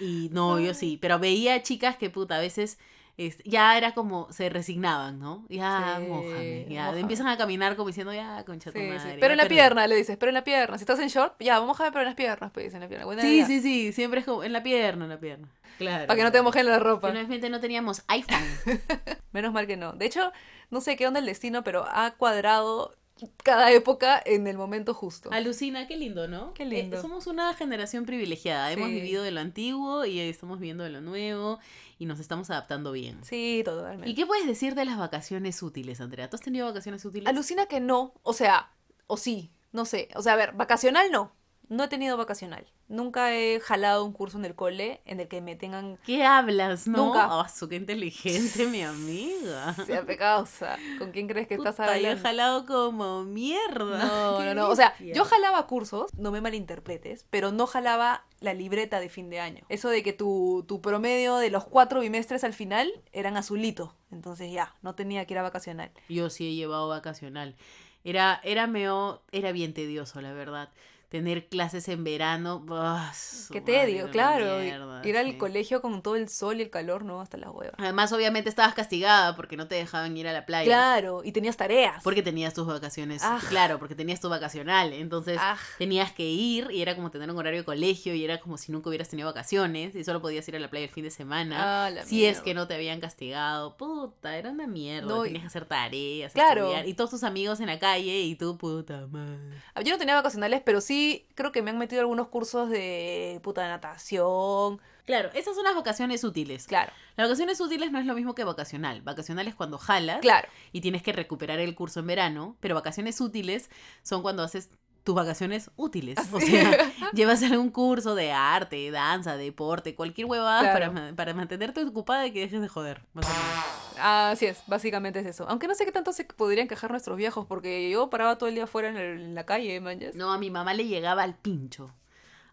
Y 0.02 0.28
no, 0.34 0.60
yo 0.60 0.74
sí. 0.74 0.98
Pero 1.00 1.18
veía 1.18 1.63
chicas 1.63 1.96
que, 1.96 2.10
puta, 2.10 2.36
a 2.36 2.39
veces 2.42 2.78
este, 3.17 3.43
ya 3.47 3.78
era 3.78 3.93
como, 3.93 4.32
se 4.32 4.49
resignaban, 4.49 5.19
¿no? 5.19 5.45
Ya, 5.49 5.97
Sí, 5.99 6.08
mójame. 6.08 6.65
Ya, 6.69 6.97
empiezan 6.97 7.28
a 7.28 7.38
caminar 7.38 7.76
como 7.76 7.88
diciendo, 7.89 8.12
ya, 8.13 8.43
concha 8.45 8.71
tu 8.71 8.80
Sí, 8.80 8.86
sí. 8.86 8.91
madre. 8.91 9.17
Pero 9.19 9.28
ya 9.28 9.32
en 9.34 9.38
la 9.38 9.43
perdí". 9.43 9.56
pierna, 9.56 9.88
le 9.88 9.95
dices, 9.95 10.17
pero 10.17 10.30
en 10.30 10.34
la 10.34 10.43
pierna. 10.43 10.78
Si 10.78 10.84
estás 10.84 10.99
en 10.99 11.10
short, 11.10 11.36
ya, 11.39 11.60
vamos 11.60 11.80
a 11.80 11.84
ver, 11.84 11.91
pero 11.93 12.02
en 12.02 12.08
las 12.08 12.15
piernas, 12.15 12.52
pues, 12.52 12.73
en 12.73 12.80
la 12.82 12.88
pierna. 12.88 13.06
Buena 13.06 13.21
Sí, 13.21 13.36
idea. 13.36 13.45
sí, 13.45 13.62
sí. 13.62 13.93
Siempre 13.93 14.21
es 14.21 14.26
como 14.26 14.43
en 14.43 14.52
la 14.54 14.63
pierna, 14.63 15.06
en 15.06 15.10
la 15.10 15.19
pierna. 15.19 15.47
Claro. 15.78 16.08
Para 16.08 16.17
que 16.17 16.23
no 16.23 16.32
te 16.32 16.41
mojen 16.41 16.65
la 16.65 16.80
ropa. 16.80 17.10
Finalmente 17.10 17.49
no 17.49 17.60
teníamos 17.60 18.04
iPhone. 18.08 18.43
Menos 19.32 19.54
mal 19.54 19.67
que 19.67 19.78
no. 19.78 19.93
De 19.93 20.06
hecho, 20.06 20.32
no 20.69 20.82
sé 20.82 20.95
qué 20.95 21.08
onda 21.08 21.19
el 21.19 21.26
destino, 21.26 21.63
pero 21.63 21.86
ha 21.89 22.12
cuadrado 22.12 22.95
cada 23.44 23.72
época 23.72 24.22
en 24.26 24.48
el 24.48 24.58
momento 24.58 24.94
justo. 24.94 25.32
Alucina, 25.32 25.88
qué 25.88 25.98
lindo, 25.98 26.28
¿no? 26.28 26.54
Qué 26.54 26.66
lindo. 26.66 26.98
Eh, 26.98 27.02
somos 27.02 27.28
una 27.28 27.54
generación 27.54 28.06
privilegiada. 28.06 28.72
Hemos 28.72 28.90
vivido 28.90 29.24
de 29.24 29.32
lo 29.32 29.40
antiguo 29.40 30.06
y 30.06 30.20
estamos 30.20 30.60
viviendo 30.60 30.84
de 30.84 30.90
lo 30.90 31.02
nuevo 31.02 31.60
y 32.00 32.06
nos 32.06 32.20
estamos 32.20 32.50
adaptando 32.50 32.92
bien. 32.92 33.24
Sí, 33.24 33.62
totalmente. 33.64 34.10
¿Y 34.10 34.16
qué 34.16 34.26
puedes 34.26 34.46
decir 34.48 34.76
de 34.76 34.86
las 34.86 34.98
vacaciones 34.98 35.62
útiles, 35.64 36.02
Andrea? 36.02 36.30
¿Tú 36.30 36.36
has 36.36 36.42
tenido 36.42 36.66
vacaciones 36.66 37.04
útiles? 37.06 37.28
Alucina 37.28 37.66
que 37.66 37.80
no, 37.80 38.14
o 38.24 38.34
sea, 38.34 38.72
o 39.08 39.18
sí, 39.18 39.52
no 39.72 39.86
sé. 39.86 40.10
O 40.16 40.22
sea, 40.22 40.34
a 40.34 40.38
ver, 40.38 40.54
vacacional 40.54 41.12
no. 41.12 41.32
No 41.74 41.86
he 41.86 41.88
tenido 41.88 42.18
vacacional. 42.18 42.68
Nunca 42.88 43.34
he 43.34 43.60
jalado 43.60 44.06
un 44.06 44.14
curso 44.14 44.38
en 44.38 44.46
el 44.46 44.54
cole 44.54 45.02
en 45.06 45.20
el 45.20 45.28
que 45.28 45.42
me 45.42 45.56
tengan... 45.56 45.98
¿Qué 46.06 46.24
hablas, 46.24 46.88
no? 46.88 47.08
Nunca. 47.08 47.50
Su 47.50 47.68
qué 47.68 47.78
inteligente, 47.78 48.68
mi 48.68 48.84
amiga. 48.84 49.74
Sea 49.74 50.06
pecausa. 50.06 50.78
¿Con 51.00 51.12
quién 51.12 51.28
crees 51.28 51.48
que 51.48 51.56
estás 51.56 51.78
Puta, 51.78 51.88
yo 51.88 51.94
he 51.94 51.96
hablando? 52.12 52.22
jalado 52.22 52.66
como 52.68 53.24
mierda. 53.24 54.06
No, 54.06 54.44
no, 54.46 54.54
no. 54.54 54.70
O 54.70 54.76
sea, 54.76 54.94
yo 55.00 55.26
jalaba 55.26 55.66
cursos, 55.66 56.12
no 56.16 56.30
me 56.30 56.42
malinterpretes, 56.42 57.26
pero 57.32 57.52
no 57.52 57.66
jalaba 57.66 58.24
la 58.40 58.54
libreta 58.54 59.00
de 59.00 59.10
fin 59.10 59.32
de 59.32 59.40
año. 59.40 59.66
Eso 59.68 59.90
de 59.90 60.04
que 60.04 60.14
tu, 60.14 60.66
tu 60.68 60.80
promedio 60.80 61.38
de 61.38 61.50
los 61.50 61.66
cuatro 61.66 62.02
bimestres 62.02 62.44
al 62.44 62.54
final 62.54 62.92
eran 63.14 63.36
azulito. 63.36 63.96
Entonces 64.12 64.52
ya, 64.52 64.76
no 64.84 64.94
tenía 64.94 65.26
que 65.26 65.34
ir 65.34 65.40
a 65.40 65.42
vacacional. 65.42 65.90
Yo 66.08 66.30
sí 66.30 66.50
he 66.50 66.54
llevado 66.54 66.88
vacacional. 66.88 67.56
Era, 68.04 68.42
era 68.44 68.68
meo, 68.68 69.24
era 69.32 69.52
bien 69.52 69.74
tedioso, 69.74 70.22
la 70.22 70.34
verdad. 70.34 70.70
Tener 71.13 71.47
clases 71.47 71.88
en 71.89 72.04
verano. 72.04 72.65
ah, 72.71 73.13
su 73.15 73.54
Qué 73.54 73.62
tedio, 73.62 74.10
claro. 74.10 74.58
mierda, 74.58 75.08
ir 75.08 75.15
al 75.15 75.38
colegio 75.38 75.80
con 75.80 76.02
todo 76.02 76.15
el 76.15 76.28
sol 76.28 76.58
y 76.58 76.63
el 76.63 76.71
calor, 76.71 77.06
no, 77.06 77.21
hasta 77.21 77.38
la 77.38 77.52
hueva. 77.52 77.73
Además, 77.78 78.12
obviamente 78.13 78.49
estabas 78.49 78.73
castigada 78.73 79.36
porque 79.36 79.56
no 79.56 79.67
te 79.67 79.76
dejaban 79.76 80.17
ir 80.17 80.28
a 80.28 80.34
la 80.34 80.47
playa. 80.47 80.65
Claro, 80.65 81.21
y 81.23 81.32
tenías 81.32 81.56
tareas. 81.56 82.02
Porque 82.04 82.23
tenías 82.23 82.56
tus 82.56 82.65
vacaciones. 82.65 83.21
Ah. 83.23 83.39
Claro, 83.47 83.78
porque 83.78 83.93
tenías 83.93 84.21
tu 84.21 84.28
vacacional. 84.28 84.91
Entonces 84.91 85.38
Ah. 85.39 85.56
tenías 85.78 86.12
que 86.13 86.23
ir 86.28 86.69
y 86.71 86.82
era 86.82 86.95
como 86.95 87.12
tener 87.12 87.30
un 87.30 87.38
horario 87.38 87.60
de 87.60 87.65
colegio 87.65 88.15
y 88.15 88.23
era 88.26 88.39
como 88.39 88.58
si 88.58 88.71
nunca 88.71 88.89
hubieras 88.89 89.08
tenido 89.10 89.28
vacaciones 89.30 89.93
y 89.93 90.04
solo 90.04 90.19
podías 90.19 90.47
ir 90.47 90.56
a 90.56 90.60
la 90.60 90.71
playa 90.71 90.86
el 90.88 90.91
fin 90.91 91.04
de 91.04 91.12
semana. 91.12 91.86
Ah, 91.86 91.89
la 91.91 92.06
si 92.06 92.26
es 92.26 92.41
que 92.41 92.56
no 92.56 92.65
te 92.67 92.73
habían 92.73 92.99
castigado. 92.99 93.78
Puta, 93.78 94.36
era 94.36 94.49
una 94.49 94.65
mierda. 94.65 95.08
No, 95.08 95.21
tenías 95.21 95.41
que 95.43 95.47
hacer 95.47 95.65
tareas. 95.65 96.34
Claro. 96.34 96.62
estudiar, 96.63 96.88
y 96.88 96.95
todos 96.95 97.12
tus 97.12 97.23
amigos 97.23 97.60
en 97.60 97.67
la 97.67 97.78
calle 97.78 98.21
y 98.21 98.36
tú, 98.36 98.58
puta 98.58 99.06
madre. 99.12 99.38
Yo 99.84 99.91
no 99.91 99.99
tenía 99.99 100.15
vacacionales, 100.15 100.63
pero 100.65 100.82
sí 100.82 101.03
creo 101.36 101.52
que 101.52 101.62
me 101.62 101.72
han 101.72 101.78
metido 101.78 102.02
algunos 102.02 102.28
cursos 102.28 102.70
de 102.70 103.39
puta 103.44 103.68
natación. 103.68 104.80
Claro, 105.06 105.30
esas 105.34 105.56
son 105.56 105.66
las 105.66 105.76
vacaciones 105.76 106.24
útiles. 106.24 106.66
Claro, 106.68 106.92
Las 107.18 107.28
vacaciones 107.28 107.60
útiles 107.60 107.92
no 107.92 108.00
es 108.00 108.06
lo 108.06 108.13
mismo 108.16 108.36
que 108.36 108.44
vacacional. 108.46 109.02
Vacacional 109.02 109.48
es 109.48 109.56
cuando 109.56 109.78
jalas 109.78 110.20
claro. 110.22 110.48
y 110.72 110.80
tienes 110.82 111.04
que 111.04 111.12
recuperar 111.12 111.60
el 111.60 111.76
curso 111.76 112.00
en 112.00 112.08
verano, 112.08 112.56
pero 112.62 112.74
vacaciones 112.76 113.20
útiles 113.20 113.70
son 114.02 114.22
cuando 114.22 114.44
haces 114.44 114.70
tus 115.04 115.13
vacaciones 115.16 115.70
útiles. 115.76 116.18
O 116.32 116.39
sea, 116.39 116.72
llevas 117.13 117.44
algún 117.44 117.70
curso 117.72 118.16
de 118.16 118.32
arte, 118.32 118.89
danza, 118.92 119.36
deporte, 119.36 119.96
cualquier 119.96 120.28
huevada 120.28 120.62
Claro. 120.62 120.94
para, 120.94 121.13
para 121.16 121.34
mantenerte 121.34 121.84
ocupada 121.84 122.26
y 122.26 122.32
que 122.32 122.39
dejes 122.39 122.62
de 122.62 122.70
joder. 122.70 123.02
más 123.13 123.26
o 123.26 123.30
menos. 123.30 123.83
Así 124.00 124.46
es, 124.46 124.64
básicamente 124.68 125.20
es 125.20 125.26
eso. 125.28 125.46
Aunque 125.50 125.68
no 125.68 125.76
sé 125.76 125.86
qué 125.86 125.92
tanto 125.92 126.14
se 126.14 126.24
podrían 126.26 126.68
quejar 126.68 126.92
nuestros 126.92 127.18
viejos, 127.18 127.46
porque 127.46 127.90
yo 127.90 128.10
paraba 128.10 128.38
todo 128.38 128.50
el 128.50 128.56
día 128.56 128.64
afuera 128.66 128.90
en, 128.90 128.98
el- 128.98 129.22
en 129.22 129.36
la 129.36 129.46
calle, 129.46 129.80
manches. 129.82 130.16
No, 130.16 130.32
a 130.34 130.38
mi 130.38 130.50
mamá 130.50 130.74
le 130.74 130.86
llegaba 130.88 131.24
al 131.24 131.36
pincho. 131.36 131.94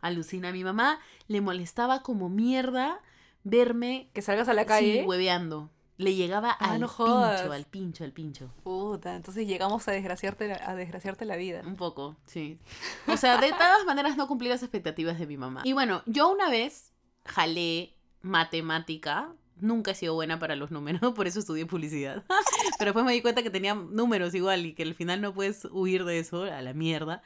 Alucina, 0.00 0.48
a 0.48 0.52
mi 0.52 0.64
mamá 0.64 0.98
le 1.28 1.40
molestaba 1.40 2.02
como 2.02 2.28
mierda 2.28 3.00
verme 3.44 4.08
Que 4.14 4.22
salgas 4.22 4.48
a 4.48 4.54
la 4.54 4.62
sí, 4.62 4.68
calle. 4.68 5.04
hueveando. 5.06 5.70
Le 5.98 6.14
llegaba 6.14 6.50
Ah, 6.58 6.72
al 6.72 6.80
no 6.80 6.86
pincho, 6.88 7.52
al 7.52 7.64
pincho, 7.66 8.04
al 8.04 8.12
pincho. 8.12 8.50
Puta, 8.62 9.14
entonces 9.16 9.46
llegamos 9.46 9.86
a 9.86 9.92
desgraciarte, 9.92 10.48
la- 10.48 10.60
a 10.66 10.74
desgraciarte 10.74 11.26
la 11.26 11.36
vida. 11.36 11.60
Un 11.66 11.76
poco, 11.76 12.16
sí. 12.24 12.58
O 13.06 13.18
sea, 13.18 13.36
de 13.38 13.50
todas 13.50 13.84
maneras 13.84 14.16
no 14.16 14.26
cumplí 14.26 14.48
las 14.48 14.62
expectativas 14.62 15.18
de 15.18 15.26
mi 15.26 15.36
mamá. 15.36 15.60
Y 15.64 15.74
bueno, 15.74 16.02
yo 16.06 16.30
una 16.30 16.48
vez 16.48 16.92
jalé 17.26 17.92
matemática. 18.22 19.32
Nunca 19.62 19.92
he 19.92 19.94
sido 19.94 20.14
buena 20.14 20.38
para 20.38 20.56
los 20.56 20.70
números, 20.70 21.00
por 21.14 21.26
eso 21.26 21.40
estudié 21.40 21.66
publicidad. 21.66 22.24
Pero 22.78 22.90
después 22.90 23.04
me 23.04 23.12
di 23.12 23.22
cuenta 23.22 23.42
que 23.42 23.50
tenía 23.50 23.74
números 23.74 24.34
igual 24.34 24.66
y 24.66 24.74
que 24.74 24.82
al 24.82 24.94
final 24.94 25.20
no 25.20 25.34
puedes 25.34 25.66
huir 25.70 26.04
de 26.04 26.18
eso, 26.18 26.44
a 26.44 26.62
la 26.62 26.72
mierda. 26.72 27.22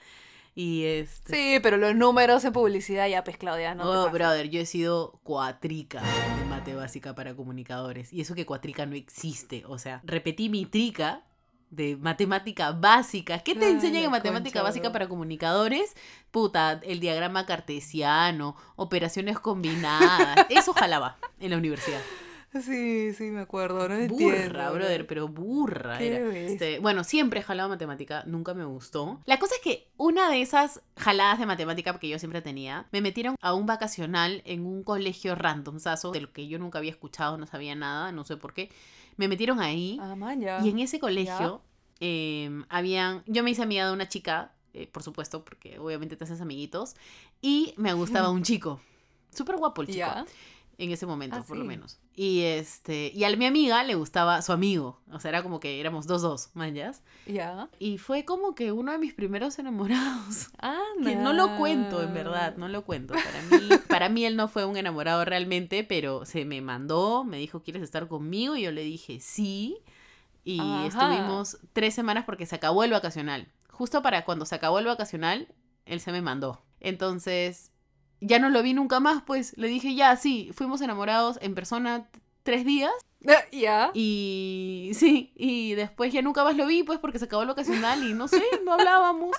Y 0.56 0.84
este... 0.84 1.34
Sí, 1.34 1.60
pero 1.60 1.76
los 1.76 1.96
números 1.96 2.44
en 2.44 2.52
publicidad 2.52 3.08
ya, 3.08 3.24
pues 3.24 3.36
Claudia, 3.36 3.74
no 3.74 3.90
te 3.90 3.96
oh, 3.96 4.10
brother, 4.10 4.48
yo 4.48 4.60
he 4.60 4.66
sido 4.66 5.18
cuatrica 5.24 6.00
de 6.00 6.44
mate 6.44 6.76
básica 6.76 7.12
para 7.16 7.34
comunicadores. 7.34 8.12
Y 8.12 8.20
eso 8.20 8.36
que 8.36 8.46
cuatrica 8.46 8.86
no 8.86 8.94
existe. 8.94 9.64
O 9.66 9.78
sea, 9.78 10.00
repetí 10.04 10.48
mi 10.48 10.64
trica 10.64 11.24
de 11.70 11.96
matemática 11.96 12.70
básica. 12.70 13.40
¿Qué 13.40 13.54
te 13.54 13.66
Ay, 13.66 13.72
enseñan 13.72 14.04
en 14.04 14.10
matemática 14.10 14.62
básica 14.62 14.92
para 14.92 15.08
comunicadores? 15.08 15.96
Puta, 16.30 16.80
el 16.84 17.00
diagrama 17.00 17.46
cartesiano, 17.46 18.56
operaciones 18.76 19.40
combinadas. 19.40 20.46
Eso 20.50 20.72
jalaba 20.72 21.18
en 21.40 21.50
la 21.50 21.56
universidad. 21.56 22.00
Sí, 22.62 23.12
sí, 23.14 23.24
me 23.30 23.40
acuerdo, 23.40 23.88
no 23.88 23.94
Burra, 24.08 24.36
entiendo. 24.36 24.72
brother, 24.74 25.06
pero 25.06 25.28
burra 25.28 25.98
Qué 25.98 26.06
era. 26.14 26.36
Este, 26.36 26.78
bueno, 26.78 27.02
siempre 27.02 27.40
he 27.40 27.42
jalado 27.42 27.68
matemática, 27.68 28.22
nunca 28.26 28.54
me 28.54 28.64
gustó. 28.64 29.20
La 29.26 29.38
cosa 29.38 29.54
es 29.56 29.60
que 29.60 29.88
una 29.96 30.30
de 30.30 30.40
esas 30.40 30.80
jaladas 30.96 31.38
de 31.38 31.46
matemática 31.46 31.98
que 31.98 32.08
yo 32.08 32.18
siempre 32.18 32.42
tenía, 32.42 32.86
me 32.92 33.00
metieron 33.00 33.34
a 33.40 33.54
un 33.54 33.66
vacacional 33.66 34.42
en 34.44 34.66
un 34.66 34.82
colegio 34.84 35.34
randomzazo, 35.34 36.12
de 36.12 36.20
lo 36.20 36.32
que 36.32 36.46
yo 36.46 36.58
nunca 36.58 36.78
había 36.78 36.92
escuchado, 36.92 37.36
no 37.38 37.46
sabía 37.46 37.74
nada, 37.74 38.12
no 38.12 38.24
sé 38.24 38.36
por 38.36 38.54
qué. 38.54 38.70
Me 39.16 39.26
metieron 39.28 39.60
ahí 39.60 39.98
Ah, 40.00 40.14
man, 40.14 40.40
ya. 40.40 40.60
y 40.64 40.68
en 40.70 40.78
ese 40.78 41.00
colegio 41.00 41.60
eh, 42.00 42.50
habían, 42.68 43.22
yo 43.26 43.42
me 43.42 43.50
hice 43.50 43.62
amiga 43.62 43.86
de 43.86 43.92
una 43.92 44.08
chica, 44.08 44.52
eh, 44.74 44.86
por 44.86 45.02
supuesto, 45.02 45.44
porque 45.44 45.78
obviamente 45.78 46.16
te 46.16 46.24
haces 46.24 46.40
amiguitos, 46.40 46.94
y 47.40 47.74
me 47.76 47.92
gustaba 47.94 48.30
un 48.30 48.42
chico. 48.42 48.80
Súper 49.30 49.56
guapo 49.56 49.82
el 49.82 49.88
chico 49.88 49.98
Ya. 49.98 50.24
En 50.78 50.90
ese 50.90 51.06
momento, 51.06 51.36
Ah, 51.36 51.44
por 51.46 51.56
lo 51.56 51.64
menos. 51.64 51.98
Y 52.14 52.42
este, 52.42 53.10
y 53.14 53.24
a 53.24 53.36
mi 53.36 53.46
amiga 53.46 53.82
le 53.84 53.94
gustaba 53.94 54.40
su 54.42 54.52
amigo, 54.52 55.00
o 55.10 55.20
sea, 55.20 55.30
era 55.30 55.42
como 55.42 55.60
que 55.60 55.80
éramos 55.80 56.06
dos 56.06 56.22
dos, 56.22 56.50
manjas. 56.54 57.02
Ya. 57.26 57.68
Y 57.78 57.98
fue 57.98 58.24
como 58.24 58.54
que 58.54 58.72
uno 58.72 58.92
de 58.92 58.98
mis 58.98 59.14
primeros 59.14 59.58
enamorados. 59.58 60.48
Ah, 60.60 60.78
Que 61.02 61.16
no 61.16 61.32
lo 61.32 61.56
cuento, 61.56 62.02
en 62.02 62.14
verdad, 62.14 62.56
no 62.56 62.68
lo 62.68 62.84
cuento. 62.84 63.14
Para 63.14 63.42
mí, 63.42 63.68
para 63.88 64.08
mí 64.08 64.24
él 64.24 64.36
no 64.36 64.48
fue 64.48 64.64
un 64.64 64.76
enamorado 64.76 65.24
realmente, 65.24 65.84
pero 65.84 66.24
se 66.24 66.44
me 66.44 66.60
mandó, 66.60 67.24
me 67.24 67.38
dijo, 67.38 67.62
¿quieres 67.62 67.82
estar 67.82 68.08
conmigo? 68.08 68.56
Y 68.56 68.62
yo 68.62 68.72
le 68.72 68.82
dije, 68.82 69.20
sí. 69.20 69.78
Y 70.44 70.60
Ajá. 70.60 70.86
estuvimos 70.86 71.58
tres 71.72 71.94
semanas 71.94 72.24
porque 72.24 72.46
se 72.46 72.54
acabó 72.56 72.84
el 72.84 72.90
vacacional. 72.90 73.48
Justo 73.70 74.02
para 74.02 74.24
cuando 74.24 74.46
se 74.46 74.54
acabó 74.54 74.78
el 74.78 74.86
vacacional, 74.86 75.48
él 75.86 76.00
se 76.00 76.12
me 76.12 76.22
mandó. 76.22 76.62
Entonces, 76.80 77.72
ya 78.26 78.38
no 78.38 78.48
lo 78.48 78.62
vi 78.62 78.72
nunca 78.72 79.00
más, 79.00 79.22
pues 79.22 79.56
le 79.58 79.68
dije, 79.68 79.94
ya, 79.94 80.16
sí, 80.16 80.50
fuimos 80.54 80.80
enamorados 80.80 81.38
en 81.42 81.54
persona 81.54 82.08
tres 82.42 82.64
días. 82.64 82.92
Ah, 83.28 83.44
Ya. 83.52 83.90
Y 83.94 84.90
sí, 84.94 85.32
y 85.36 85.74
después 85.74 86.12
ya 86.12 86.22
nunca 86.22 86.42
más 86.44 86.56
lo 86.56 86.66
vi, 86.66 86.82
pues 86.82 86.98
porque 86.98 87.18
se 87.18 87.26
acabó 87.26 87.42
el 87.42 87.48
vacacional 87.48 88.02
y 88.02 88.14
no 88.14 88.28
sé, 88.28 88.42
no 88.64 88.72
hablábamos. 88.72 89.36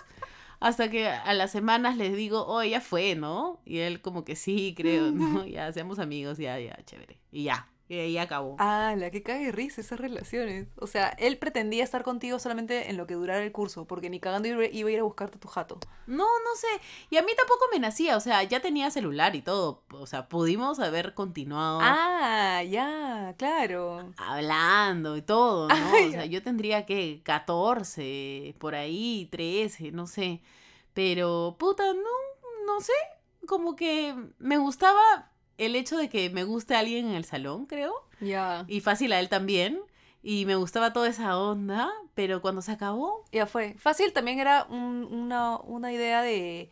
Hasta 0.60 0.89
que 0.89 1.08
a 1.08 1.34
las 1.34 1.52
semanas 1.52 1.98
les 1.98 2.15
digo, 2.15 2.45
oh, 2.48 2.63
ya 2.63 2.80
fue, 2.82 3.15
¿no? 3.15 3.60
Y 3.65 3.80
él 3.80 4.02
como 4.02 4.24
que 4.24 4.36
sí, 4.36 4.74
creo, 4.76 5.12
¿no? 5.12 5.45
Ya, 5.45 5.71
seamos 5.74 6.00
amigos, 6.00 6.38
ya, 6.38 6.60
ya, 6.60 6.78
chévere. 6.86 7.19
Y 7.32 7.43
ya, 7.43 7.67
y 7.88 8.00
ahí 8.00 8.17
acabó. 8.17 8.56
Ah, 8.60 8.95
la 8.98 9.12
que 9.12 9.21
cague 9.21 9.52
risa 9.52 9.82
esas 9.82 10.00
relaciones. 10.00 10.67
O 10.78 10.88
sea, 10.88 11.10
él 11.19 11.38
pretendía 11.38 11.84
estar 11.84 12.04
contigo 12.04 12.39
solamente 12.39 12.89
en 12.89 12.98
lo 12.98 13.06
que 13.06 13.13
durara 13.13 13.43
el 13.43 13.52
curso, 13.52 13.86
porque 13.86 14.10
ni 14.10 14.19
cagando 14.19 14.48
iba 14.48 14.65
iba 14.65 14.89
a 14.89 14.91
ir 14.91 15.00
a 15.00 15.04
buscarte 15.04 15.38
a 15.38 15.39
tu 15.39 15.48
jato. 15.48 15.80
No, 16.08 16.24
no 16.26 16.56
sé. 16.56 16.67
Y 17.12 17.17
a 17.17 17.21
mí 17.21 17.32
tampoco 17.38 17.65
me 17.71 17.80
nacía, 17.80 18.17
o 18.17 18.19
sea, 18.19 18.41
ya 18.43 18.60
tenía 18.60 18.89
celular 18.89 19.36
y 19.36 19.41
todo. 19.41 19.84
O 19.91 20.08
sea, 20.08 20.28
pudimos 20.28 20.80
haber 20.80 21.13
continuado 21.13 21.80
Ah, 21.82 22.63
ya, 22.63 23.36
claro. 23.38 24.12
hablando 24.17 25.15
y 25.17 25.21
todo, 25.21 25.67
¿no? 25.69 25.76
Ay, 25.93 26.08
o 26.10 26.12
sea, 26.12 26.26
yo 26.26 26.41
tendría 26.41 26.86
que 26.88 27.21
14, 27.24 28.56
por 28.60 28.74
ahí, 28.76 29.28
13, 29.32 29.91
no 29.91 30.08
sé. 30.08 30.41
Pero, 30.93 31.56
puta, 31.60 31.84
no, 31.93 32.65
no 32.65 32.82
sé. 32.82 32.93
Como 33.48 33.76
que 33.76 34.15
me 34.39 34.58
gustaba 34.58 35.30
el 35.58 35.76
hecho 35.76 35.98
de 35.98 36.10
que 36.10 36.30
me 36.30 36.44
guste 36.44 36.76
alguien 36.76 37.08
en 37.08 37.15
el 37.15 37.26
salón, 37.26 37.65
creo. 37.65 37.94
Ya. 38.20 38.65
Y 38.68 38.82
fácil 38.82 39.12
a 39.13 39.20
él 39.20 39.30
también. 39.30 39.80
Y 40.24 40.46
me 40.46 40.56
gustaba 40.56 40.91
toda 40.94 41.08
esa 41.08 41.38
onda. 41.38 41.91
Pero 42.15 42.41
cuando 42.41 42.62
se 42.62 42.72
acabó, 42.72 43.24
Ya 43.32 43.46
fue. 43.46 43.76
Fácil 43.78 44.12
también 44.13 44.39
era 44.39 44.65
un- 44.70 45.06
una, 45.12 45.58
una 45.58 45.91
idea 45.91 46.22
de, 46.22 46.72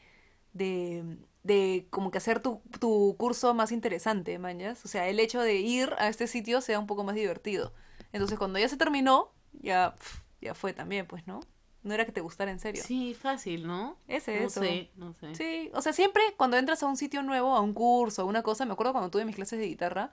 de, 0.54 1.18
de 1.44 1.88
como 1.90 2.12
que 2.12 2.18
hacer 2.18 2.40
tu, 2.40 2.62
tu 2.80 3.16
curso 3.18 3.54
más 3.54 3.72
interesante, 3.72 4.40
mañas. 4.40 4.84
O 4.86 4.88
sea, 4.88 5.08
el 5.08 5.20
hecho 5.20 5.42
de 5.42 5.56
ir 5.56 5.94
a 5.98 6.08
este 6.08 6.28
sitio 6.28 6.62
sea 6.62 6.80
un 6.80 6.88
poco 6.88 7.04
más 7.04 7.16
divertido. 7.16 7.74
Entonces, 8.12 8.38
cuando 8.38 8.60
ya 8.60 8.70
se 8.70 8.78
terminó, 8.78 9.32
ya, 9.54 9.96
ya 10.42 10.54
fue 10.56 10.74
también, 10.74 11.06
pues, 11.08 11.26
¿no? 11.28 11.42
No 11.84 11.94
era 11.94 12.06
que 12.06 12.12
te 12.12 12.22
gustara 12.22 12.50
en 12.52 12.60
serio. 12.60 12.82
sí, 12.86 13.14
fácil, 13.14 13.68
¿no? 13.68 13.98
Es 14.08 14.28
No 14.28 14.34
eso. 14.34 14.62
sé, 14.62 14.90
no 14.96 15.14
sé. 15.14 15.36
Sí, 15.36 15.70
o 15.74 15.82
sea, 15.82 15.92
siempre 15.94 16.24
cuando 16.38 16.58
entras 16.58 16.82
a 16.84 16.88
un 16.88 16.96
sitio 16.98 17.22
nuevo, 17.24 17.56
a 17.56 17.62
un 17.62 17.74
curso, 17.74 18.22
a 18.22 18.26
una 18.26 18.42
cosa, 18.42 18.66
me 18.66 18.74
acuerdo 18.74 18.94
cuando 18.94 19.10
tuve 19.12 19.26
mis 19.26 19.36
clases 19.36 19.60
de 19.60 19.68
guitarra, 19.68 20.12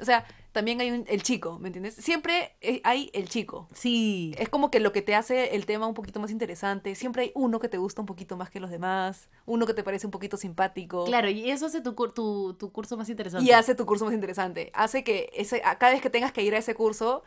O 0.00 0.04
sea, 0.04 0.24
también 0.52 0.80
hay 0.80 0.92
un- 0.92 1.04
el 1.08 1.24
chico, 1.24 1.58
¿me 1.58 1.70
entiendes? 1.70 1.96
Siempre 1.96 2.54
eh, 2.60 2.80
hay 2.84 3.10
el 3.14 3.28
chico. 3.28 3.68
Sí. 3.74 4.32
Es 4.38 4.48
como 4.48 4.70
que 4.70 4.78
lo 4.78 4.92
que 4.92 5.02
te 5.02 5.16
hace 5.16 5.56
el 5.56 5.66
tema 5.66 5.88
un 5.88 5.94
poquito 5.94 6.20
más 6.20 6.30
interesante. 6.30 6.94
Siempre 6.94 7.22
hay 7.24 7.32
uno 7.34 7.58
que 7.58 7.68
te 7.68 7.78
gusta 7.78 8.00
un 8.02 8.06
poquito 8.06 8.36
más 8.36 8.48
que 8.48 8.60
los 8.60 8.70
demás, 8.70 9.28
uno 9.44 9.66
que 9.66 9.74
te 9.74 9.82
parece 9.82 10.06
un 10.06 10.12
poquito 10.12 10.36
simpático. 10.36 11.04
Claro, 11.04 11.28
y 11.28 11.50
eso 11.50 11.66
hace 11.66 11.80
tu, 11.80 11.94
tu, 12.14 12.54
tu 12.54 12.70
curso 12.70 12.96
más 12.96 13.08
interesante. 13.08 13.44
Y 13.44 13.50
hace 13.50 13.74
tu 13.74 13.86
curso 13.86 14.04
más 14.04 14.14
interesante. 14.14 14.70
Hace 14.72 15.02
que 15.02 15.30
ese, 15.34 15.60
cada 15.62 15.90
vez 15.90 16.00
que 16.00 16.10
tengas 16.10 16.30
que 16.30 16.42
ir 16.44 16.54
a 16.54 16.58
ese 16.58 16.76
curso, 16.76 17.24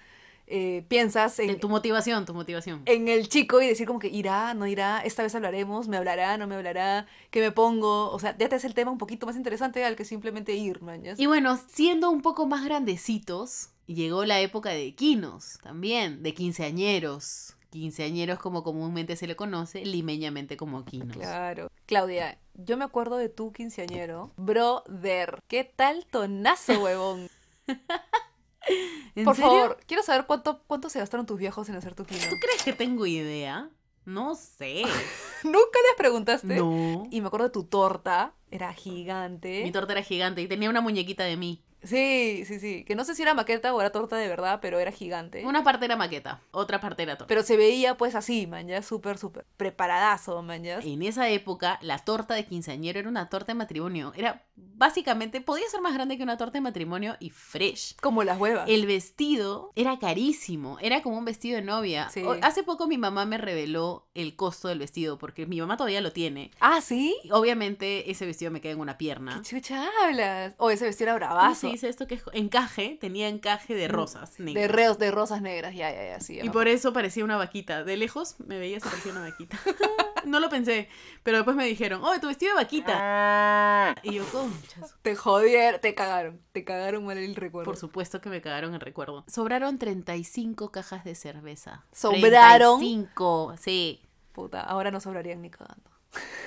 eh, 0.48 0.84
piensas 0.88 1.40
en, 1.40 1.52
Eh, 1.52 1.56
Tu 1.56 1.70
motivación, 1.70 2.26
tu 2.26 2.34
motivación. 2.34 2.82
en 2.86 3.08
el 3.08 3.30
chico 3.30 3.62
y 3.62 3.68
decir 3.68 3.88
como 3.88 4.00
que 4.00 4.08
irá, 4.10 4.54
no 4.54 4.68
irá, 4.68 5.00
esta 5.02 5.24
vez 5.24 5.34
hablaremos, 5.36 5.88
me 5.88 5.98
hablará, 5.98 6.38
no 6.38 6.48
me 6.48 6.56
hablará, 6.56 7.06
qué 7.30 7.40
me 7.42 7.52
pongo. 7.52 8.10
O 8.12 8.20
sea, 8.20 8.38
ya 8.38 8.50
te 8.50 8.56
hace 8.56 8.68
el 8.68 8.74
tema 8.74 8.92
un 8.92 8.98
poquito 8.98 9.26
más 9.26 9.36
interesante 9.36 9.84
al 9.86 9.96
que 9.96 10.06
simplemente 10.06 10.54
ir, 10.54 10.82
mañas. 10.82 11.20
Y 11.20 11.26
bueno, 11.28 11.58
siendo 11.68 12.10
un 12.10 12.22
poco 12.22 12.46
más 12.48 12.64
grandecitos, 12.66 13.70
llegó 13.88 14.26
la 14.26 14.40
época 14.42 14.70
de 14.72 14.94
quinos 14.96 15.60
también, 15.64 16.22
de 16.24 16.34
quinceañeros. 16.34 17.56
Quinceañeros 17.70 18.38
como 18.40 18.64
comúnmente 18.64 19.16
se 19.16 19.28
le 19.28 19.38
conoce, 19.38 19.86
limeñamente 19.86 20.58
como 20.58 20.84
quinos. 20.84 21.16
Claro. 21.16 21.72
Claudia, 21.86 22.38
yo 22.54 22.76
me 22.76 22.84
acuerdo 22.84 23.16
de 23.16 23.30
tu 23.30 23.54
quinceañero. 23.54 24.32
Brother, 24.36 25.40
¿qué 25.48 25.64
tal 25.64 26.06
tonazo, 26.06 26.84
huevón? 26.84 27.30
¿En 29.16 29.26
Por 29.26 29.36
serio? 29.36 29.52
favor, 29.52 29.78
quiero 29.88 30.04
saber 30.04 30.26
cuánto, 30.26 30.62
cuánto 30.68 30.90
se 30.90 31.00
gastaron 31.00 31.26
tus 31.26 31.40
viejos 31.40 31.68
en 31.70 31.76
hacer 31.76 31.96
tu 31.96 32.06
quino. 32.06 32.22
¿Tú 32.30 32.38
crees 32.40 32.64
que 32.64 32.74
tengo 32.74 33.06
idea? 33.06 33.70
No 34.06 34.36
sé. 34.36 34.84
¿Nunca 35.44 35.80
les 35.88 35.96
preguntaste? 35.98 36.56
No. 36.58 37.04
Y 37.12 37.22
me 37.22 37.28
acuerdo 37.28 37.48
de 37.48 37.54
tu 37.54 37.64
torta, 37.66 38.34
era 38.50 38.74
gigante. 38.74 39.64
Mi 39.64 39.72
torta 39.72 39.94
era 39.94 40.04
gigante 40.04 40.42
y 40.42 40.48
tenía 40.48 40.70
una 40.70 40.82
muñequita 40.82 41.24
de 41.24 41.38
mí. 41.38 41.64
Sí, 41.84 42.44
sí, 42.46 42.60
sí. 42.60 42.84
Que 42.84 42.96
no 42.96 43.06
sé 43.06 43.16
si 43.16 43.22
era 43.22 43.34
maqueta 43.34 43.74
o 43.74 43.82
era 43.82 43.92
torta 43.92 44.18
de 44.18 44.28
verdad, 44.28 44.60
pero 44.62 44.80
era 44.80 44.92
gigante. 44.92 45.46
Una 45.46 45.64
parte 45.64 45.86
era 45.86 45.96
maqueta, 45.96 46.42
otra 46.52 46.80
parte 46.80 47.04
era 47.04 47.18
torta. 47.18 47.28
Pero 47.28 47.44
se 47.44 47.58
veía 47.58 47.98
pues 47.98 48.16
así, 48.16 48.48
man, 48.48 48.68
ya 48.68 48.82
súper, 48.82 49.18
súper 49.18 49.46
preparadazo, 49.58 50.42
man, 50.42 50.64
ya. 50.64 50.80
En 50.80 51.02
esa 51.04 51.30
época, 51.30 51.80
la 51.82 52.00
torta 52.00 52.34
de 52.34 52.46
quinceañero 52.46 53.00
era 53.00 53.10
una 53.10 53.30
torta 53.30 53.54
de 53.54 53.56
matrimonio. 53.56 54.14
Era 54.16 54.46
básicamente, 54.56 55.42
podía 55.42 55.68
ser 55.70 55.82
más 55.82 55.94
grande 55.94 56.18
que 56.18 56.24
una 56.24 56.38
torta 56.38 56.54
de 56.54 56.62
matrimonio 56.62 57.16
y 57.20 57.30
fresh. 57.30 57.96
Como 58.02 58.24
las 58.24 58.40
huevas. 58.40 58.68
El 58.68 58.86
vestido 58.86 59.72
era 59.76 60.00
carísimo, 60.00 60.78
era 60.82 61.02
como 61.02 61.18
un 61.18 61.26
vestido 61.26 61.58
de 61.58 61.62
novia. 61.62 62.10
Sí. 62.10 62.24
Hace 62.42 62.64
poco 62.64 62.88
mi 62.88 62.98
mamá 62.98 63.26
me 63.26 63.38
reveló 63.38 64.08
el 64.14 64.36
costo 64.36 64.68
del 64.68 64.80
vestido, 64.80 65.18
porque 65.18 65.46
mi 65.46 65.60
mamá 65.60 65.78
todavía 65.78 66.02
lo 66.02 66.12
tiene. 66.12 66.52
Ah, 66.60 66.82
¿sí? 66.82 67.16
Y 67.24 67.32
obviamente 67.32 68.10
ese 68.12 68.26
vestido 68.26 68.52
me 68.52 68.62
queda 68.62 68.74
en 68.74 68.80
una 68.80 68.98
pierna. 68.98 69.42
¿Qué 69.44 69.50
chucha 69.50 69.88
hablas? 70.04 70.56
O 70.58 70.70
ese 70.70 70.86
vestido 70.86 71.10
era 71.10 71.16
bravazo. 71.16 71.71
¿Cómo 71.72 71.80
se 71.80 71.88
dice 71.88 71.90
esto 71.90 72.08
que 72.08 72.16
es 72.16 72.24
encaje? 72.34 72.98
Tenía 73.00 73.28
encaje 73.28 73.74
de 73.76 73.88
rosas 73.88 74.38
De, 74.38 74.44
negras. 74.44 74.72
reos, 74.72 75.00
de 75.00 75.12
rosas 75.12 75.42
negras, 75.42 75.74
ya, 75.74 75.92
ya, 75.92 76.06
ya, 76.06 76.20
sí. 76.20 76.36
ya 76.36 76.46
Y 76.46 76.50
por 76.50 76.68
eso 76.68 76.94
parecía 76.94 77.24
una 77.24 77.38
vaquita. 77.38 77.84
De 77.84 77.98
lejos 77.98 78.36
me 78.40 78.60
veía 78.60 78.80
se 78.80 78.90
parecía 78.90 79.12
una 79.12 79.22
vaquita. 79.22 79.58
no 80.26 80.40
lo 80.40 80.50
pensé, 80.50 80.90
pero 81.24 81.38
después 81.38 81.56
me 81.56 81.66
dijeron, 81.66 82.02
oh, 82.04 82.20
tu 82.20 82.28
vestido 82.28 82.56
de 82.56 82.64
vaquita. 82.64 83.96
Y 84.04 84.14
yo, 84.14 84.26
conchas. 84.26 84.96
Te 85.02 85.16
jodieron, 85.16 85.80
te 85.82 85.96
cagaron, 85.96 86.42
te 86.52 86.64
cagaron 86.64 87.06
mal 87.06 87.18
el 87.18 87.36
recuerdo. 87.36 87.66
Por 87.66 87.78
supuesto 87.78 88.22
que 88.22 88.30
me 88.30 88.42
cagaron 88.42 88.74
el 88.74 88.82
recuerdo. 88.82 89.24
Sobraron 89.28 89.78
35 89.78 90.72
cajas 90.72 91.04
de 91.04 91.16
cerveza. 91.16 91.86
¿Sobraron? 91.92 92.80
35, 92.80 93.56
sí. 93.60 94.02
Puta, 94.34 94.62
ahora 94.62 94.92
no 94.92 95.00
sobrarían 95.00 95.42
ni 95.42 95.50
cagando. 95.50 95.90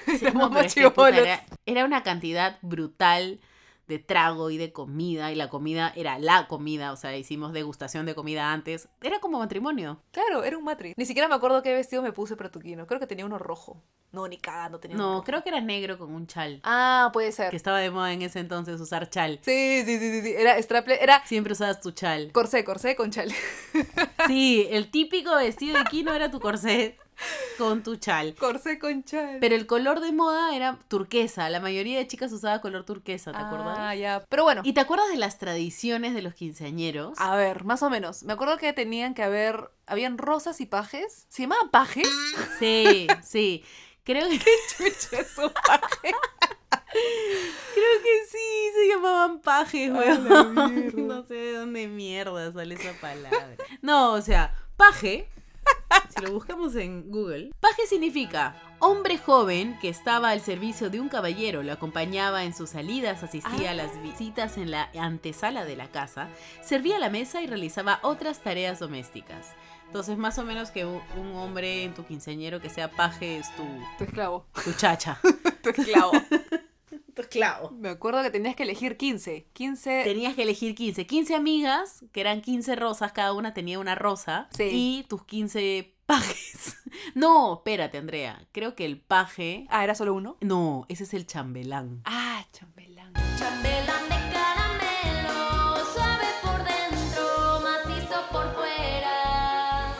Sí, 0.06 0.24
no, 0.34 0.50
pero 0.50 0.66
es 0.66 0.74
que, 0.74 0.90
puta, 0.90 1.10
chibolos. 1.10 1.26
era, 1.26 1.44
era 1.66 1.84
una 1.84 2.02
cantidad 2.02 2.58
brutal 2.62 3.40
de 3.86 3.98
trago 3.98 4.50
y 4.50 4.56
de 4.56 4.72
comida. 4.72 5.32
Y 5.32 5.34
la 5.34 5.48
comida 5.50 5.92
era 5.96 6.18
la 6.18 6.46
comida. 6.48 6.92
O 6.92 6.96
sea, 6.96 7.16
hicimos 7.16 7.52
degustación 7.52 8.06
de 8.06 8.14
comida 8.14 8.52
antes. 8.52 8.88
Era 9.02 9.20
como 9.20 9.38
matrimonio. 9.38 10.00
Claro, 10.12 10.44
era 10.44 10.56
un 10.58 10.64
matri. 10.64 10.94
Ni 10.96 11.06
siquiera 11.06 11.28
me 11.28 11.34
acuerdo 11.34 11.62
qué 11.62 11.72
vestido 11.74 12.02
me 12.02 12.12
puse 12.12 12.36
para 12.36 12.50
tu 12.50 12.60
quino. 12.60 12.86
Creo 12.86 13.00
que 13.00 13.06
tenía 13.06 13.26
uno 13.26 13.38
rojo. 13.38 13.82
No, 14.12 14.28
ni 14.28 14.36
cagando 14.36 14.78
tenía 14.78 14.96
uno 14.96 15.04
No, 15.04 15.12
rojo. 15.14 15.24
creo 15.24 15.42
que 15.42 15.48
era 15.48 15.60
negro 15.60 15.98
con 15.98 16.14
un 16.14 16.26
chal. 16.28 16.60
Ah, 16.62 17.10
puede 17.12 17.32
ser. 17.32 17.50
Que 17.50 17.56
estaba 17.56 17.80
de 17.80 17.90
moda 17.90 18.12
en 18.12 18.22
ese 18.22 18.38
entonces 18.38 18.80
usar 18.80 19.10
chal. 19.10 19.40
Sí, 19.42 19.82
sí, 19.84 19.98
sí, 19.98 20.10
sí, 20.12 20.22
sí. 20.22 20.34
Era 20.36 20.56
straple, 20.62 21.02
era 21.02 21.24
Siempre 21.26 21.52
usabas 21.52 21.80
tu 21.80 21.90
chal. 21.90 22.30
corsé, 22.32 22.64
corsé 22.64 22.94
con 22.96 23.10
chale. 23.10 23.34
Sí, 24.26 24.66
el 24.70 24.90
típico 24.90 25.34
vestido 25.36 25.76
de 25.78 25.84
kino 25.84 26.14
era 26.14 26.30
tu 26.30 26.40
corset 26.40 26.98
con 27.58 27.82
tu 27.82 27.96
chal. 27.96 28.34
corsé 28.34 28.78
con 28.78 29.04
chale. 29.04 29.38
Pero 29.40 29.54
el 29.54 29.66
color 29.66 30.00
de 30.00 30.12
moda 30.12 30.54
era 30.56 30.78
turquesa. 30.88 31.48
La 31.50 31.60
mayoría 31.60 31.98
de 31.98 32.06
chicas 32.06 32.32
usaba 32.32 32.60
color 32.60 32.84
turquesa, 32.84 33.32
¿te 33.32 33.38
acuerdas? 33.38 33.76
Ah, 33.78 33.94
ya. 33.94 34.24
Pero 34.28 34.44
bueno, 34.44 34.62
¿Y 34.64 34.72
te 34.72 34.80
acuerdas 34.80 35.08
de 35.10 35.16
las 35.16 35.38
tradiciones 35.38 36.14
de 36.14 36.22
los 36.22 36.34
quinceañeros? 36.34 37.18
a 37.20 37.36
ver, 37.36 37.64
más 37.64 37.82
o 37.82 37.90
menos. 37.90 38.22
Me 38.24 38.32
acuerdo 38.32 38.56
que 38.58 38.72
tenían 38.72 39.14
que 39.14 39.22
haber, 39.22 39.70
habían 39.86 40.18
rosas 40.18 40.60
y 40.60 40.66
pajes. 40.66 41.26
¿Se 41.28 41.42
llamaban 41.42 41.70
pajes? 41.70 42.08
Sí, 42.58 43.06
sí. 43.22 43.64
Creo 44.04 44.28
que, 44.28 44.38
Chucha, 44.76 45.20
es 45.20 45.38
un 45.38 45.50
paje. 45.66 46.12
creo 46.90 48.02
que 48.02 48.26
sí, 48.30 48.70
se 48.74 48.88
llamaban 48.88 49.40
pajes, 49.40 49.90
weón. 49.90 50.94
No 51.08 51.24
sé 51.24 51.34
de 51.34 51.52
dónde 51.54 51.88
mierda 51.88 52.52
sale 52.52 52.74
esa 52.74 52.92
palabra. 53.00 53.56
No, 53.82 54.12
o 54.12 54.20
sea, 54.20 54.54
paje, 54.76 55.28
si 56.14 56.20
lo 56.24 56.32
buscamos 56.32 56.74
en 56.76 57.10
Google, 57.10 57.50
paje 57.60 57.86
significa 57.88 58.56
hombre 58.78 59.18
joven 59.18 59.78
que 59.80 59.88
estaba 59.88 60.30
al 60.30 60.40
servicio 60.40 60.90
de 60.90 61.00
un 61.00 61.08
caballero, 61.08 61.62
lo 61.62 61.72
acompañaba 61.72 62.44
en 62.44 62.54
sus 62.54 62.70
salidas, 62.70 63.22
asistía 63.22 63.70
a 63.70 63.74
las 63.74 64.00
visitas 64.02 64.56
en 64.58 64.70
la 64.70 64.90
antesala 64.98 65.64
de 65.64 65.76
la 65.76 65.88
casa, 65.88 66.28
servía 66.62 66.98
la 66.98 67.10
mesa 67.10 67.40
y 67.42 67.46
realizaba 67.46 68.00
otras 68.02 68.40
tareas 68.40 68.78
domésticas. 68.78 69.54
Entonces, 69.86 70.18
más 70.18 70.38
o 70.38 70.44
menos 70.44 70.70
que 70.70 70.84
un, 70.84 71.00
un 71.16 71.34
hombre 71.36 71.84
en 71.84 71.94
tu 71.94 72.04
quinceañero 72.04 72.60
que 72.60 72.68
sea 72.68 72.90
paje 72.90 73.38
es 73.38 73.54
tu, 73.56 73.62
Tu 73.98 74.04
esclavo. 74.04 74.46
tu 74.64 74.72
chacha. 74.72 75.20
Tu 75.62 75.70
esclavo. 75.70 76.12
esclavo. 77.22 77.70
Me 77.70 77.90
acuerdo 77.90 78.22
que 78.22 78.30
tenías 78.30 78.56
que 78.56 78.62
elegir 78.64 78.96
15. 78.96 79.46
15. 79.52 80.02
Tenías 80.04 80.34
que 80.34 80.42
elegir 80.42 80.74
15. 80.74 81.06
15 81.06 81.34
amigas, 81.34 82.04
que 82.12 82.20
eran 82.20 82.40
15 82.40 82.76
rosas, 82.76 83.12
cada 83.12 83.32
una 83.32 83.54
tenía 83.54 83.78
una 83.78 83.94
rosa. 83.94 84.48
Sí. 84.56 84.68
Y 84.72 85.04
tus 85.08 85.24
15 85.24 85.94
pajes. 86.06 86.76
No, 87.14 87.54
espérate, 87.54 87.98
Andrea. 87.98 88.46
Creo 88.52 88.76
que 88.76 88.84
el 88.84 89.00
paje. 89.00 89.66
Ah, 89.68 89.82
¿era 89.82 89.96
solo 89.96 90.14
uno? 90.14 90.36
No, 90.40 90.86
ese 90.88 91.02
es 91.02 91.12
el 91.12 91.26
chambelán. 91.26 92.02
Ah, 92.04 92.44
chambelán. 92.52 93.12
Chambelán 93.36 94.03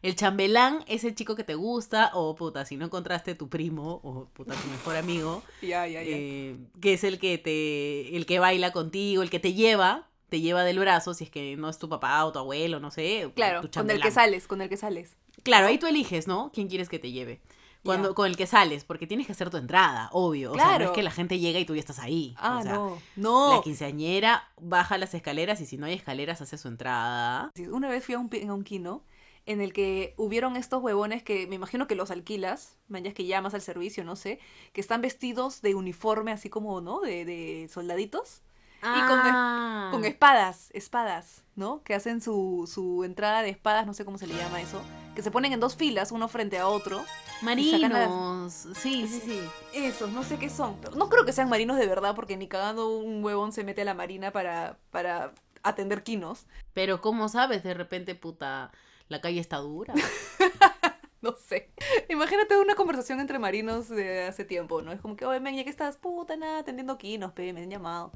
El 0.05 0.17
chambelán 0.17 0.85
es 0.87 1.03
el 1.05 1.15
chico 1.15 1.35
que 1.35 1.45
te 1.45 1.55
gusta, 1.55 2.11
o 2.13 2.35
puta, 2.35 2.65
si 2.67 2.77
no 2.77 2.85
encontraste 2.85 3.35
tu 3.35 3.49
primo, 3.49 4.01
o 4.05 4.27
puta, 4.35 4.55
tu 4.55 4.69
mejor 4.69 4.97
amigo, 4.97 5.43
Ya, 5.63 5.87
ya, 5.87 6.03
ya. 6.03 6.09
eh, 6.17 6.57
que 6.83 6.93
es 6.93 7.05
el 7.05 7.19
que 7.19 7.39
te. 7.39 8.15
el 8.17 8.27
que 8.27 8.39
baila 8.39 8.71
contigo, 8.71 9.23
el 9.23 9.31
que 9.31 9.41
te 9.41 9.55
lleva. 9.55 10.07
Te 10.29 10.41
lleva 10.41 10.65
del 10.65 10.79
brazo, 10.81 11.15
si 11.15 11.25
es 11.25 11.31
que 11.31 11.57
no 11.57 11.69
es 11.69 11.79
tu 11.79 11.89
papá 11.89 12.25
o 12.25 12.33
tu 12.33 12.39
abuelo, 12.41 12.81
no 12.81 12.91
sé. 12.91 13.31
claro, 13.37 13.61
tu 13.63 13.71
con 13.81 13.91
el 13.91 14.01
que 14.01 14.11
sales, 14.11 14.47
con 14.49 14.61
el 14.63 14.69
que 14.69 14.77
sales. 14.77 15.17
Claro, 15.43 15.69
ahí 15.69 15.79
tú 15.79 15.87
eliges, 15.87 16.27
¿no? 16.27 16.51
¿Quién 16.53 16.67
quieres 16.69 16.89
que 16.89 16.99
te 16.99 17.13
lleve? 17.13 17.41
Cuando. 17.85 18.15
Con 18.15 18.27
el 18.27 18.37
que 18.37 18.47
sales, 18.47 18.85
porque 18.85 19.07
tienes 19.07 19.27
que 19.27 19.33
hacer 19.33 19.51
tu 19.51 19.59
entrada, 19.59 20.09
obvio. 20.13 20.53
O 20.53 20.55
sea, 20.55 20.65
no 20.65 20.71
Claro. 20.71 20.85
es 20.87 20.91
que 20.93 21.03
la 21.03 21.11
gente 21.13 21.39
llega 21.39 21.61
y 21.61 21.65
tú 21.67 21.75
ya 21.75 21.81
estás 21.81 21.99
ahí. 21.99 22.35
Ah, 22.39 22.59
o 22.59 22.63
sea, 22.63 22.73
no. 22.75 22.99
No. 23.17 23.55
La 23.57 23.63
quinceañera 23.63 24.49
baja 24.61 24.99
las 24.99 25.15
escaleras 25.15 25.61
y 25.61 25.67
si 25.67 25.77
no 25.77 25.87
hay 25.87 25.93
escaleras 25.95 26.41
hace 26.41 26.59
su 26.59 26.69
entrada. 26.69 27.51
Una 27.71 27.89
vez 27.89 28.05
fui 28.05 28.15
a 28.15 28.19
un, 28.19 28.31
a 28.49 28.55
un 28.55 28.65
kino 28.65 29.03
en 29.47 29.61
el 29.61 29.73
que 29.73 30.15
hubieron 30.17 30.57
estos 30.57 30.83
huevones 30.83 31.23
que 31.23 31.47
me 31.47 31.55
imagino 31.57 31.87
que 31.87 31.95
los 31.95 32.11
alquilas, 32.11 32.79
mañas 32.89 33.13
que 33.15 33.27
llamas 33.27 33.53
al 33.55 33.61
servicio, 33.63 34.03
no 34.05 34.17
sé, 34.17 34.39
que 34.73 34.81
están 34.81 35.01
vestidos 35.03 35.61
de 35.63 35.75
uniforme 35.75 36.33
así 36.33 36.49
como, 36.49 36.81
¿no? 36.81 37.01
De, 37.01 37.25
de 37.25 37.69
soldaditos. 37.73 38.43
Y 38.83 39.01
con, 39.07 39.19
Ah. 39.23 39.89
con 39.93 40.05
espadas, 40.05 40.69
espadas, 40.75 41.43
¿no? 41.57 41.83
Que 41.85 41.95
hacen 41.95 42.21
su, 42.21 42.71
su 42.71 43.03
entrada 43.05 43.41
de 43.41 43.49
espadas, 43.49 43.87
no 43.87 43.95
sé 43.95 44.05
cómo 44.05 44.19
se 44.19 44.27
le 44.27 44.35
llama 44.35 44.61
eso. 44.61 44.83
Que 45.15 45.23
se 45.23 45.31
ponen 45.31 45.55
en 45.55 45.61
dos 45.61 45.75
filas, 45.75 46.13
uno 46.13 46.29
frente 46.29 46.59
a 46.59 46.69
otro. 46.69 46.99
las- 46.99 47.43
Marinos. 47.43 48.53
Sí, 48.77 49.07
sí, 49.09 49.21
sí. 49.25 49.41
Esos, 49.73 50.11
no 50.11 50.23
sé 50.23 50.39
qué 50.39 50.51
son. 50.51 50.77
pero 50.83 50.97
No 50.97 51.09
creo 51.09 51.25
que 51.25 51.33
sean 51.33 51.49
marinos 51.49 51.79
de 51.79 51.87
verdad, 51.87 52.15
porque 52.15 52.37
ni 52.37 52.47
cagando 52.47 52.97
un 52.99 53.25
huevón 53.25 53.53
se 53.53 53.65
mete 53.65 53.83
a 53.83 53.85
la 53.87 53.95
marina 53.95 54.33
para, 54.33 54.79
para 54.91 55.33
atender 55.63 56.03
quinos. 56.03 56.47
Pero 56.75 57.01
¿cómo 57.01 57.29
sabes? 57.31 57.63
De 57.63 57.73
repente, 57.73 58.15
puta, 58.15 58.71
la 59.09 59.21
calle 59.21 59.41
está 59.41 59.59
dura. 59.59 59.95
No 61.25 61.35
sé. 61.49 61.71
Imagínate 62.11 62.55
una 62.59 62.75
conversación 62.75 63.19
entre 63.19 63.39
marinos 63.39 63.89
de 63.89 64.25
hace 64.25 64.45
tiempo, 64.45 64.83
¿no? 64.83 64.93
Es 64.93 65.01
como 65.01 65.17
que, 65.17 65.25
oye, 65.25 65.41
men, 65.41 65.57
ya 65.57 65.65
que 65.65 65.71
estás, 65.71 65.97
puta, 65.97 66.37
nada, 66.37 66.59
atendiendo 66.59 66.99
quinos, 66.99 67.33
pe, 67.33 67.55
me 67.55 67.63
han 67.63 67.71
llamado. 67.71 68.13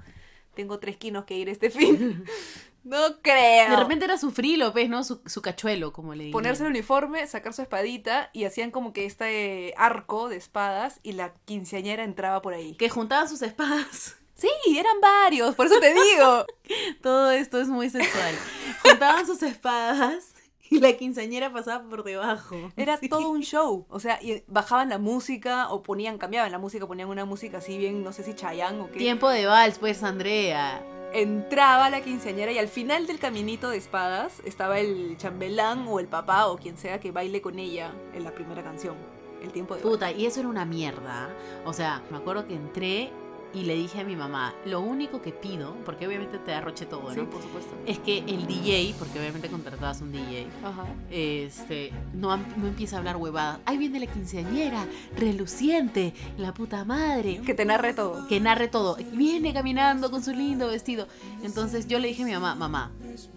Tengo 0.55 0.79
tres 0.79 0.99
quinos 0.99 1.25
que 1.25 1.35
ir 1.35 1.49
este 1.49 1.71
fin. 1.71 2.23
no 2.85 2.99
creo. 3.23 3.71
De 3.71 3.77
repente 3.77 4.05
era 4.05 4.19
su 4.19 4.31
frilo, 4.31 4.75
pues, 4.75 4.91
¿no? 4.91 5.03
Su, 5.05 5.23
su 5.25 5.41
cachuelo, 5.41 5.91
como 5.91 6.15
le 6.15 6.25
digo. 6.25 6.37
Ponerse 6.37 6.65
el 6.65 6.69
uniforme, 6.69 7.27
sacar 7.27 7.55
su 7.55 7.63
espadita 7.63 8.29
y 8.35 8.45
hacían 8.45 8.71
como 8.71 8.93
que 8.93 9.07
este 9.07 9.73
arco 9.79 10.29
de 10.29 10.37
espadas 10.37 11.01
y 11.03 11.13
la 11.13 11.33
quinceañera 11.47 12.05
entraba 12.05 12.43
por 12.43 12.53
ahí. 12.53 12.75
Que 12.75 12.91
juntaban 12.91 13.27
sus 13.27 13.41
espadas. 13.41 14.19
Sí, 14.35 14.51
eran 14.79 15.01
varios, 15.01 15.55
por 15.55 15.65
eso 15.65 15.81
te 15.81 15.95
digo. 15.95 16.45
Todo 17.03 17.31
esto 17.31 17.59
es 17.59 17.69
muy 17.69 17.89
sexual. 17.89 18.35
Juntaban 18.83 19.25
sus 19.25 19.43
espadas 19.43 20.35
y 20.71 20.81
la 20.81 20.93
quinceañera 20.95 21.53
pasaba 21.53 21.85
por 21.89 22.05
debajo. 22.05 22.57
Era 22.77 22.97
Sí. 22.99 23.09
todo 23.09 23.31
un 23.31 23.43
show. 23.43 23.87
O 23.89 24.01
sea, 24.01 24.23
y 24.23 24.43
bajaban 24.49 24.89
la 24.91 24.99
música 24.99 25.71
o 25.71 25.83
ponían, 25.83 26.19
cambiaban 26.19 26.51
la 26.53 26.59
música, 26.59 26.87
ponían 26.87 27.09
una 27.09 27.25
música 27.25 27.59
así 27.59 27.79
bien, 27.79 28.03
no 28.03 28.13
sé 28.13 28.23
si 28.23 28.35
Chayanne 28.35 28.81
o 28.81 28.91
qué. 28.91 28.99
Tiempo 28.99 29.29
de 29.29 29.47
vals, 29.47 29.79
pues, 29.79 30.03
Andrea. 30.03 30.83
Entraba 31.13 31.89
la 31.89 32.03
quinceañera 32.03 32.53
y 32.53 32.59
al 32.59 32.69
final 32.69 33.07
del 33.07 33.19
caminito 33.19 33.71
de 33.71 33.79
espadas 33.79 34.43
estaba 34.45 34.79
el 34.79 35.17
chambelán 35.17 35.87
o 35.89 36.01
el 36.01 36.07
papá 36.07 36.49
o 36.49 36.59
quien 36.59 36.77
sea 36.77 37.01
que 37.01 37.13
baile 37.13 37.41
con 37.41 37.59
ella 37.59 37.93
en 38.13 38.25
la 38.25 38.33
primera 38.33 38.63
canción. 38.63 38.95
El 39.43 39.53
tiempo 39.53 39.75
de 39.77 39.81
Puta, 39.83 40.11
y 40.13 40.27
eso 40.27 40.41
era 40.41 40.49
una 40.51 40.65
mierda. 40.67 41.31
O 41.65 41.73
sea, 41.73 42.03
me 42.11 42.19
acuerdo 42.19 42.47
que 42.47 42.55
entré 42.55 43.11
y 43.55 43.63
le 43.63 43.75
dije 43.77 44.01
a 44.01 44.05
mi 44.05 44.15
mamá, 44.17 44.55
lo 44.67 44.81
único 44.81 45.23
que 45.23 45.33
pido, 45.33 45.75
porque 45.85 46.07
obviamente 46.07 46.39
te 46.39 46.53
arroche 46.53 46.85
todo, 46.87 47.11
Sí, 47.13 47.19
¿no? 47.21 47.31
por 47.31 47.43
supuesto. 47.43 47.71
Es 47.87 47.99
que 47.99 48.19
el 48.19 48.47
DJ, 48.47 48.95
porque 48.99 49.19
obviamente 49.19 49.49
contratabas 49.49 50.01
un 50.03 50.13
DJ, 50.13 50.47
Ajá. 50.63 50.85
este, 51.11 51.93
no, 52.15 52.37
no 52.37 52.67
empieza 52.67 52.97
a 52.97 52.99
hablar 52.99 53.17
huevadas. 53.17 53.61
Ahí 53.65 53.79
viene 53.79 54.01
la 54.01 54.07
quinceañera, 54.07 54.87
reluciente, 55.17 56.13
la 56.37 56.53
puta 56.53 56.85
madre. 56.85 57.41
Que 57.45 57.55
te 57.55 57.65
narre 57.65 57.95
todo. 57.95 58.27
Que 58.29 58.41
narre 58.41 58.69
todo. 58.69 58.97
Viene 59.13 59.53
caminando 59.55 60.11
con 60.11 60.23
su 60.23 60.33
lindo 60.33 60.69
vestido. 60.69 61.07
Entonces 61.43 61.87
yo 61.89 61.99
le 61.99 62.09
dije 62.09 62.23
a 62.23 62.27
mi 62.27 62.33
mamá, 62.33 62.55
mamá, 62.55 62.91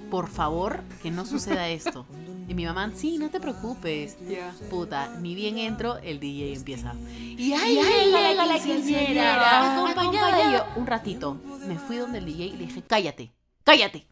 por 0.09 0.28
favor, 0.28 0.82
que 1.01 1.12
no 1.12 1.26
suceda 1.26 1.70
esto. 1.70 2.05
Y 2.47 2.53
mi 2.53 2.66
mamá, 2.66 2.91
sí, 2.93 3.18
no 3.18 3.30
te 3.30 3.39
preocupes. 3.39 4.18
Ya. 4.28 4.51
Puta, 4.70 5.16
ni 5.22 5.36
bien 5.36 5.57
entro, 5.57 5.97
el 5.99 6.20
DJ 6.20 6.53
empieza. 6.55 6.93
Y 7.38 7.53
ahí, 7.53 7.76
llega 7.76 8.45
la 8.45 8.59
quinceañera, 8.59 9.76
acompañada. 10.10 10.49
Y 10.49 10.54
yo, 10.54 10.66
un 10.76 10.88
ratito, 10.88 11.34
me 11.68 11.78
fui 11.78 11.97
donde 11.97 12.20
el 12.20 12.26
DJ 12.26 12.45
y 12.45 12.52
le 12.58 12.66
dije, 12.66 12.84
cállate, 12.88 13.32
cállate, 13.64 14.06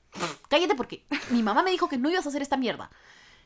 cállate 0.48 0.76
porque 0.76 1.06
mi 1.32 1.44
mamá 1.44 1.64
me 1.64 1.72
dijo 1.72 1.88
que 1.90 1.98
no 1.98 2.10
ibas 2.10 2.26
a 2.26 2.30
hacer 2.30 2.42
esta 2.42 2.58
mierda. 2.58 2.90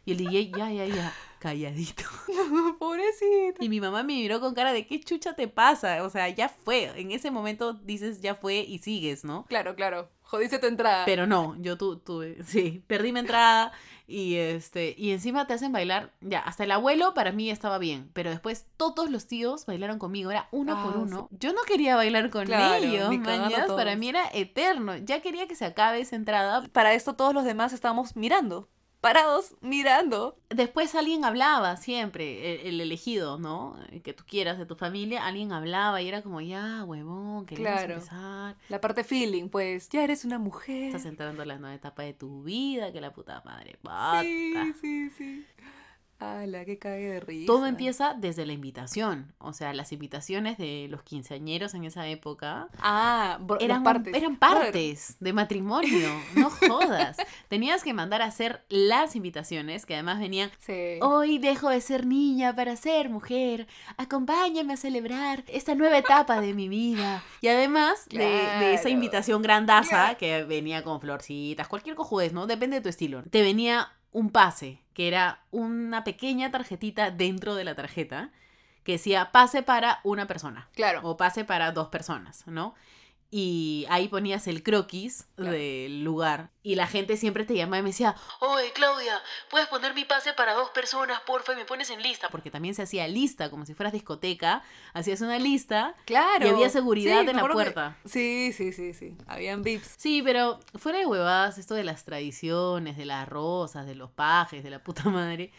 Y 0.06 0.12
el 0.12 0.18
DJ, 0.18 0.52
ya, 0.58 0.70
ya, 0.70 0.86
ya, 0.86 1.14
calladito. 1.39 2.04
Pobrecita. 2.80 3.64
Y 3.64 3.70
mi 3.70 3.80
mamá 3.80 4.04
me 4.04 4.14
miró 4.16 4.39
con 4.39 4.54
cara 4.54 4.74
de, 4.74 4.86
¿qué 4.86 5.00
chucha 5.00 5.34
te 5.34 5.48
pasa? 5.48 6.04
O 6.04 6.10
sea, 6.10 6.28
ya 6.30 6.50
fue. 6.50 6.91
En 7.00 7.12
ese 7.12 7.32
momento 7.32 7.74
dices, 7.74 8.22
ya 8.22 8.36
fue 8.36 8.56
y 8.58 8.80
sigues, 8.80 9.24
¿no? 9.24 9.46
Claro, 9.46 9.76
claro. 9.76 10.10
Jodiste 10.24 10.60
tu 10.60 10.68
entrada. 10.68 11.06
Pero 11.06 11.28
no, 11.28 11.56
yo 11.60 11.78
tu- 11.78 11.98
tuve, 12.00 12.44
sí, 12.44 12.84
perdí 12.88 13.12
mi 13.12 13.20
entrada 13.20 13.72
y 14.14 14.36
este, 14.36 14.93
y 14.97 15.11
encima 15.11 15.47
te 15.47 15.53
hacen 15.53 15.72
bailar, 15.72 16.11
ya, 16.22 16.39
hasta 16.39 16.64
el 16.64 16.72
abuelo 16.72 17.14
para 17.16 17.32
mí 17.32 17.49
estaba 17.49 17.80
bien, 17.80 18.11
pero 18.14 18.30
después 18.30 18.68
todos 18.78 19.09
los 19.09 19.26
tíos 19.28 19.66
bailaron 19.66 19.97
conmigo, 19.97 20.30
era 20.30 20.47
uno 20.51 20.76
Ah, 20.78 20.84
por 20.84 20.97
uno. 20.97 21.30
Yo 21.32 21.51
no 21.53 21.61
quería 21.64 21.95
bailar 21.95 22.30
con 22.30 22.45
Claro, 22.45 22.76
ellos, 22.84 23.09
para 23.76 23.95
mí 23.95 24.09
era 24.09 24.30
eterno, 24.32 24.95
ya 24.97 25.22
quería 25.22 25.47
que 25.47 25.55
se 25.55 25.66
acabe 25.66 25.99
esa 25.99 26.16
entrada. 26.16 26.68
Para 26.72 26.93
esto 26.93 27.16
todos 27.16 27.34
los 27.34 27.43
demás 27.43 27.74
estábamos 27.74 28.16
mirando. 28.16 28.70
Parados, 29.04 29.54
mirando. 29.60 30.38
Después 30.49 30.95
alguien 30.95 31.26
hablaba 31.26 31.76
siempre, 31.76 32.62
el, 32.62 32.68
el 32.68 32.80
elegido, 32.80 33.38
¿no? 33.38 33.78
El 33.91 34.01
Que 34.01 34.14
tú 34.14 34.24
quieras 34.26 34.58
de 34.58 34.66
tu 34.66 34.78
familia, 34.78 35.26
alguien 35.26 35.51
hablaba 35.51 36.01
y 36.01 36.08
era 36.08 36.22
como, 36.22 36.39
ya, 36.39 36.86
huevón, 36.86 37.45
queremos 37.45 37.70
Claro. 37.74 37.93
empezar. 37.95 38.56
La 38.70 38.80
parte 38.80 39.04
feeling, 39.04 39.49
pues, 39.49 39.89
ya 39.89 40.06
eres 40.06 40.24
una 40.24 40.39
mujer. 40.39 40.84
Estás 40.86 41.06
entrando 41.06 41.41
a 41.41 41.45
la 41.45 41.58
nueva 41.58 41.76
etapa 41.76 42.04
de 42.04 42.14
tu 42.14 42.43
vida, 42.43 42.93
que 42.93 43.01
la 43.01 43.12
puta 43.12 43.41
madre. 43.43 43.78
bata. 43.84 44.22
Sí, 44.24 44.74
sí, 44.80 45.10
sí. 45.10 45.45
Ala, 46.24 46.65
que 46.65 46.78
cague 46.80 47.09
de 47.09 47.19
risa. 47.19 47.45
Todo 47.47 47.65
empieza 47.65 48.13
desde 48.17 48.45
la 48.45 48.53
invitación. 48.53 49.34
O 49.39 49.53
sea, 49.53 49.74
las 49.74 49.91
invitaciones 49.91 50.57
de 50.57 50.88
los 50.89 51.03
quinceañeros 51.03 51.74
en 51.74 51.84
esa 51.84 52.07
época 52.07 52.67
Ah, 52.82 53.39
eran 53.59 53.84
partes. 53.84 54.13
eran 54.13 54.38
partes 54.38 55.17
de 55.19 55.34
matrimonio. 55.34 56.09
No 56.36 56.49
jodas. 56.67 57.17
Tenías 57.47 57.84
que 57.84 57.93
mandar 57.93 58.21
a 58.21 58.26
hacer 58.26 58.63
las 58.69 59.15
invitaciones, 59.15 59.86
que 59.86 59.93
además 59.95 60.19
venían. 60.19 60.51
Sí. 60.59 60.99
Hoy 61.01 61.38
dejo 61.39 61.69
de 61.69 61.82
ser 61.82 62.05
niña 62.05 62.55
para 62.55 62.76
ser 62.76 63.09
mujer. 63.09 63.67
Acompáñame 63.97 64.74
a 64.74 64.78
celebrar 64.78 65.43
esta 65.47 65.76
nueva 65.76 65.97
etapa 65.97 66.41
de 66.41 66.53
mi 66.53 66.69
vida. 66.69 67.24
Y 67.41 67.47
además 67.47 68.07
de, 68.09 68.17
de 68.19 68.74
esa 68.74 68.89
invitación 68.89 69.41
grandaza 69.41 70.15
que 70.15 70.43
venía 70.43 70.84
con 70.84 71.01
florcitas, 71.01 71.67
cualquier 71.67 71.95
cojudez, 71.95 72.34
¿no? 72.34 72.47
Depende 72.47 72.78
de 72.78 72.82
tu 72.82 72.89
estilo. 72.89 73.24
Te 73.30 73.41
venía 73.41 73.89
un 74.14 74.30
pase, 74.30 74.80
que 74.93 75.07
era 75.07 75.39
una 75.51 76.03
pequeña 76.03 76.51
tarjetita 76.51 77.11
dentro 77.11 77.55
de 77.55 77.64
la 77.66 77.76
tarjeta 77.76 78.30
que 78.84 78.93
decía 78.93 79.32
pase 79.32 79.64
para 79.64 79.99
una 80.03 80.28
persona 80.28 80.68
Claro. 80.74 81.01
o 81.03 81.18
pase 81.18 81.45
para 81.45 81.72
dos 81.72 81.88
personas, 81.88 82.45
¿no? 82.47 82.76
Y 83.36 83.88
ahí 83.90 84.10
ponías 84.10 84.46
el 84.46 84.62
croquis 84.62 85.26
Claro. 85.36 85.54
del 85.54 86.04
lugar. 86.04 86.52
Y 86.62 86.76
la 86.76 86.86
gente 86.86 87.18
siempre 87.18 87.46
te 87.46 87.56
llamaba 87.56 87.80
y 87.80 87.82
me 87.82 87.90
decía, 87.90 88.16
oye 88.40 88.72
Claudia, 88.74 89.20
¿puedes 89.50 89.68
poner 89.68 89.96
mi 89.96 90.06
pase 90.06 90.34
para 90.34 90.54
dos 90.54 90.70
personas, 90.70 91.20
porfa? 91.22 91.54
Y 91.54 91.56
me 91.56 91.66
pones 91.66 91.90
en 91.90 92.04
lista. 92.04 92.30
Porque 92.30 92.52
también 92.52 92.76
se 92.76 92.84
hacía 92.84 93.08
lista, 93.08 93.50
como 93.50 93.66
si 93.66 93.74
fueras 93.74 93.92
discoteca. 93.92 94.62
Hacías 94.94 95.20
una 95.22 95.40
lista 95.40 95.96
Claro. 96.06 96.46
y 96.46 96.50
había 96.50 96.70
seguridad 96.70 97.24
Sí, 97.24 97.30
en 97.32 97.36
la 97.36 97.42
que- 97.42 97.50
puerta. 97.50 97.98
Sí, 98.06 98.54
sí, 98.56 98.72
sí, 98.72 98.94
sí. 98.94 99.18
Habían 99.26 99.64
vips. 99.64 99.96
Sí, 99.98 100.22
pero 100.24 100.60
fuera 100.76 101.00
de 101.00 101.08
huevadas, 101.08 101.58
esto 101.58 101.74
de 101.74 101.84
las 101.84 102.06
tradiciones, 102.06 102.98
de 102.98 103.06
las 103.06 103.28
rosas, 103.28 103.88
de 103.88 103.96
los 103.96 104.12
pajes, 104.12 104.64
de 104.64 104.70
la 104.70 104.84
puta 104.84 105.04
madre, 105.10 105.52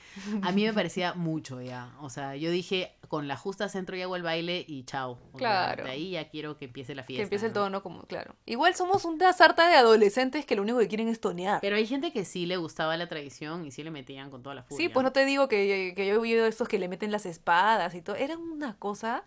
a 0.42 0.52
mí 0.52 0.64
me 0.64 0.72
parecía 0.72 1.14
mucho 1.14 1.60
ya. 1.60 1.92
O 2.00 2.08
sea, 2.08 2.36
yo 2.36 2.52
dije, 2.52 2.94
con 3.08 3.26
la 3.28 3.36
justa 3.36 3.68
centro 3.68 3.96
y 3.96 4.02
hago 4.02 4.14
el 4.16 4.22
baile 4.22 4.64
y 4.66 4.84
chao. 4.84 5.18
O 5.32 5.36
Claro. 5.36 5.84
de 5.84 5.90
ahí 5.90 6.10
ya 6.12 6.28
quiero 6.30 6.56
que 6.56 6.66
empiece 6.66 6.94
la 6.94 7.02
fiesta. 7.02 7.18
que 7.20 7.24
empiece 7.24 7.46
el 7.46 7.52
¿no? 7.70 7.82
como, 7.82 8.02
claro. 8.04 8.34
Igual 8.46 8.74
somos 8.74 9.04
una 9.04 9.32
sarta 9.32 9.68
de 9.68 9.74
adolescentes 9.76 10.46
que 10.46 10.56
lo 10.56 10.62
único 10.62 10.78
que 10.78 10.88
quieren 10.88 11.08
es 11.08 11.20
tonear. 11.20 11.60
Pero 11.60 11.76
hay 11.76 11.86
gente 11.86 12.12
que 12.12 12.24
sí 12.24 12.46
le 12.46 12.56
gustaba 12.56 12.96
la 12.96 13.08
tradición 13.08 13.66
y 13.66 13.70
sí 13.70 13.82
le 13.82 13.90
metían 13.90 14.30
con 14.30 14.42
toda 14.42 14.54
la 14.54 14.62
furia. 14.62 14.86
Sí, 14.86 14.92
pues 14.92 15.04
no 15.04 15.12
te 15.12 15.24
digo 15.24 15.48
que, 15.48 15.92
que 15.96 16.06
yo 16.06 16.14
he 16.14 16.18
oído 16.18 16.46
estos 16.46 16.68
que 16.68 16.78
le 16.78 16.88
meten 16.88 17.10
las 17.12 17.26
espadas 17.26 17.94
y 17.94 18.02
todo. 18.02 18.16
Era 18.16 18.36
una 18.36 18.76
cosa. 18.78 19.24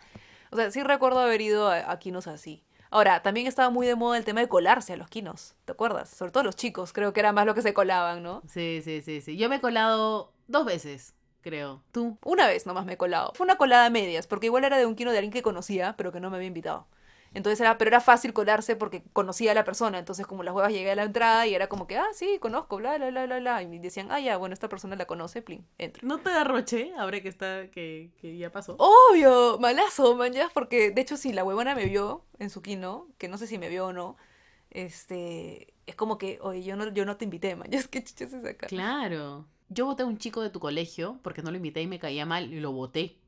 O 0.51 0.55
sea, 0.55 0.71
sí 0.71 0.81
recuerdo 0.83 1.19
haber 1.19 1.41
ido 1.41 1.69
a, 1.69 1.91
a 1.91 1.99
quinos 1.99 2.27
así. 2.27 2.63
Ahora, 2.89 3.21
también 3.21 3.47
estaba 3.47 3.69
muy 3.69 3.85
de 3.85 3.95
moda 3.95 4.17
el 4.17 4.25
tema 4.25 4.39
de 4.39 4.47
colarse 4.47 4.93
a 4.93 4.97
los 4.97 5.09
quinos. 5.09 5.55
¿Te 5.65 5.73
acuerdas? 5.73 6.09
Sobre 6.09 6.31
todo 6.31 6.43
los 6.43 6.55
chicos, 6.55 6.93
creo 6.93 7.13
que 7.13 7.19
era 7.19 7.33
más 7.33 7.45
lo 7.45 7.53
que 7.53 7.61
se 7.61 7.73
colaban, 7.73 8.23
¿no? 8.23 8.41
Sí, 8.47 8.81
sí, 8.83 9.01
sí, 9.01 9.21
sí. 9.21 9.38
Yo 9.38 9.49
me 9.49 9.57
he 9.57 9.61
colado 9.61 10.31
dos 10.47 10.65
veces, 10.65 11.13
creo. 11.41 11.83
¿Tú? 11.91 12.17
Una 12.23 12.47
vez 12.47 12.65
nomás 12.65 12.85
me 12.85 12.93
he 12.93 12.97
colado. 12.97 13.33
Fue 13.35 13.43
una 13.43 13.57
colada 13.57 13.88
a 13.88 13.89
medias, 13.89 14.27
porque 14.27 14.45
igual 14.45 14.63
era 14.63 14.77
de 14.77 14.85
un 14.85 14.95
quino 14.95 15.11
de 15.11 15.17
alguien 15.17 15.33
que 15.33 15.41
conocía, 15.41 15.95
pero 15.97 16.11
que 16.11 16.19
no 16.19 16.29
me 16.29 16.38
había 16.38 16.47
invitado. 16.47 16.88
Entonces 17.38 17.61
era, 17.61 17.77
pero 17.77 17.89
era 17.89 18.01
fácil 18.01 18.33
colarse 18.33 18.75
porque 18.75 19.03
conocía 19.13 19.51
a 19.51 19.53
la 19.53 19.63
persona. 19.63 19.99
Entonces, 19.99 20.25
como 20.25 20.41
las 20.41 20.55
huevas 20.55 20.73
llegué 20.73 20.89
a 20.89 20.95
la 20.95 21.03
entrada 21.03 21.45
y 21.45 21.53
era 21.53 21.69
como 21.69 21.85
que, 21.85 21.95
ah, 21.95 22.07
sí, 22.11 22.39
conozco, 22.39 22.77
bla, 22.77 22.97
bla, 22.97 23.11
bla, 23.11 23.27
bla, 23.27 23.39
bla. 23.39 23.61
Y 23.61 23.67
me 23.67 23.79
decían, 23.79 24.07
ah, 24.11 24.19
ya, 24.19 24.38
bueno, 24.38 24.53
esta 24.53 24.69
persona 24.69 24.95
la 24.95 25.05
conoce, 25.05 25.43
plin, 25.43 25.63
entro. 25.77 26.07
¿No 26.07 26.17
te 26.17 26.31
derroché 26.31 26.95
ahora 26.97 27.21
que 27.21 27.29
está, 27.29 27.69
que, 27.69 28.09
que 28.19 28.38
ya 28.38 28.51
pasó? 28.51 28.75
Obvio, 28.79 29.59
malazo, 29.59 30.15
man, 30.15 30.33
ya, 30.33 30.49
porque 30.51 30.89
de 30.89 30.99
hecho, 30.99 31.15
si 31.15 31.31
la 31.31 31.43
huevona 31.43 31.75
me 31.75 31.85
vio 31.85 32.25
en 32.39 32.49
su 32.49 32.63
quino, 32.63 33.07
que 33.19 33.27
no 33.27 33.38
sé 33.38 33.45
si 33.45 33.59
me 33.59 33.69
vio 33.69 33.85
o 33.85 33.93
no, 33.93 34.17
este, 34.71 35.75
es 35.85 35.93
como 35.93 36.17
que, 36.17 36.39
oye, 36.41 36.63
yo 36.63 36.75
no, 36.75 36.91
yo 36.91 37.05
no 37.05 37.17
te 37.17 37.25
invité, 37.25 37.55
man, 37.55 37.67
ya 37.71 37.77
es 37.77 37.88
que 37.88 38.03
chuches 38.03 38.33
es 38.33 38.45
acá. 38.45 38.65
Claro. 38.65 39.45
Yo 39.69 39.85
voté 39.85 40.01
a 40.01 40.07
un 40.07 40.17
chico 40.17 40.41
de 40.41 40.49
tu 40.49 40.59
colegio 40.59 41.19
porque 41.21 41.43
no 41.43 41.51
lo 41.51 41.57
invité 41.57 41.83
y 41.83 41.88
me 41.88 41.99
caía 41.99 42.25
mal 42.25 42.51
y 42.51 42.59
lo 42.59 42.71
voté. 42.71 43.19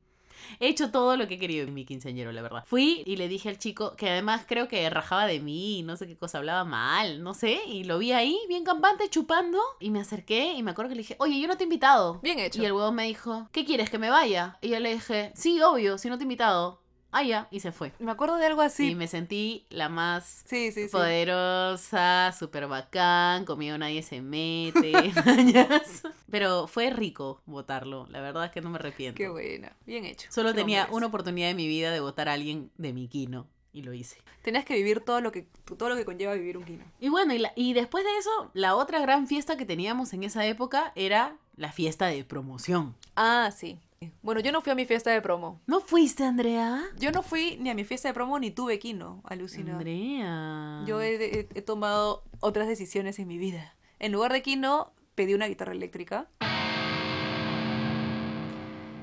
He 0.59 0.67
hecho 0.67 0.91
todo 0.91 1.17
lo 1.17 1.27
que 1.27 1.35
he 1.35 1.39
querido 1.39 1.67
en 1.67 1.73
mi 1.73 1.85
quinceañero, 1.85 2.31
la 2.31 2.41
verdad. 2.41 2.63
Fui 2.65 3.03
y 3.05 3.15
le 3.17 3.27
dije 3.27 3.49
al 3.49 3.57
chico, 3.57 3.95
que 3.95 4.09
además 4.09 4.45
creo 4.47 4.67
que 4.67 4.89
rajaba 4.89 5.25
de 5.25 5.39
mí, 5.39 5.83
no 5.83 5.97
sé 5.97 6.07
qué 6.07 6.17
cosa, 6.17 6.37
hablaba 6.37 6.65
mal, 6.65 7.23
no 7.23 7.33
sé, 7.33 7.61
y 7.67 7.83
lo 7.83 7.99
vi 7.99 8.11
ahí, 8.11 8.37
bien 8.47 8.63
campante, 8.63 9.09
chupando, 9.09 9.59
y 9.79 9.91
me 9.91 9.99
acerqué 9.99 10.53
y 10.53 10.63
me 10.63 10.71
acuerdo 10.71 10.89
que 10.89 10.95
le 10.95 11.01
dije, 11.01 11.15
oye, 11.19 11.39
yo 11.39 11.47
no 11.47 11.57
te 11.57 11.63
he 11.63 11.65
invitado. 11.65 12.19
Bien 12.21 12.39
hecho. 12.39 12.61
Y 12.61 12.65
el 12.65 12.73
huevón 12.73 12.95
me 12.95 13.05
dijo, 13.05 13.47
¿qué 13.51 13.65
quieres, 13.65 13.89
que 13.89 13.97
me 13.97 14.09
vaya? 14.09 14.57
Y 14.61 14.69
yo 14.69 14.79
le 14.79 14.93
dije, 14.93 15.31
sí, 15.35 15.61
obvio, 15.61 15.97
si 15.97 16.09
no 16.09 16.17
te 16.17 16.23
he 16.23 16.25
invitado. 16.25 16.81
Ah, 17.11 17.23
ya, 17.23 17.47
y 17.49 17.59
se 17.59 17.71
fue. 17.71 17.91
Me 17.99 18.11
acuerdo 18.11 18.37
de 18.37 18.45
algo 18.45 18.61
así. 18.61 18.91
Y 18.91 18.95
me 18.95 19.07
sentí 19.07 19.65
la 19.69 19.89
más 19.89 20.43
Sí, 20.45 20.71
sí, 20.71 20.83
sí. 20.83 20.89
poderosa, 20.91 22.31
súper 22.37 22.67
bacán, 22.67 23.45
conmigo 23.45 23.77
nadie 23.77 24.03
se 24.03 24.21
mete. 24.21 24.93
Pero 26.29 26.67
fue 26.67 26.89
rico 26.91 27.41
votarlo, 27.45 28.05
la 28.09 28.21
verdad 28.21 28.45
es 28.45 28.51
que 28.51 28.61
no 28.61 28.69
me 28.69 28.77
arrepiento. 28.77 29.17
Qué 29.17 29.27
buena, 29.29 29.75
bien 29.85 30.05
hecho. 30.05 30.27
Solo 30.31 30.53
tenía 30.53 30.87
una 30.91 31.07
oportunidad 31.07 31.47
de 31.47 31.55
mi 31.55 31.67
vida 31.67 31.91
de 31.91 31.99
votar 31.99 32.29
a 32.29 32.33
alguien 32.33 32.69
de 32.77 32.93
mi 32.93 33.07
quino 33.07 33.47
y 33.73 33.81
lo 33.81 33.93
hice. 33.93 34.17
Tenías 34.43 34.65
que 34.65 34.75
vivir 34.75 35.01
todo 35.01 35.19
lo 35.21 35.31
que, 35.31 35.47
todo 35.77 35.89
lo 35.89 35.95
que 35.95 36.05
conlleva 36.05 36.33
vivir 36.33 36.57
un 36.57 36.63
quino. 36.65 36.83
Y 36.99 37.09
bueno, 37.09 37.33
y, 37.33 37.39
la- 37.39 37.53
y 37.55 37.73
después 37.73 38.03
de 38.03 38.17
eso, 38.17 38.51
la 38.53 38.75
otra 38.75 38.99
gran 38.99 39.27
fiesta 39.27 39.57
que 39.57 39.65
teníamos 39.65 40.13
en 40.13 40.23
esa 40.23 40.45
época 40.45 40.91
era 40.95 41.35
la 41.55 41.71
fiesta 41.71 42.07
de 42.07 42.23
promoción. 42.23 42.95
Ah, 43.15 43.51
sí. 43.55 43.79
Bueno, 44.21 44.39
yo 44.41 44.51
no 44.51 44.61
fui 44.61 44.71
a 44.71 44.75
mi 44.75 44.85
fiesta 44.85 45.11
de 45.11 45.21
promo. 45.21 45.59
¿No 45.67 45.81
fuiste, 45.81 46.23
Andrea? 46.23 46.81
Yo 46.97 47.11
no 47.11 47.21
fui 47.21 47.57
ni 47.59 47.69
a 47.69 47.73
mi 47.75 47.83
fiesta 47.83 48.07
de 48.07 48.13
promo 48.13 48.39
ni 48.39 48.51
tuve 48.51 48.79
quino, 48.79 49.21
alucinado. 49.25 49.77
Andrea. 49.79 50.83
Yo 50.85 51.01
he, 51.01 51.15
he- 51.15 51.49
he 51.53 51.61
tomado 51.61 52.23
otras 52.39 52.67
decisiones 52.67 53.19
en 53.19 53.27
mi 53.27 53.37
vida. 53.37 53.75
En 53.99 54.11
lugar 54.13 54.31
de 54.31 54.41
Kino, 54.41 54.93
pedí 55.15 55.33
una 55.33 55.47
guitarra 55.47 55.73
eléctrica, 55.73 56.29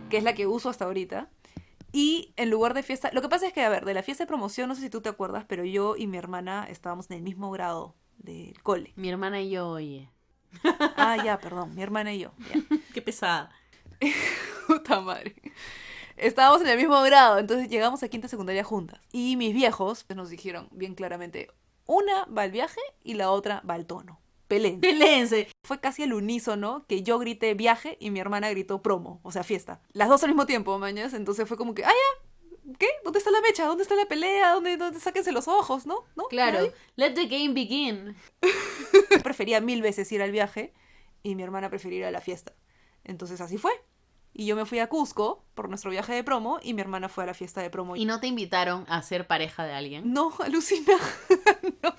que 0.09 0.17
es 0.19 0.25
la 0.25 0.35
que 0.35 0.47
uso 0.47 0.71
hasta 0.71 0.85
ahorita. 0.87 1.29
Y 1.93 2.33
en 2.37 2.51
lugar 2.51 2.75
de 2.75 2.83
fiesta, 2.83 3.11
lo 3.13 3.23
que 3.23 3.29
pasa 3.29 3.47
es 3.47 3.53
que, 3.53 3.63
a 3.63 3.69
ver, 3.69 3.85
de 3.85 3.95
la 3.95 4.03
fiesta 4.03 4.25
de 4.25 4.29
promoción, 4.29 4.69
no 4.69 4.75
sé 4.75 4.83
si 4.83 4.91
tú 4.91 5.01
te 5.01 5.09
acuerdas, 5.09 5.45
pero 5.47 5.65
yo 5.65 5.97
y 5.97 6.07
mi 6.07 6.17
hermana 6.19 6.67
estábamos 6.71 7.11
en 7.11 7.17
el 7.19 7.23
mismo 7.23 7.51
grado 7.51 7.95
del 8.19 8.61
cole. 8.63 8.93
Mi 8.97 9.09
hermana 9.09 9.41
y 9.41 9.51
yo, 9.51 9.69
oye. 9.69 10.11
Ah, 10.97 11.17
ya, 11.23 11.39
perdón, 11.39 11.75
mi 11.75 11.83
hermana 11.83 12.13
y 12.15 12.21
yo. 12.21 12.33
ya. 12.53 12.61
Qué 12.95 13.03
pesada. 13.03 13.51
Puta 14.67 15.01
madre. 15.01 15.35
Estábamos 16.17 16.63
en 16.63 16.69
el 16.69 16.79
mismo 16.79 17.01
grado, 17.03 17.39
entonces 17.39 17.69
llegamos 17.69 18.03
a 18.03 18.09
quinta 18.09 18.29
secundaria 18.29 18.65
juntas. 18.65 19.01
Y 19.13 19.37
mis 19.37 19.55
viejos 19.55 20.07
nos 20.15 20.31
dijeron 20.31 20.69
bien 20.73 20.95
claramente, 20.95 21.51
una 21.87 22.25
va 22.27 22.43
al 22.43 22.51
viaje 22.51 22.81
y 23.05 23.15
la 23.15 23.31
otra 23.31 23.63
va 23.69 23.75
al 23.75 23.87
tono. 23.87 24.21
Peleen. 24.49 24.81
Pelense. 24.81 25.49
Fue 25.63 25.81
casi 25.81 26.05
al 26.05 26.13
unísono 26.13 26.85
que 26.89 27.03
yo 27.03 27.19
grité 27.19 27.55
viaje 27.55 27.97
y 28.01 28.11
mi 28.11 28.21
hermana 28.21 28.49
gritó 28.51 28.81
promo, 28.81 29.21
o 29.25 29.33
sea, 29.33 29.43
fiesta. 29.43 29.81
Las 29.93 30.09
dos 30.09 30.23
al 30.23 30.31
mismo 30.31 30.47
tiempo, 30.47 30.79
mañas. 30.79 31.15
Entonces 31.15 31.49
fue 31.49 31.57
como 31.57 31.75
que, 31.75 31.85
ah, 31.85 31.91
ya, 31.91 32.73
¿qué? 32.79 32.89
¿Dónde 33.05 33.19
está 33.19 33.31
la 33.31 33.41
mecha? 33.41 33.67
¿Dónde 33.67 33.83
está 33.83 33.95
la 33.95 34.07
pelea? 34.07 34.53
¿Dónde, 34.53 34.77
dónde 34.77 35.01
sáquense 35.01 35.33
los 35.33 35.49
ojos? 35.49 35.87
¿No? 35.87 36.05
¿No? 36.15 36.25
Claro. 36.25 36.59
¿Nadie? 36.59 36.73
Let 36.95 37.15
the 37.15 37.27
game 37.27 37.55
begin. 37.55 38.17
Prefería 39.23 39.61
mil 39.61 39.83
veces 39.83 40.11
ir 40.13 40.23
al 40.23 40.31
viaje 40.31 40.73
y 41.23 41.35
mi 41.35 41.43
hermana 41.43 41.69
prefería 41.69 41.99
ir 41.99 42.05
a 42.05 42.11
la 42.11 42.21
fiesta. 42.21 42.55
Entonces 43.07 43.41
así 43.41 43.57
fue. 43.59 43.73
Y 44.39 44.45
yo 44.45 44.55
me 44.55 44.67
fui 44.67 44.81
a 44.81 44.89
Cusco 44.89 45.45
por 45.55 45.71
nuestro 45.71 45.91
viaje 45.91 46.13
de 46.13 46.23
promo 46.23 46.59
y 46.63 46.75
mi 46.75 46.83
hermana 46.83 47.09
fue 47.09 47.25
a 47.25 47.27
la 47.29 47.33
fiesta 47.35 47.63
de 47.63 47.71
promo. 47.71 47.97
¿Y 47.97 48.05
no 48.05 48.21
te 48.21 48.27
invitaron 48.27 48.85
a 48.87 49.01
ser 49.01 49.27
pareja 49.27 49.65
de 49.65 49.73
alguien? 49.73 50.13
No, 50.13 50.31
alucina. 50.45 50.93
no. 51.83 51.95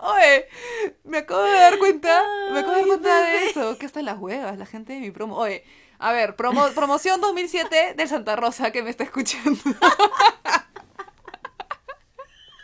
Oye, 0.00 0.46
me 1.04 1.18
acabo 1.18 1.42
de 1.42 1.52
dar 1.52 1.78
cuenta, 1.78 2.22
me 2.52 2.60
acabo 2.60 2.74
de 2.74 2.78
dar 2.80 2.86
cuenta 2.86 3.22
de 3.24 3.46
eso, 3.46 3.76
que 3.78 3.86
hasta 3.86 4.02
las 4.02 4.18
huevas, 4.18 4.56
la 4.56 4.66
gente 4.66 4.92
de 4.92 5.00
mi 5.00 5.10
promo. 5.10 5.36
Oye, 5.36 5.64
a 5.98 6.12
ver, 6.12 6.36
promo- 6.36 6.72
promoción 6.74 7.20
2007 7.20 7.94
del 7.96 8.08
Santa 8.08 8.36
Rosa 8.36 8.70
que 8.70 8.82
me 8.82 8.90
está 8.90 9.04
escuchando. 9.04 9.58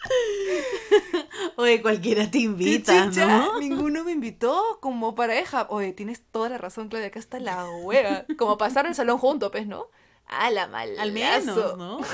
Oye, 1.57 1.83
cualquiera 1.83 2.31
te 2.31 2.39
invita, 2.39 3.07
¿no? 3.07 3.59
Ninguno 3.59 4.05
me 4.05 4.13
invitó 4.13 4.79
como 4.81 5.15
pareja. 5.15 5.67
Oye, 5.71 5.93
tienes 5.93 6.23
toda 6.31 6.49
la 6.49 6.59
razón, 6.59 6.89
Claudia, 6.89 7.09
acá 7.09 7.19
está 7.19 7.41
la 7.41 7.69
hueva. 7.71 8.25
Como 8.39 8.59
pasar 8.59 8.87
el 8.87 8.95
salón 8.95 9.19
junto, 9.19 9.51
pues, 9.51 9.67
¿no? 9.67 9.89
A 10.27 10.51
la 10.51 10.67
malazo. 10.67 11.01
Al 11.01 11.13
menos, 11.13 11.77
¿no? 11.77 12.01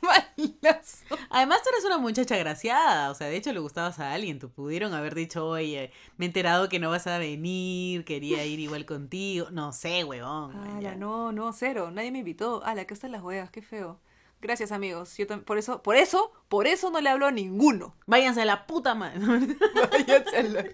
Malazo. 0.00 1.16
Además, 1.30 1.60
tú 1.62 1.70
eres 1.70 1.84
una 1.84 1.98
muchacha 1.98 2.36
graciada. 2.36 3.10
O 3.10 3.14
sea, 3.14 3.26
de 3.26 3.36
hecho, 3.36 3.52
le 3.52 3.58
gustabas 3.58 3.98
a 3.98 4.12
alguien. 4.12 4.38
Tú 4.38 4.48
pudieron 4.48 4.94
haber 4.94 5.14
dicho, 5.14 5.46
oye, 5.46 5.90
me 6.16 6.26
he 6.26 6.28
enterado 6.28 6.68
que 6.68 6.78
no 6.78 6.90
vas 6.90 7.08
a 7.08 7.18
venir, 7.18 8.04
quería 8.04 8.44
ir 8.44 8.60
igual 8.60 8.86
contigo. 8.86 9.48
No 9.50 9.72
sé, 9.72 10.04
huevón. 10.04 10.54
Ala, 10.76 10.94
no, 10.94 11.32
no, 11.32 11.52
cero. 11.52 11.90
Nadie 11.90 12.12
me 12.12 12.20
invitó. 12.20 12.62
Ala, 12.64 12.82
acá 12.82 12.94
están 12.94 13.12
las 13.12 13.22
huevas, 13.22 13.50
qué 13.50 13.60
feo. 13.62 13.98
Gracias, 14.40 14.70
amigos. 14.72 15.16
Yo 15.16 15.26
por 15.44 15.58
eso, 15.58 15.82
por 15.82 15.96
eso, 15.96 16.32
por 16.48 16.66
eso 16.66 16.90
no 16.90 17.00
le 17.00 17.10
hablo 17.10 17.26
a 17.26 17.32
ninguno. 17.32 17.94
Váyanse 18.06 18.42
a 18.42 18.44
la 18.44 18.66
puta 18.66 18.94
madre. 18.94 19.18
Váyanse 19.92 20.36
a 20.36 20.42
la- 20.44 20.66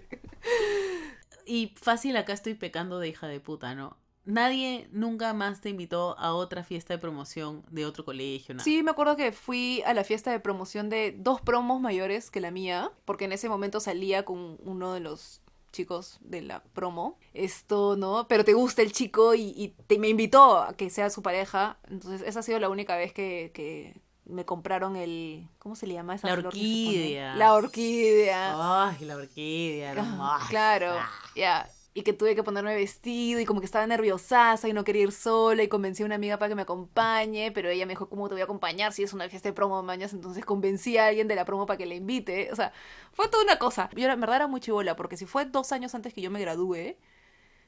y 1.45 1.73
fácil, 1.79 2.17
acá 2.17 2.33
estoy 2.33 2.55
pecando 2.55 2.99
de 2.99 3.09
hija 3.09 3.27
de 3.27 3.39
puta, 3.39 3.75
¿no? 3.75 3.97
Nadie 4.25 4.87
nunca 4.91 5.33
más 5.33 5.61
te 5.61 5.69
invitó 5.69 6.17
a 6.17 6.33
otra 6.33 6.63
fiesta 6.63 6.95
de 6.95 6.97
promoción 6.97 7.63
de 7.69 7.85
otro 7.85 8.03
colegio, 8.03 8.55
nada. 8.55 8.63
Sí, 8.63 8.81
me 8.81 8.89
acuerdo 8.89 9.15
que 9.15 9.31
fui 9.31 9.83
a 9.85 9.93
la 9.93 10.03
fiesta 10.03 10.31
de 10.31 10.39
promoción 10.39 10.89
de 10.89 11.13
dos 11.15 11.41
promos 11.41 11.79
mayores 11.79 12.31
que 12.31 12.41
la 12.41 12.49
mía, 12.49 12.91
porque 13.05 13.25
en 13.25 13.33
ese 13.33 13.49
momento 13.49 13.79
salía 13.79 14.25
con 14.25 14.57
uno 14.63 14.93
de 14.93 14.99
los 15.01 15.41
chicos 15.75 16.17
de 16.21 16.41
la 16.41 16.63
promo. 16.63 17.17
Esto, 17.33 17.95
¿no? 17.95 18.27
Pero 18.27 18.43
te 18.45 18.53
gusta 18.53 18.81
el 18.81 18.91
chico 18.91 19.35
y, 19.35 19.53
y 19.55 19.75
te, 19.87 19.99
me 19.99 20.07
invitó 20.09 20.57
a 20.57 20.73
que 20.75 20.89
sea 20.89 21.09
su 21.09 21.21
pareja. 21.21 21.77
Entonces, 21.89 22.21
esa 22.27 22.39
ha 22.39 22.43
sido 22.43 22.59
la 22.59 22.69
única 22.69 22.95
vez 22.95 23.13
que, 23.13 23.51
que 23.53 24.01
me 24.25 24.45
compraron 24.45 24.95
el... 24.95 25.47
¿Cómo 25.59 25.75
se 25.75 25.85
le 25.87 25.93
llama 25.93 26.15
esa 26.15 26.27
La 26.27 26.33
flor 26.33 26.47
orquídea. 26.47 27.35
La 27.35 27.53
orquídea. 27.53 28.87
Ay, 28.89 29.05
la 29.05 29.15
orquídea, 29.17 29.91
Ah, 29.91 29.93
hermosa. 29.93 30.47
Claro, 30.49 30.95
ya. 31.35 31.69
Y 31.97 32.03
que 32.03 32.11
tuve 32.11 32.35
que 32.35 32.43
ponerme 32.43 32.75
vestido 32.75 33.39
y 33.39 33.45
como 33.45 33.61
que 33.61 33.65
estaba 33.65 33.87
nerviosaza 33.87 34.67
y 34.67 34.73
no 34.73 34.83
quería 34.83 35.03
ir 35.03 35.13
sola 35.13 35.63
y 35.63 35.69
convencí 35.69 36.03
a 36.03 36.05
una 36.05 36.15
amiga 36.15 36.37
para 36.37 36.49
que 36.49 36.55
me 36.55 36.63
acompañe, 36.63 37.53
pero 37.53 37.69
ella 37.69 37.85
me 37.85 37.93
dijo, 37.93 38.09
¿cómo 38.09 38.27
te 38.27 38.35
voy 38.35 38.41
a 38.41 38.43
acompañar 38.43 38.91
si 38.91 39.01
es 39.01 39.13
una 39.13 39.29
fiesta 39.29 39.47
de 39.47 39.53
promo 39.53 39.81
mañas? 39.81 40.11
Entonces 40.11 40.43
convencí 40.43 40.97
a 40.97 41.07
alguien 41.07 41.29
de 41.29 41.35
la 41.35 41.45
promo 41.45 41.65
para 41.65 41.77
que 41.77 41.85
la 41.85 41.95
invite. 41.95 42.51
O 42.51 42.55
sea, 42.55 42.73
fue 43.13 43.29
toda 43.29 43.43
una 43.45 43.57
cosa. 43.57 43.89
Yo 43.95 44.09
en 44.11 44.19
verdad 44.19 44.35
era 44.35 44.47
muy 44.47 44.59
chivola 44.59 44.97
porque 44.97 45.15
si 45.15 45.25
fue 45.25 45.45
dos 45.45 45.71
años 45.71 45.95
antes 45.95 46.13
que 46.13 46.21
yo 46.21 46.29
me 46.29 46.41
gradué, 46.41 46.99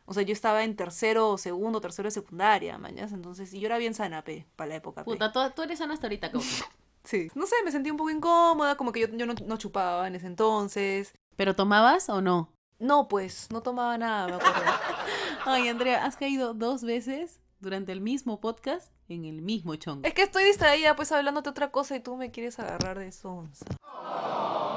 o 0.09 0.13
sea, 0.13 0.23
yo 0.23 0.31
estaba 0.33 0.63
en 0.63 0.75
tercero 0.75 1.29
o 1.29 1.37
segundo, 1.37 1.81
tercero 1.81 2.07
de 2.07 2.11
secundaria, 2.11 2.77
mañas. 2.77 3.11
Entonces, 3.11 3.53
y 3.53 3.59
yo 3.59 3.67
era 3.67 3.77
bien 3.77 3.93
sana, 3.93 4.23
pe, 4.23 4.45
para 4.55 4.69
la 4.69 4.75
época. 4.75 5.03
pe. 5.03 5.11
Puta, 5.11 5.31
tú, 5.53 5.61
eres 5.61 5.79
sana 5.79 5.93
hasta 5.93 6.07
ahorita, 6.07 6.31
causa. 6.31 6.65
Sí. 7.03 7.29
No 7.35 7.45
sé, 7.45 7.55
me 7.63 7.71
sentí 7.71 7.89
un 7.89 7.95
poco 7.95 8.09
incómoda, 8.09 8.75
como 8.75 8.91
que 8.91 8.99
yo, 8.99 9.07
yo 9.07 9.25
no, 9.25 9.33
no 9.45 9.55
chupaba 9.55 10.09
en 10.09 10.15
ese 10.15 10.27
entonces. 10.27 11.13
¿Pero 11.37 11.55
tomabas 11.55 12.09
o 12.09 12.19
no? 12.19 12.51
No, 12.79 13.07
pues, 13.07 13.47
no 13.51 13.61
tomaba 13.61 13.97
nada, 13.97 14.27
me 14.27 14.33
acuerdo. 14.35 14.61
Ay, 15.45 15.67
Andrea, 15.67 16.05
has 16.05 16.15
caído 16.15 16.53
dos 16.53 16.83
veces 16.83 17.39
durante 17.59 17.91
el 17.91 18.01
mismo 18.01 18.39
podcast 18.39 18.91
en 19.09 19.25
el 19.25 19.41
mismo 19.41 19.75
chongo. 19.75 20.05
Es 20.07 20.13
que 20.13 20.21
estoy 20.23 20.43
distraída, 20.43 20.95
pues 20.95 21.11
hablándote 21.11 21.49
otra 21.49 21.71
cosa 21.71 21.95
y 21.95 21.99
tú 22.01 22.15
me 22.17 22.29
quieres 22.31 22.59
agarrar 22.59 22.99
de 22.99 23.11
sonsa. 23.11 23.65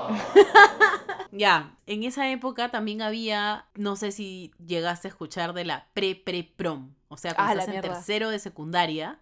Ya, 1.32 1.76
en 1.86 2.02
esa 2.02 2.28
época 2.28 2.70
también 2.70 3.02
había, 3.02 3.66
no 3.76 3.94
sé 3.94 4.10
si 4.10 4.52
llegaste 4.66 5.06
a 5.06 5.10
escuchar 5.10 5.52
de 5.52 5.64
la 5.64 5.86
pre-pre-prom. 5.94 6.92
O 7.08 7.16
sea, 7.16 7.34
cuando 7.34 7.52
Ah, 7.52 7.60
estás 7.60 7.72
en 7.74 7.80
tercero 7.80 8.30
de 8.30 8.40
secundaria, 8.40 9.20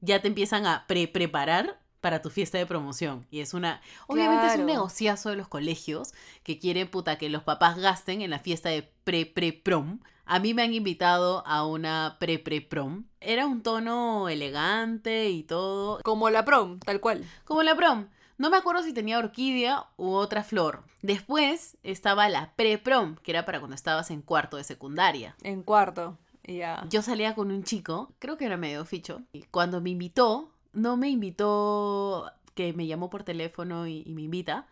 ya 0.00 0.22
te 0.22 0.28
empiezan 0.28 0.66
a 0.66 0.86
pre-preparar 0.86 1.78
para 2.04 2.20
tu 2.20 2.28
fiesta 2.28 2.58
de 2.58 2.66
promoción. 2.66 3.26
Y 3.30 3.40
es 3.40 3.54
una, 3.54 3.80
obviamente 4.08 4.48
es 4.48 4.58
un 4.58 4.66
negociazo 4.66 5.30
de 5.30 5.36
los 5.36 5.48
colegios 5.48 6.12
que 6.42 6.58
quieren, 6.58 6.86
puta, 6.86 7.16
que 7.16 7.30
los 7.30 7.42
papás 7.44 7.78
gasten 7.78 8.20
en 8.20 8.28
la 8.28 8.38
fiesta 8.38 8.68
de 8.68 8.82
pre-pre-prom. 9.04 10.00
A 10.26 10.38
mí 10.38 10.52
me 10.52 10.60
han 10.60 10.74
invitado 10.74 11.42
a 11.46 11.66
una 11.66 12.18
pre-pre-prom. 12.20 13.04
Era 13.22 13.46
un 13.46 13.62
tono 13.62 14.28
elegante 14.28 15.30
y 15.30 15.44
todo. 15.44 16.00
Como 16.04 16.28
la 16.28 16.44
prom, 16.44 16.78
tal 16.78 17.00
cual. 17.00 17.24
Como 17.46 17.62
la 17.62 17.74
prom. 17.74 18.08
No 18.36 18.50
me 18.50 18.58
acuerdo 18.58 18.82
si 18.82 18.92
tenía 18.92 19.18
orquídea 19.18 19.86
u 19.96 20.10
otra 20.10 20.44
flor. 20.44 20.84
Después 21.00 21.78
estaba 21.84 22.28
la 22.28 22.52
pre-prom, 22.54 23.16
que 23.16 23.30
era 23.30 23.46
para 23.46 23.60
cuando 23.60 23.76
estabas 23.76 24.10
en 24.10 24.20
cuarto 24.20 24.58
de 24.58 24.64
secundaria. 24.64 25.36
En 25.42 25.62
cuarto. 25.62 26.18
y 26.46 26.58
Ya. 26.58 26.84
Yo 26.90 27.00
salía 27.00 27.34
con 27.34 27.50
un 27.50 27.64
chico, 27.64 28.12
creo 28.18 28.36
que 28.36 28.44
era 28.44 28.58
medio 28.58 28.84
ficho, 28.84 29.22
y 29.32 29.44
cuando 29.44 29.80
me 29.80 29.88
invitó, 29.88 30.50
no 30.74 30.96
me 30.96 31.08
invitó 31.08 32.30
que 32.54 32.72
me 32.72 32.86
llamó 32.86 33.10
por 33.10 33.24
teléfono 33.24 33.86
y, 33.86 34.04
me 34.06 34.22
invita, 34.22 34.68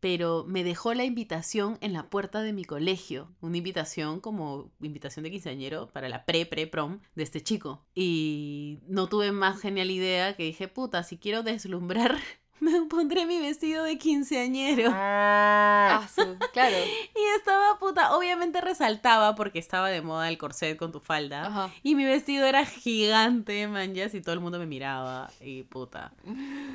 pero 0.00 0.44
me 0.46 0.64
dejó 0.64 0.94
la 0.94 1.04
invitación 1.04 1.78
en 1.80 1.92
la 1.92 2.08
puerta 2.08 2.42
de 2.42 2.52
mi 2.52 2.64
colegio. 2.64 3.34
Una 3.40 3.58
invitación 3.58 4.20
como 4.20 4.70
invitación 4.80 5.24
de 5.24 5.30
quinceañero 5.30 5.88
para 5.90 6.08
la 6.08 6.24
pre-pre-prom 6.24 7.00
de 7.14 7.22
este 7.22 7.42
chico. 7.42 7.84
Y 7.94 8.80
no 8.88 9.08
tuve 9.08 9.32
más 9.32 9.60
genial 9.60 9.90
idea 9.90 10.36
que 10.36 10.44
dije, 10.44 10.68
puta, 10.68 11.02
si 11.02 11.18
quiero 11.18 11.42
deslumbrar, 11.42 12.16
me 12.60 12.82
pondré 12.82 13.26
mi 13.26 13.38
vestido 13.40 13.84
de 13.84 13.98
quinceañero. 13.98 14.90
Ah, 14.94 16.06
su- 16.14 16.36
claro. 16.52 16.76
Y 17.16 17.38
estaba 17.38 17.78
puta, 17.78 18.16
obviamente 18.16 18.60
resaltaba 18.60 19.34
porque 19.34 19.58
estaba 19.58 19.88
de 19.88 20.02
moda 20.02 20.28
el 20.28 20.38
corset 20.38 20.76
con 20.76 20.92
tu 20.92 21.00
falda. 21.00 21.46
Ajá. 21.46 21.70
Y 21.82 21.94
mi 21.94 22.04
vestido 22.04 22.46
era 22.46 22.64
gigante, 22.66 23.66
manjas, 23.68 24.14
y 24.14 24.20
todo 24.20 24.34
el 24.34 24.40
mundo 24.40 24.58
me 24.58 24.66
miraba. 24.66 25.30
Y 25.40 25.62
puta. 25.64 26.12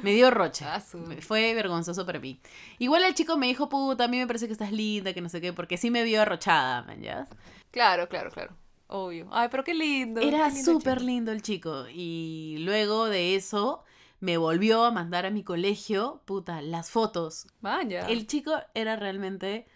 Me 0.02 0.14
dio 0.14 0.32
rocha. 0.32 0.76
Ah, 0.76 0.80
Fue 1.20 1.54
vergonzoso 1.54 2.06
para 2.06 2.20
mí. 2.20 2.40
Igual 2.80 3.04
el 3.04 3.14
chico 3.14 3.38
me 3.38 3.48
dijo, 3.48 3.70
puta, 3.70 4.06
a 4.06 4.08
mí 4.08 4.18
me 4.18 4.28
parece 4.28 4.48
que 4.48 4.54
estás 4.54 4.72
linda, 4.72 5.14
que 5.14 5.22
no 5.22 5.30
sé 5.30 5.42
qué, 5.42 5.54
porque 5.54 5.78
sí 5.78 5.92
me 5.92 6.04
vio 6.04 6.22
arrochada, 6.22 6.84
manjas. 6.84 7.30
Claro, 7.72 8.08
claro, 8.10 8.32
claro. 8.32 8.56
Obvio. 8.88 9.28
Ay, 9.32 9.48
pero 9.50 9.64
qué 9.64 9.74
lindo. 9.74 10.20
Era 10.22 10.52
súper 10.52 11.02
lindo 11.02 11.32
el 11.32 11.42
chico. 11.42 11.86
Y 11.94 12.58
luego 12.60 13.06
de 13.06 13.36
eso 13.36 13.84
me 14.22 14.38
volvió 14.38 14.86
a 14.86 14.92
mandar 14.92 15.26
a 15.26 15.32
mi 15.32 15.44
colegio, 15.44 16.22
puta, 16.26 16.62
las 16.62 16.90
fotos 16.90 17.48
Vaya. 17.60 18.08
el 18.08 18.28
chico 18.28 18.54
era 18.74 18.96
realmente 18.96 19.68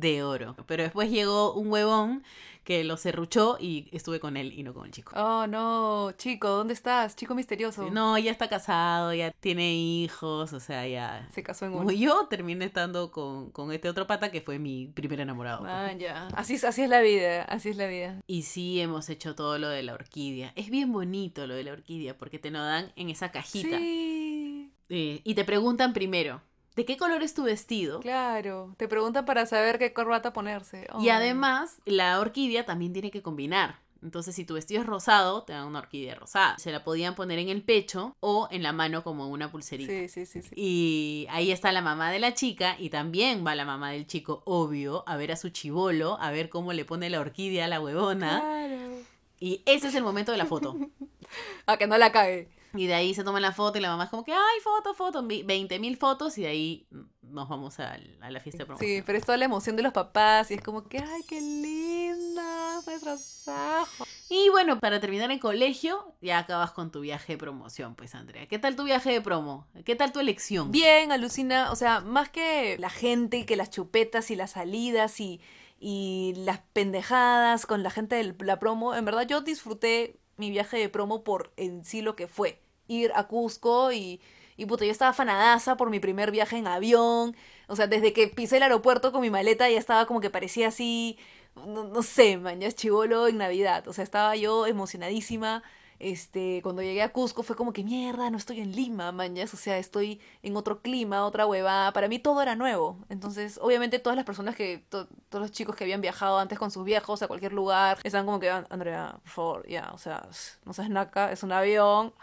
de 0.00 0.22
oro. 0.22 0.56
Pero 0.66 0.82
después 0.82 1.10
llegó 1.10 1.54
un 1.54 1.70
huevón 1.70 2.24
que 2.64 2.82
lo 2.82 2.96
serruchó 2.96 3.58
y 3.60 3.88
estuve 3.92 4.20
con 4.20 4.38
él 4.38 4.52
y 4.58 4.62
no 4.62 4.72
con 4.72 4.86
el 4.86 4.90
chico. 4.90 5.12
Oh, 5.16 5.46
no. 5.46 6.12
Chico, 6.16 6.48
¿dónde 6.48 6.72
estás? 6.72 7.14
Chico 7.14 7.34
misterioso. 7.34 7.90
No, 7.90 8.16
ya 8.16 8.30
está 8.30 8.48
casado, 8.48 9.12
ya 9.12 9.32
tiene 9.32 9.74
hijos, 9.74 10.52
o 10.54 10.60
sea, 10.60 10.88
ya... 10.88 11.28
Se 11.34 11.42
casó 11.42 11.66
en 11.66 11.74
uno. 11.74 11.90
yo 11.92 12.26
terminé 12.28 12.64
estando 12.64 13.10
con, 13.12 13.50
con 13.50 13.70
este 13.70 13.90
otro 13.90 14.06
pata 14.06 14.30
que 14.30 14.40
fue 14.40 14.58
mi 14.58 14.86
primer 14.86 15.20
enamorado. 15.20 15.58
pues. 15.60 15.70
Vaya. 15.72 16.28
Así, 16.28 16.54
es- 16.54 16.64
así 16.64 16.80
es 16.82 16.88
la 16.88 17.02
vida. 17.02 17.42
Así 17.44 17.68
es 17.68 17.76
la 17.76 17.86
vida. 17.86 18.18
Y 18.26 18.42
sí 18.44 18.80
hemos 18.80 19.10
hecho 19.10 19.34
todo 19.34 19.58
lo 19.58 19.68
de 19.68 19.82
la 19.82 19.92
orquídea. 19.92 20.52
Es 20.56 20.70
bien 20.70 20.90
bonito 20.90 21.46
lo 21.46 21.54
de 21.54 21.64
la 21.64 21.72
orquídea 21.72 22.16
porque 22.16 22.38
te 22.38 22.50
lo 22.50 22.60
dan 22.62 22.92
en 22.96 23.10
esa 23.10 23.30
cajita. 23.30 23.76
Sí. 23.76 24.72
Eh, 24.88 25.20
y 25.22 25.34
te 25.34 25.44
preguntan 25.44 25.92
primero, 25.92 26.40
¿de 26.76 26.84
qué 26.84 26.96
color 26.96 27.22
es 27.22 27.34
tu 27.34 27.44
vestido? 27.44 28.00
Claro. 28.00 28.74
Te 28.76 28.88
preguntan 28.88 29.24
para 29.24 29.46
saber 29.46 29.78
qué 29.78 29.92
corbata 29.92 30.32
ponerse. 30.32 30.86
Y 31.00 31.08
además, 31.08 31.80
la 31.84 32.20
orquídea 32.20 32.66
también 32.66 32.92
tiene 32.92 33.10
que 33.10 33.22
combinar, 33.22 33.78
Entonces, 34.02 34.34
si 34.34 34.44
tu 34.44 34.52
vestido 34.52 34.82
es 34.82 34.86
rosado, 34.86 35.44
te 35.44 35.54
dan 35.54 35.66
una 35.66 35.78
orquídea 35.78 36.14
rosada. 36.14 36.58
Se 36.58 36.70
la 36.70 36.84
podían 36.84 37.14
poner 37.14 37.38
en 37.38 37.48
el 37.48 37.62
pecho 37.62 38.14
o 38.20 38.48
en 38.50 38.62
la 38.62 38.72
mano 38.72 39.02
como 39.02 39.28
una 39.28 39.50
pulserita. 39.50 39.90
Sí, 39.90 40.08
sí, 40.08 40.26
sí, 40.26 40.42
sí. 40.42 40.50
Y 40.54 41.26
ahí 41.30 41.50
está 41.50 41.72
la 41.72 41.80
mamá 41.80 42.10
de 42.10 42.18
la 42.18 42.34
chica 42.34 42.76
y 42.78 42.90
también 42.90 43.46
va 43.46 43.54
la 43.54 43.64
mamá 43.64 43.92
del 43.92 44.06
chico, 44.06 44.42
obvio, 44.44 45.04
a 45.06 45.16
ver 45.16 45.32
a 45.32 45.36
su 45.36 45.48
chivolo, 45.48 46.18
a 46.20 46.30
ver 46.30 46.50
cómo 46.50 46.74
le 46.74 46.84
pone 46.84 47.08
la 47.08 47.20
orquídea 47.20 47.64
a 47.64 47.68
la 47.68 47.80
huevona. 47.80 48.40
Claro. 48.40 48.94
Y 49.40 49.62
ese 49.66 49.88
es 49.88 49.94
el 49.94 50.02
momento 50.02 50.32
de 50.32 50.38
la 50.38 50.46
foto. 50.46 50.76
A 51.66 51.76
que 51.76 51.86
no 51.86 51.98
la 51.98 52.12
cague. 52.12 52.48
Y 52.74 52.86
de 52.86 52.94
ahí 52.94 53.14
se 53.14 53.22
toma 53.24 53.38
la 53.40 53.52
foto 53.52 53.78
y 53.78 53.80
la 53.80 53.88
mamá 53.88 54.04
es 54.04 54.10
como 54.10 54.24
que, 54.24 54.32
ay, 54.32 54.60
foto, 54.62 54.94
foto, 54.94 55.22
20 55.26 55.78
mil 55.78 55.96
fotos 55.96 56.36
y 56.38 56.42
de 56.42 56.48
ahí 56.48 56.86
nos 57.22 57.48
vamos 57.48 57.78
al- 57.80 58.18
a, 58.20 58.30
la 58.30 58.40
fiesta 58.40 58.62
de 58.62 58.66
promoción. 58.66 58.90
Sí, 58.90 59.02
pero 59.06 59.18
es 59.18 59.24
toda 59.24 59.38
la 59.38 59.44
emoción 59.44 59.76
de 59.76 59.82
los 59.82 59.92
papás 59.92 60.50
y 60.50 60.54
es 60.54 60.60
como 60.60 60.88
que, 60.88 60.98
ay, 60.98 61.22
qué 61.28 61.40
linda, 61.40 62.80
nuestros 62.86 63.46
hijos. 63.46 64.08
Y 64.28 64.48
bueno, 64.50 64.80
para 64.80 65.00
terminar 65.00 65.30
en 65.30 65.38
colegio, 65.38 66.14
ya 66.20 66.38
acabas 66.38 66.72
con 66.72 66.90
tu 66.90 67.00
viaje 67.00 67.34
de 67.34 67.38
promoción, 67.38 67.94
pues 67.94 68.14
Andrea. 68.14 68.46
¿Qué 68.46 68.58
tal 68.58 68.76
tu 68.76 68.84
viaje 68.84 69.10
de 69.12 69.20
promo? 69.20 69.66
¿Qué 69.84 69.94
tal 69.96 70.12
tu 70.12 70.20
elección? 70.20 70.70
Bien, 70.70 71.12
alucina, 71.12 71.70
o 71.72 71.76
sea, 71.76 72.00
más 72.00 72.28
que 72.28 72.76
la 72.78 72.90
gente 72.90 73.38
y 73.38 73.44
que 73.44 73.56
las 73.56 73.70
chupetas 73.70 74.30
y 74.30 74.36
las 74.36 74.52
salidas 74.52 75.20
y, 75.20 75.40
y 75.78 76.34
las 76.38 76.60
pendejadas 76.72 77.66
con 77.66 77.82
la 77.82 77.90
gente 77.90 78.16
de 78.16 78.34
la 78.44 78.58
promo, 78.58 78.94
en 78.94 79.04
verdad 79.04 79.26
yo 79.26 79.40
disfruté 79.42 80.18
mi 80.36 80.50
viaje 80.50 80.78
de 80.78 80.88
promo 80.88 81.24
por 81.24 81.52
en 81.56 81.84
sí 81.84 82.02
lo 82.02 82.16
que 82.16 82.28
fue. 82.28 82.60
Ir 82.88 83.12
a 83.14 83.24
Cusco 83.28 83.92
y, 83.92 84.20
y 84.56 84.66
puta, 84.66 84.84
yo 84.84 84.90
estaba 84.92 85.12
fanadaza 85.12 85.76
por 85.76 85.90
mi 85.90 86.00
primer 86.00 86.30
viaje 86.30 86.56
en 86.56 86.66
avión. 86.66 87.36
O 87.68 87.76
sea, 87.76 87.86
desde 87.86 88.12
que 88.12 88.28
pisé 88.28 88.56
el 88.58 88.62
aeropuerto 88.64 89.12
con 89.12 89.20
mi 89.22 89.30
maleta 89.30 89.68
ya 89.70 89.78
estaba 89.78 90.06
como 90.06 90.20
que 90.20 90.30
parecía 90.30 90.68
así, 90.68 91.18
no, 91.54 91.84
no 91.84 92.02
sé, 92.02 92.36
man, 92.36 92.60
ya 92.60 92.68
es 92.68 92.74
chivolo 92.74 93.28
en 93.28 93.38
Navidad. 93.38 93.86
O 93.88 93.92
sea, 93.92 94.04
estaba 94.04 94.36
yo 94.36 94.66
emocionadísima. 94.66 95.62
Este, 95.98 96.60
cuando 96.62 96.82
llegué 96.82 97.02
a 97.02 97.12
Cusco 97.12 97.42
fue 97.42 97.56
como 97.56 97.72
que 97.72 97.84
mierda, 97.84 98.30
no 98.30 98.36
estoy 98.38 98.60
en 98.60 98.72
Lima, 98.74 99.12
mañas, 99.12 99.54
o 99.54 99.56
sea, 99.56 99.78
estoy 99.78 100.20
en 100.42 100.56
otro 100.56 100.82
clima, 100.82 101.24
otra 101.26 101.46
huevada. 101.46 101.92
Para 101.92 102.08
mí 102.08 102.18
todo 102.18 102.42
era 102.42 102.54
nuevo. 102.56 102.98
Entonces, 103.08 103.58
obviamente 103.62 103.98
todas 103.98 104.16
las 104.16 104.24
personas 104.24 104.56
que, 104.56 104.78
to- 104.88 105.08
todos 105.28 105.42
los 105.42 105.52
chicos 105.52 105.76
que 105.76 105.84
habían 105.84 106.00
viajado 106.00 106.38
antes 106.38 106.58
con 106.58 106.70
sus 106.70 106.84
viejos 106.84 107.22
a 107.22 107.28
cualquier 107.28 107.52
lugar, 107.52 107.98
estaban 108.04 108.26
como 108.26 108.40
que, 108.40 108.50
"An- 108.50 108.66
Andrea, 108.70 109.16
por 109.22 109.30
favor, 109.30 109.68
ya, 109.68 109.90
o 109.92 109.98
sea, 109.98 110.28
no 110.64 110.72
seas 110.72 110.90
naca, 110.90 111.32
es 111.32 111.42
un 111.42 111.52
avión. 111.52 112.14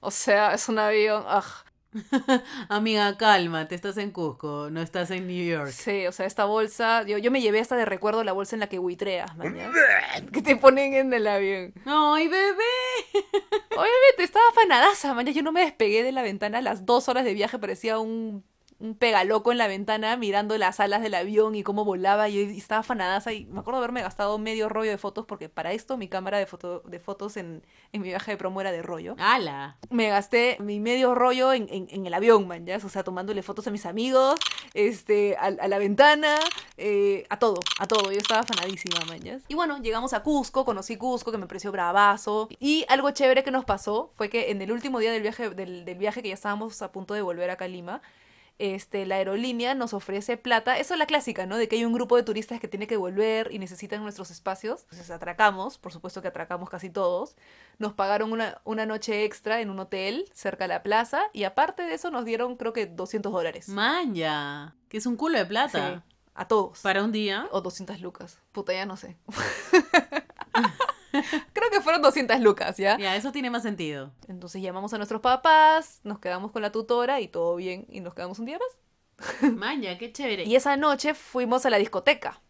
O 0.00 0.10
sea, 0.10 0.54
es 0.54 0.68
un 0.68 0.78
avión, 0.78 1.24
ah, 1.26 1.44
Amiga, 2.68 3.16
cálmate, 3.16 3.74
estás 3.74 3.96
en 3.98 4.10
Cusco, 4.10 4.68
no 4.70 4.80
estás 4.80 5.10
en 5.10 5.26
New 5.26 5.46
York. 5.46 5.70
Sí, 5.70 6.06
o 6.06 6.12
sea, 6.12 6.26
esta 6.26 6.44
bolsa, 6.44 7.02
yo, 7.04 7.18
yo 7.18 7.30
me 7.30 7.40
llevé 7.40 7.60
hasta 7.60 7.76
de 7.76 7.84
recuerdo 7.84 8.24
la 8.24 8.32
bolsa 8.32 8.56
en 8.56 8.60
la 8.60 8.68
que 8.68 8.78
buitreas, 8.78 9.36
mañana. 9.36 9.72
que 10.32 10.42
te 10.42 10.56
ponen 10.56 10.94
en 10.94 11.12
el 11.12 11.26
avión. 11.26 11.72
¡Ay, 11.84 12.28
bebé! 12.28 12.62
Obviamente, 13.70 14.24
estaba 14.24 14.44
fanadaza, 14.54 15.14
mañana. 15.14 15.34
Yo 15.34 15.42
no 15.42 15.52
me 15.52 15.62
despegué 15.62 16.02
de 16.02 16.12
la 16.12 16.22
ventana. 16.22 16.60
Las 16.60 16.84
dos 16.86 17.08
horas 17.08 17.24
de 17.24 17.34
viaje 17.34 17.58
parecía 17.58 17.98
un, 17.98 18.44
un 18.84 18.94
pegaloco 18.94 19.50
en 19.50 19.58
la 19.58 19.66
ventana 19.66 20.16
mirando 20.16 20.56
las 20.58 20.78
alas 20.78 21.00
del 21.02 21.14
avión 21.14 21.54
y 21.54 21.62
cómo 21.62 21.84
volaba. 21.84 22.28
Y 22.28 22.38
y 22.38 22.58
estaba 22.58 22.82
fanadaza. 22.82 23.32
Y 23.32 23.46
me 23.46 23.60
acuerdo 23.60 23.78
haberme 23.78 24.02
gastado 24.02 24.38
medio 24.38 24.68
rollo 24.68 24.90
de 24.90 24.98
fotos 24.98 25.24
porque 25.24 25.48
para 25.48 25.72
esto 25.72 25.96
mi 25.96 26.08
cámara 26.08 26.38
de, 26.38 26.46
foto, 26.46 26.80
de 26.80 27.00
fotos 27.00 27.36
en, 27.36 27.64
en 27.92 28.02
mi 28.02 28.08
viaje 28.08 28.32
de 28.32 28.36
promo 28.36 28.60
era 28.60 28.72
de 28.72 28.82
rollo. 28.82 29.16
¡Hala! 29.18 29.78
Me 29.90 30.08
gasté 30.08 30.58
mi 30.60 30.80
medio 30.80 31.14
rollo 31.14 31.52
en, 31.52 31.66
en, 31.70 31.86
en 31.90 32.06
el 32.06 32.12
avión, 32.12 32.46
man, 32.46 32.66
¿ya? 32.66 32.76
O 32.76 32.88
sea, 32.88 33.02
tomándole 33.02 33.42
fotos 33.42 33.66
a 33.66 33.70
mis 33.70 33.86
amigos, 33.86 34.38
este, 34.74 35.36
a, 35.38 35.46
a 35.46 35.68
la 35.68 35.78
ventana, 35.78 36.36
eh, 36.76 37.24
a 37.30 37.38
todo, 37.38 37.60
a 37.78 37.86
todo. 37.86 38.12
Yo 38.12 38.18
estaba 38.18 38.42
fanadísima, 38.42 39.00
man, 39.06 39.20
¿ya? 39.20 39.38
Y 39.48 39.54
bueno, 39.54 39.80
llegamos 39.80 40.12
a 40.12 40.22
Cusco, 40.22 40.64
conocí 40.64 40.96
Cusco, 40.96 41.32
que 41.32 41.38
me 41.38 41.46
pareció 41.46 41.72
bravazo. 41.72 42.48
Y 42.60 42.84
algo 42.88 43.10
chévere 43.12 43.42
que 43.42 43.50
nos 43.50 43.64
pasó 43.64 44.10
fue 44.14 44.28
que 44.28 44.50
en 44.50 44.60
el 44.60 44.70
último 44.72 44.98
día 44.98 45.12
del 45.12 45.22
viaje, 45.22 45.48
del, 45.50 45.84
del 45.86 45.98
viaje 45.98 46.22
que 46.22 46.28
ya 46.28 46.34
estábamos 46.34 46.82
a 46.82 46.92
punto 46.92 47.14
de 47.14 47.22
volver 47.22 47.48
acá 47.50 47.64
a 47.64 47.68
Lima, 47.68 48.02
este, 48.58 49.06
la 49.06 49.16
aerolínea 49.16 49.74
nos 49.74 49.94
ofrece 49.94 50.36
plata. 50.36 50.78
Eso 50.78 50.94
es 50.94 50.98
la 50.98 51.06
clásica, 51.06 51.46
¿no? 51.46 51.56
De 51.56 51.68
que 51.68 51.76
hay 51.76 51.84
un 51.84 51.92
grupo 51.92 52.16
de 52.16 52.22
turistas 52.22 52.60
que 52.60 52.68
tiene 52.68 52.86
que 52.86 52.96
volver 52.96 53.52
y 53.52 53.58
necesitan 53.58 54.02
nuestros 54.02 54.30
espacios. 54.30 54.82
Entonces 54.82 55.10
atracamos, 55.10 55.78
por 55.78 55.92
supuesto 55.92 56.22
que 56.22 56.28
atracamos 56.28 56.70
casi 56.70 56.90
todos. 56.90 57.36
Nos 57.78 57.92
pagaron 57.92 58.32
una, 58.32 58.60
una 58.64 58.86
noche 58.86 59.24
extra 59.24 59.60
en 59.60 59.70
un 59.70 59.78
hotel 59.80 60.30
cerca 60.32 60.64
de 60.64 60.68
la 60.68 60.82
plaza 60.82 61.22
y 61.32 61.44
aparte 61.44 61.82
de 61.82 61.94
eso 61.94 62.10
nos 62.10 62.24
dieron 62.24 62.56
creo 62.56 62.72
que 62.72 62.86
200 62.86 63.32
dólares. 63.32 63.68
¡Manja! 63.68 64.74
Que 64.88 64.98
es 64.98 65.06
un 65.06 65.16
culo 65.16 65.38
de 65.38 65.46
plata. 65.46 65.94
Sí, 65.94 66.14
a 66.34 66.48
todos. 66.48 66.80
Para 66.80 67.02
un 67.02 67.12
día. 67.12 67.48
O 67.50 67.60
200 67.60 68.00
lucas. 68.00 68.38
Puta, 68.52 68.72
ya 68.72 68.86
no 68.86 68.96
sé. 68.96 69.16
creo 71.52 71.70
que 71.70 71.80
fueron 71.80 72.02
200 72.02 72.40
lucas, 72.40 72.76
¿ya? 72.76 72.98
Ya, 72.98 73.16
eso 73.16 73.32
tiene 73.32 73.50
más 73.50 73.62
sentido. 73.62 74.12
Entonces 74.28 74.62
llamamos 74.62 74.92
a 74.94 74.96
nuestros 74.96 75.20
papás, 75.20 76.00
nos 76.04 76.18
quedamos 76.18 76.50
con 76.52 76.62
la 76.62 76.72
tutora 76.72 77.20
y 77.20 77.28
todo 77.28 77.56
bien 77.56 77.86
y 77.88 78.00
nos 78.00 78.14
quedamos 78.14 78.38
un 78.38 78.46
día 78.46 78.58
más. 78.58 79.52
Manja, 79.54 79.98
qué 79.98 80.12
chévere. 80.12 80.44
Y 80.44 80.56
esa 80.56 80.76
noche 80.76 81.14
fuimos 81.14 81.64
a 81.66 81.70
la 81.70 81.78
discoteca, 81.78 82.40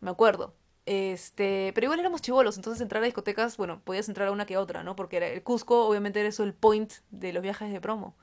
me 0.00 0.10
acuerdo. 0.10 0.54
Este, 0.86 1.72
pero 1.74 1.86
igual 1.86 2.00
éramos 2.00 2.20
chivolos, 2.20 2.56
entonces 2.56 2.82
entrar 2.82 3.02
a 3.02 3.06
discotecas, 3.06 3.56
bueno, 3.56 3.80
podías 3.84 4.08
entrar 4.08 4.28
a 4.28 4.32
una 4.32 4.44
que 4.44 4.54
a 4.54 4.60
otra, 4.60 4.82
¿no? 4.82 4.96
Porque 4.96 5.16
era 5.16 5.28
el 5.28 5.42
Cusco, 5.42 5.86
obviamente 5.86 6.20
era 6.20 6.28
eso 6.28 6.44
el 6.44 6.52
point 6.52 6.92
de 7.10 7.32
los 7.32 7.42
viajes 7.42 7.72
de 7.72 7.80
promo 7.80 8.14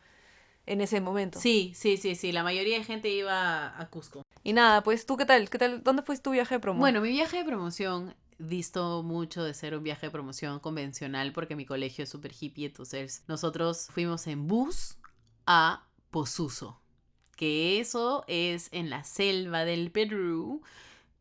en 0.67 0.81
ese 0.81 1.01
momento. 1.01 1.39
Sí, 1.39 1.73
sí, 1.75 1.97
sí, 1.97 2.15
sí. 2.15 2.31
La 2.31 2.43
mayoría 2.43 2.77
de 2.77 2.83
gente 2.83 3.09
iba 3.09 3.79
a 3.79 3.89
Cusco. 3.89 4.23
Y 4.43 4.53
nada, 4.53 4.83
pues 4.83 5.05
tú 5.05 5.17
qué 5.17 5.25
tal? 5.25 5.49
¿Qué 5.49 5.57
tal? 5.57 5.83
¿Dónde 5.83 6.03
fue 6.03 6.17
tu 6.17 6.31
viaje 6.31 6.55
de 6.55 6.59
promo? 6.59 6.79
Bueno, 6.79 7.01
mi 7.01 7.09
viaje 7.09 7.37
de 7.37 7.43
promoción 7.43 8.15
disto 8.41 9.03
mucho 9.03 9.43
de 9.43 9.53
ser 9.53 9.75
un 9.75 9.83
viaje 9.83 10.07
de 10.07 10.11
promoción 10.11 10.59
convencional 10.59 11.31
porque 11.33 11.55
mi 11.55 11.65
colegio 11.65 12.03
es 12.03 12.09
súper 12.09 12.33
hippie, 12.37 12.67
entonces 12.67 13.23
nosotros 13.27 13.87
fuimos 13.91 14.27
en 14.27 14.47
bus 14.47 14.97
a 15.45 15.87
Posuso, 16.09 16.81
que 17.37 17.79
eso 17.79 18.25
es 18.27 18.67
en 18.73 18.89
la 18.89 19.03
selva 19.03 19.63
del 19.63 19.91
Perú 19.91 20.61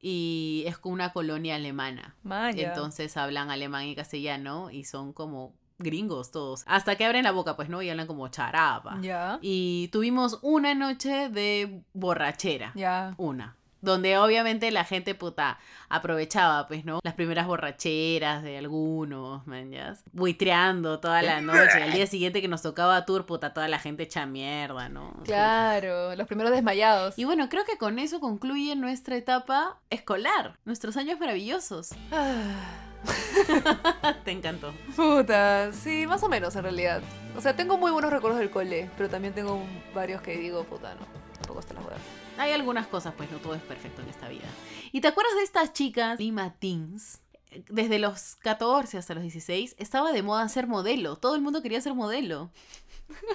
y 0.00 0.64
es 0.66 0.78
una 0.82 1.12
colonia 1.12 1.56
alemana. 1.56 2.16
Maya. 2.22 2.68
Entonces 2.68 3.16
hablan 3.16 3.50
alemán 3.50 3.84
y 3.84 3.94
castellano 3.94 4.70
y 4.70 4.84
son 4.84 5.12
como 5.12 5.54
gringos 5.78 6.30
todos. 6.30 6.64
Hasta 6.66 6.96
que 6.96 7.04
abren 7.04 7.24
la 7.24 7.32
boca, 7.32 7.56
pues, 7.56 7.68
¿no? 7.68 7.82
Y 7.82 7.90
hablan 7.90 8.06
como 8.06 8.28
charapa. 8.28 8.98
Ya. 9.00 9.38
Y 9.42 9.88
tuvimos 9.92 10.38
una 10.42 10.74
noche 10.74 11.28
de 11.28 11.82
borrachera. 11.92 12.72
Ya. 12.74 13.14
Una. 13.16 13.56
Donde 13.80 14.18
obviamente 14.18 14.70
la 14.70 14.84
gente 14.84 15.14
puta 15.14 15.58
aprovechaba, 15.88 16.68
pues, 16.68 16.84
¿no? 16.84 17.00
Las 17.02 17.14
primeras 17.14 17.46
borracheras 17.46 18.42
de 18.42 18.58
algunos, 18.58 19.46
man, 19.46 19.70
ya. 19.70 19.94
Buitreando 20.12 21.00
toda 21.00 21.22
la 21.22 21.40
noche. 21.40 21.82
Al 21.82 21.92
día 21.92 22.06
siguiente 22.06 22.40
que 22.40 22.48
nos 22.48 22.62
tocaba 22.62 23.04
tour, 23.06 23.26
puta, 23.26 23.52
toda 23.52 23.68
la 23.68 23.78
gente 23.78 24.04
hecha 24.04 24.26
mierda, 24.26 24.88
¿no? 24.88 25.14
Claro, 25.24 26.14
los 26.14 26.26
primeros 26.26 26.52
desmayados. 26.52 27.18
Y 27.18 27.24
bueno, 27.24 27.48
creo 27.48 27.64
que 27.64 27.78
con 27.78 27.98
eso 27.98 28.20
concluye 28.20 28.76
nuestra 28.76 29.16
etapa 29.16 29.78
escolar. 29.90 30.56
Nuestros 30.64 30.96
años 30.96 31.18
maravillosos. 31.18 31.90
Ah, 32.12 32.86
Te 34.24 34.30
encantó. 34.30 34.72
puta, 34.96 35.72
sí, 35.72 36.06
más 36.06 36.22
o 36.22 36.28
menos 36.28 36.54
en 36.56 36.62
realidad. 36.62 37.02
O 37.36 37.40
sea, 37.40 37.56
tengo 37.56 37.78
muy 37.78 37.90
buenos 37.90 38.12
recuerdos 38.12 38.38
del 38.38 38.50
cole, 38.50 38.90
pero 38.96 39.08
también 39.08 39.34
tengo 39.34 39.62
varios 39.94 40.20
que 40.22 40.36
digo, 40.36 40.64
puta, 40.64 40.94
no, 40.94 41.06
tampoco 41.34 41.60
está 41.60 41.74
la 41.74 41.80
huevas. 41.80 42.00
Hay 42.40 42.52
algunas 42.52 42.86
cosas, 42.86 43.14
pues 43.16 43.30
no 43.30 43.38
todo 43.38 43.54
es 43.54 43.62
perfecto 43.62 44.02
en 44.02 44.08
esta 44.08 44.28
vida. 44.28 44.46
¿Y 44.92 45.00
te 45.00 45.08
acuerdas 45.08 45.34
de 45.36 45.42
estas 45.42 45.72
chicas, 45.72 46.18
Lima 46.18 46.54
Teens? 46.58 47.20
Desde 47.68 47.98
los 47.98 48.36
14 48.36 48.96
hasta 48.96 49.14
los 49.14 49.22
16 49.22 49.74
estaba 49.78 50.12
de 50.12 50.22
moda 50.22 50.48
ser 50.48 50.66
modelo. 50.66 51.16
Todo 51.16 51.34
el 51.34 51.42
mundo 51.42 51.62
quería 51.62 51.80
ser 51.80 51.94
modelo. 51.94 52.50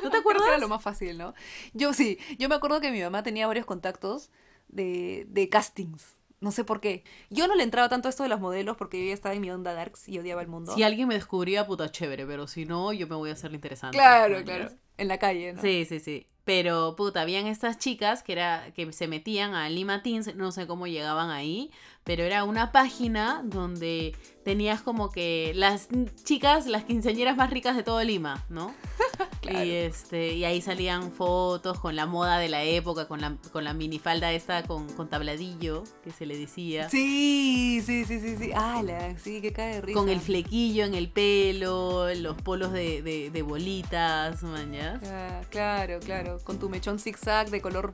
¿No 0.03 0.09
te 0.09 0.17
acuerdas? 0.19 0.47
Era 0.47 0.57
lo 0.57 0.69
más 0.69 0.81
fácil, 0.81 1.17
¿no? 1.17 1.33
Yo 1.73 1.93
sí, 1.93 2.17
yo 2.39 2.47
me 2.49 2.55
acuerdo 2.55 2.79
que 2.79 2.91
mi 2.91 3.01
mamá 3.01 3.23
tenía 3.23 3.45
varios 3.47 3.65
contactos 3.65 4.31
de, 4.69 5.25
de 5.29 5.49
castings. 5.49 6.15
No 6.39 6.51
sé 6.51 6.63
por 6.63 6.79
qué. 6.79 7.03
Yo 7.29 7.47
no 7.47 7.55
le 7.55 7.63
entraba 7.63 7.89
tanto 7.89 8.07
a 8.07 8.11
esto 8.11 8.23
de 8.23 8.29
los 8.29 8.39
modelos 8.39 8.77
porque 8.77 8.99
yo 9.01 9.07
ya 9.07 9.13
estaba 9.13 9.35
en 9.35 9.41
mi 9.41 9.51
onda 9.51 9.73
darks 9.73 10.07
y 10.07 10.19
odiaba 10.19 10.41
el 10.41 10.47
mundo. 10.47 10.73
Si 10.75 10.83
alguien 10.83 11.07
me 11.07 11.15
descubría, 11.15 11.65
puta 11.65 11.91
chévere, 11.91 12.25
pero 12.25 12.47
si 12.47 12.65
no, 12.65 12.93
yo 12.93 13.07
me 13.07 13.15
voy 13.15 13.31
a 13.31 13.33
hacer 13.33 13.53
interesante. 13.53 13.97
claro, 13.97 14.43
claro. 14.43 14.69
En 14.97 15.07
la 15.07 15.17
calle, 15.17 15.53
¿no? 15.53 15.61
Sí, 15.61 15.85
sí, 15.85 15.99
sí. 15.99 16.27
Pero, 16.45 16.95
puta, 16.95 17.21
habían 17.21 17.47
estas 17.47 17.79
chicas 17.79 18.21
que 18.21 18.33
era 18.33 18.71
que 18.75 18.93
se 18.93 19.07
metían 19.07 19.55
a 19.55 19.67
Lima 19.67 20.03
Teens, 20.03 20.35
no 20.35 20.51
sé 20.51 20.67
cómo 20.67 20.85
llegaban 20.85 21.31
ahí, 21.31 21.71
pero 22.03 22.23
era 22.23 22.43
una 22.43 22.71
página 22.71 23.41
donde 23.43 24.15
tenías 24.43 24.81
como 24.81 25.09
que 25.09 25.53
las 25.55 25.89
chicas, 26.23 26.67
las 26.67 26.83
quinceañeras 26.83 27.35
más 27.35 27.49
ricas 27.49 27.75
de 27.75 27.81
todo 27.81 28.03
Lima, 28.03 28.45
¿no? 28.49 28.75
Claro. 29.45 29.65
Y 29.65 29.71
este, 29.71 30.33
y 30.33 30.43
ahí 30.45 30.61
salían 30.61 31.11
fotos 31.11 31.79
con 31.79 31.95
la 31.95 32.05
moda 32.05 32.39
de 32.39 32.49
la 32.49 32.63
época, 32.63 33.07
con 33.07 33.21
la, 33.21 33.37
con 33.51 33.63
la 33.63 33.73
minifalda 33.73 34.31
esta 34.33 34.63
con, 34.63 34.87
con 34.93 35.09
tabladillo, 35.09 35.83
que 36.03 36.11
se 36.11 36.25
le 36.25 36.37
decía. 36.37 36.89
Sí, 36.89 37.81
sí, 37.85 38.05
sí, 38.05 38.19
sí, 38.19 38.35
sí. 38.37 38.51
Ala, 38.53 39.17
sí, 39.17 39.41
que 39.41 39.53
cae. 39.53 39.81
Con 39.93 40.09
el 40.09 40.19
flequillo 40.19 40.85
en 40.85 40.95
el 40.95 41.09
pelo, 41.09 42.13
los 42.15 42.41
polos 42.41 42.71
de, 42.71 43.01
de, 43.01 43.29
de 43.29 43.41
bolitas, 43.41 44.41
mañas. 44.43 45.01
Ah, 45.05 45.41
claro, 45.49 45.99
claro. 45.99 46.39
Con 46.43 46.59
tu 46.59 46.69
mechón 46.69 46.99
zigzag 46.99 47.49
de 47.49 47.61
color 47.61 47.91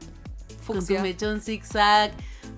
Con 0.65 0.75
tu 0.77 0.81
fucsia. 0.81 1.01
mechón 1.01 1.41
zigzag, 1.41 2.11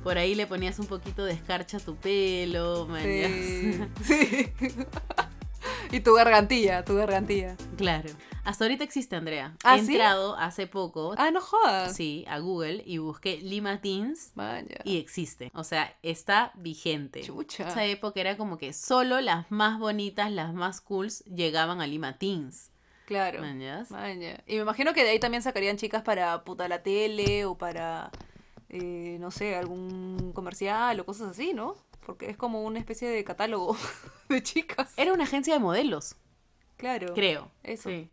Por 0.04 0.18
ahí 0.18 0.36
le 0.36 0.46
ponías 0.48 0.78
un 0.80 0.86
poquito 0.88 1.24
de 1.26 1.34
escarcha 1.34 1.78
a 1.78 1.80
tu 1.80 1.96
pelo, 1.96 2.88
Sí. 3.02 3.22
ya. 3.22 3.88
sí. 4.04 4.48
y 5.92 6.00
tu 6.02 6.14
gargantilla, 6.14 6.84
tu 6.84 6.96
gargantilla. 6.96 7.56
Claro. 7.78 8.10
Hasta 8.46 8.66
ahorita 8.66 8.84
existe, 8.84 9.16
Andrea. 9.16 9.56
¿Ah, 9.64 9.78
He 9.78 9.84
sí? 9.86 9.94
entrado 9.94 10.36
hace 10.36 10.68
poco, 10.68 11.14
Ah, 11.18 11.32
no 11.32 11.40
jodas. 11.40 11.96
sí, 11.96 12.26
a 12.28 12.40
Google 12.40 12.84
y 12.86 12.98
busqué 12.98 13.38
Lima 13.38 13.80
Teens 13.80 14.32
Vaya. 14.36 14.80
y 14.84 14.98
existe. 14.98 15.50
O 15.56 15.64
sea, 15.64 15.98
está 16.04 16.52
vigente. 16.56 17.22
Chucha. 17.22 17.70
Esa 17.70 17.86
época 17.86 18.20
era 18.20 18.36
como 18.36 18.58
que 18.58 18.74
solo 18.74 19.22
las 19.22 19.50
más 19.50 19.80
bonitas, 19.80 20.30
las 20.32 20.54
más 20.54 20.82
cools 20.82 21.24
llegaban 21.26 21.80
a 21.80 21.88
Lima 21.88 22.18
Teens. 22.18 22.70
Claro. 23.06 23.42
¿mañas? 23.42 23.90
Vaya. 23.90 24.44
Y 24.48 24.56
me 24.56 24.62
imagino 24.62 24.94
que 24.94 25.04
de 25.04 25.12
ahí 25.12 25.20
también 25.20 25.44
sacarían 25.44 25.78
chicas 25.78 26.04
para 26.04 26.44
puta 26.44 26.68
la 26.68 26.84
tele 26.84 27.46
o 27.46 27.58
para, 27.58 28.12
eh, 28.70 29.18
no 29.20 29.32
sé, 29.32 29.56
algún 29.56 30.32
comercial 30.34 31.00
o 31.00 31.06
cosas 31.06 31.30
así, 31.32 31.54
¿no? 31.54 31.76
Porque 32.06 32.30
es 32.30 32.36
como 32.38 32.64
una 32.64 32.80
especie 32.80 33.08
de 33.10 33.24
catálogo 33.24 33.78
de 34.30 34.44
chicas. 34.44 34.92
Era 34.98 35.14
una 35.14 35.24
agencia 35.24 35.54
de 35.54 35.60
modelos, 35.62 36.16
Claro. 36.78 37.14
creo. 37.14 37.50
Eso. 37.64 37.90
Sí. 37.90 38.10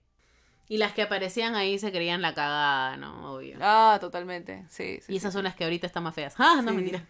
Y 0.70 0.78
las 0.78 0.92
que 0.92 1.02
aparecían 1.02 1.56
ahí 1.56 1.80
se 1.80 1.90
creían 1.90 2.22
la 2.22 2.32
cagada, 2.32 2.96
¿no? 2.96 3.34
Obvio. 3.34 3.58
Ah, 3.60 3.98
totalmente. 4.00 4.64
Sí, 4.68 5.00
sí. 5.02 5.12
y 5.12 5.16
esas 5.16 5.32
sí, 5.32 5.36
son 5.38 5.42
las 5.42 5.56
que 5.56 5.64
ahorita 5.64 5.84
están 5.84 6.04
más 6.04 6.14
feas. 6.14 6.34
Ah, 6.38 6.62
no, 6.64 6.72
mentira. 6.72 7.04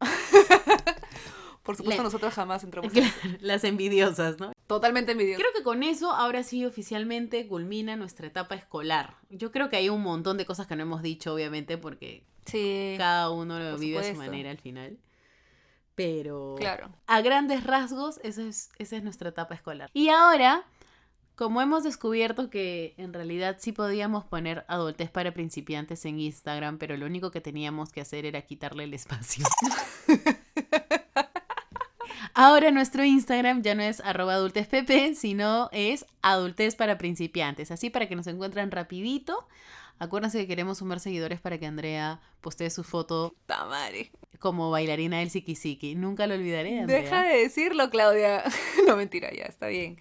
Por 1.62 1.76
supuesto, 1.76 2.02
nosotros 2.02 2.34
jamás 2.34 2.64
entramos. 2.64 2.92
Claro, 2.92 3.08
las 3.40 3.62
envidiosas, 3.62 4.40
¿no? 4.40 4.52
Totalmente 4.66 5.12
envidiosos. 5.12 5.42
Creo 5.44 5.52
que 5.56 5.62
con 5.62 5.84
eso 5.84 6.10
ahora 6.10 6.42
sí 6.42 6.64
oficialmente 6.64 7.46
culmina 7.46 7.94
nuestra 7.94 8.26
etapa 8.26 8.56
escolar. 8.56 9.14
Yo 9.30 9.52
creo 9.52 9.68
que 9.68 9.76
hay 9.76 9.88
un 9.88 10.02
montón 10.02 10.36
de 10.36 10.44
cosas 10.44 10.66
que 10.66 10.74
no 10.74 10.82
hemos 10.82 11.02
dicho, 11.02 11.34
obviamente, 11.34 11.78
porque 11.78 12.24
Sí. 12.46 12.94
cada 12.98 13.30
uno 13.30 13.60
lo 13.60 13.70
por 13.72 13.80
vive 13.80 13.98
a 14.00 14.04
su 14.12 14.14
manera 14.14 14.50
al 14.50 14.58
final. 14.58 14.98
Pero 15.94 16.56
Claro. 16.58 16.90
a 17.06 17.20
grandes 17.20 17.62
rasgos, 17.64 18.18
esa 18.24 18.42
es, 18.42 18.70
esa 18.78 18.96
es 18.96 19.04
nuestra 19.04 19.28
etapa 19.28 19.54
escolar. 19.54 19.88
Y 19.94 20.08
ahora, 20.08 20.64
como 21.36 21.60
hemos 21.60 21.84
descubierto 21.84 22.48
que 22.48 22.94
en 22.96 23.12
realidad 23.12 23.58
sí 23.60 23.72
podíamos 23.72 24.24
poner 24.24 24.64
adultez 24.68 25.10
para 25.10 25.32
principiantes 25.32 26.04
en 26.06 26.18
Instagram, 26.18 26.78
pero 26.78 26.96
lo 26.96 27.04
único 27.04 27.30
que 27.30 27.42
teníamos 27.42 27.92
que 27.92 28.00
hacer 28.00 28.24
era 28.24 28.40
quitarle 28.42 28.84
el 28.84 28.94
espacio. 28.94 29.44
Ahora 32.34 32.70
nuestro 32.70 33.04
Instagram 33.04 33.62
ya 33.62 33.74
no 33.74 33.82
es 33.82 34.00
arroba 34.00 34.34
adultezpp, 34.34 35.14
sino 35.14 35.68
es 35.72 36.06
adultez 36.22 36.74
para 36.74 36.98
principiantes. 36.98 37.70
Así 37.70 37.90
para 37.90 38.08
que 38.08 38.16
nos 38.16 38.26
encuentren 38.26 38.70
rapidito. 38.70 39.46
Acuérdense 39.98 40.38
que 40.38 40.46
queremos 40.46 40.78
sumar 40.78 41.00
seguidores 41.00 41.40
para 41.40 41.58
que 41.58 41.66
Andrea 41.66 42.20
postee 42.42 42.68
su 42.68 42.84
foto 42.84 43.34
Tamare. 43.46 44.10
como 44.38 44.70
bailarina 44.70 45.20
del 45.20 45.30
Siki 45.30 45.94
Nunca 45.96 46.26
lo 46.26 46.34
olvidaré, 46.34 46.80
Andrea. 46.80 47.00
Deja 47.00 47.22
de 47.22 47.38
decirlo, 47.38 47.88
Claudia. 47.88 48.44
no, 48.86 48.96
mentira, 48.96 49.30
ya, 49.32 49.44
está 49.44 49.68
bien. 49.68 49.98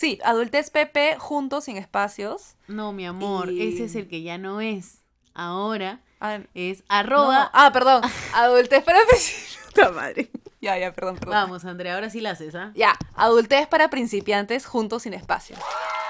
Sí, 0.00 0.18
adultez 0.24 0.70
Pepe 0.70 1.16
juntos 1.18 1.64
sin 1.64 1.76
espacios. 1.76 2.54
No, 2.68 2.90
mi 2.94 3.04
amor, 3.04 3.50
Y- 3.52 3.74
ese 3.74 3.84
es 3.84 3.94
el 3.96 4.08
que 4.08 4.22
ya 4.22 4.38
no 4.38 4.62
es. 4.62 5.02
Ahora 5.34 6.00
Ah, 6.20 6.38
es 6.54 6.78
no. 6.80 6.84
arroba. 6.88 7.50
Ah, 7.52 7.70
perdón. 7.70 8.00
Adultez 8.34 8.82
para 8.82 8.98
principiantes. 9.06 9.94
Madre. 9.94 10.30
Ya, 10.62 10.78
ya, 10.78 10.94
perdón, 10.94 11.16
perdón. 11.16 11.32
Vamos, 11.34 11.66
Andrea, 11.66 11.96
ahora 11.96 12.08
sí 12.08 12.22
la 12.22 12.30
haces, 12.30 12.54
¿ah? 12.54 12.72
Ya, 12.74 12.96
adultez 13.14 13.66
para 13.68 13.90
principiantes 13.90 14.64
juntos 14.64 15.02
sin 15.02 15.12
espacio. 15.12 15.56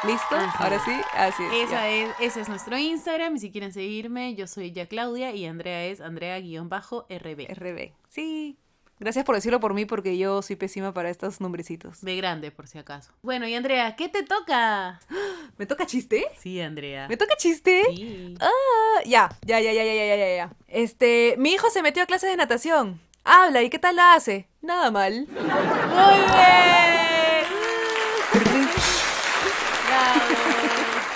¿Listo? 0.05 0.37
Así 0.37 0.57
Ahora 0.61 0.77
es. 0.77 0.83
sí, 0.85 1.01
así 1.15 1.43
es. 1.43 1.53
Esa 1.69 1.73
ya. 1.73 1.89
es, 1.89 2.11
ese 2.21 2.41
es 2.43 2.49
nuestro 2.49 2.79
Instagram. 2.79 3.35
Y 3.35 3.39
si 3.41 3.51
quieren 3.51 3.73
seguirme, 3.73 4.37
yo 4.37 4.47
soy 4.47 4.71
ya 4.71 4.87
Claudia 4.87 5.33
y 5.35 5.47
Andrea 5.47 5.85
es 5.87 6.01
Andrea-RB. 6.01 7.49
RB. 7.55 7.93
Sí. 8.09 8.57
Gracias 9.01 9.25
por 9.25 9.35
decirlo 9.35 9.61
por 9.61 9.73
mí 9.73 9.87
porque 9.87 10.19
yo 10.19 10.43
soy 10.43 10.57
pésima 10.57 10.93
para 10.93 11.09
estos 11.09 11.41
nombrecitos. 11.41 12.03
B 12.03 12.17
grande, 12.17 12.51
por 12.51 12.67
si 12.67 12.77
acaso. 12.77 13.13
Bueno, 13.23 13.49
y 13.49 13.55
Andrea, 13.55 13.97
¿qué 13.97 14.11
te 14.11 14.23
toca? 14.23 15.01
¿Me 15.57 15.65
toca 15.65 15.87
chiste? 15.87 16.27
Sí, 16.39 16.61
Andrea. 16.61 17.09
¿Me 17.09 17.17
toca 17.17 17.35
chiste? 17.37 17.83
Sí. 17.97 18.35
Ah, 18.41 19.01
ya, 19.07 19.31
ya, 19.47 19.59
ya, 19.59 19.73
ya, 19.73 19.85
ya, 19.85 19.95
ya, 19.95 20.05
ya, 20.05 20.17
ya, 20.17 20.37
ya. 20.37 20.53
Este, 20.69 21.35
mi 21.39 21.53
hijo 21.53 21.71
se 21.71 21.81
metió 21.81 22.03
a 22.03 22.07
clases 22.07 22.29
de 22.29 22.37
natación. 22.37 23.01
Habla, 23.25 23.63
¿y 23.63 23.71
qué 23.71 23.79
tal 23.79 23.97
la 23.97 24.13
hace? 24.13 24.49
Nada 24.61 24.91
mal. 24.91 25.27
¡Muy 25.29 25.35
bien! 25.35 26.61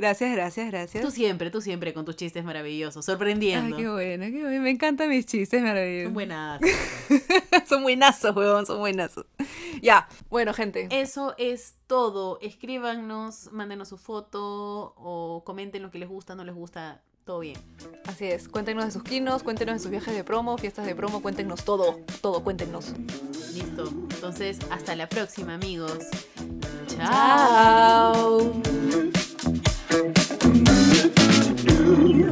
Gracias, 0.00 0.32
gracias, 0.32 0.66
gracias. 0.70 1.04
Tú 1.04 1.10
siempre, 1.10 1.50
tú 1.50 1.60
siempre 1.60 1.92
con 1.92 2.06
tus 2.06 2.16
chistes 2.16 2.42
maravillosos, 2.42 3.06
Ay, 3.06 3.12
sorprendiendo. 3.12 3.76
qué 3.76 3.86
bueno, 3.86 4.24
qué 4.24 4.42
bueno. 4.44 4.62
Me 4.62 4.70
encantan 4.70 5.10
mis 5.10 5.26
chistes 5.26 5.62
maravillosos. 5.62 6.06
Son 6.06 6.14
buenas. 6.14 6.60
son 7.68 7.82
buenazos, 7.82 8.34
huevón, 8.34 8.64
son 8.64 8.78
buenazos. 8.78 9.26
Ya, 9.82 10.08
bueno, 10.30 10.54
gente. 10.54 10.88
Eso 10.90 11.34
es 11.36 11.74
todo. 11.86 12.38
Escríbanos, 12.40 13.52
mándenos 13.52 13.90
su 13.90 13.98
foto 13.98 14.94
o 14.96 15.42
comenten 15.44 15.82
lo 15.82 15.90
que 15.90 15.98
les 15.98 16.08
gusta, 16.08 16.34
no 16.34 16.44
les 16.44 16.54
gusta. 16.54 17.02
Todo 17.26 17.40
bien. 17.40 17.58
Así 18.06 18.24
es, 18.24 18.48
cuéntenos 18.48 18.86
de 18.86 18.92
sus 18.92 19.02
quinos, 19.02 19.42
cuéntenos 19.42 19.74
de 19.74 19.80
sus 19.80 19.90
viajes 19.90 20.14
de 20.14 20.24
promo, 20.24 20.56
fiestas 20.56 20.86
de 20.86 20.94
promo, 20.94 21.20
cuéntenos 21.20 21.62
todo, 21.62 22.00
todo, 22.22 22.42
cuéntenos. 22.42 22.94
Listo. 23.52 23.84
Entonces, 24.14 24.58
hasta 24.70 24.96
la 24.96 25.10
próxima, 25.10 25.52
amigos. 25.56 25.98
Chao. 26.86 28.54
you. 31.96 32.29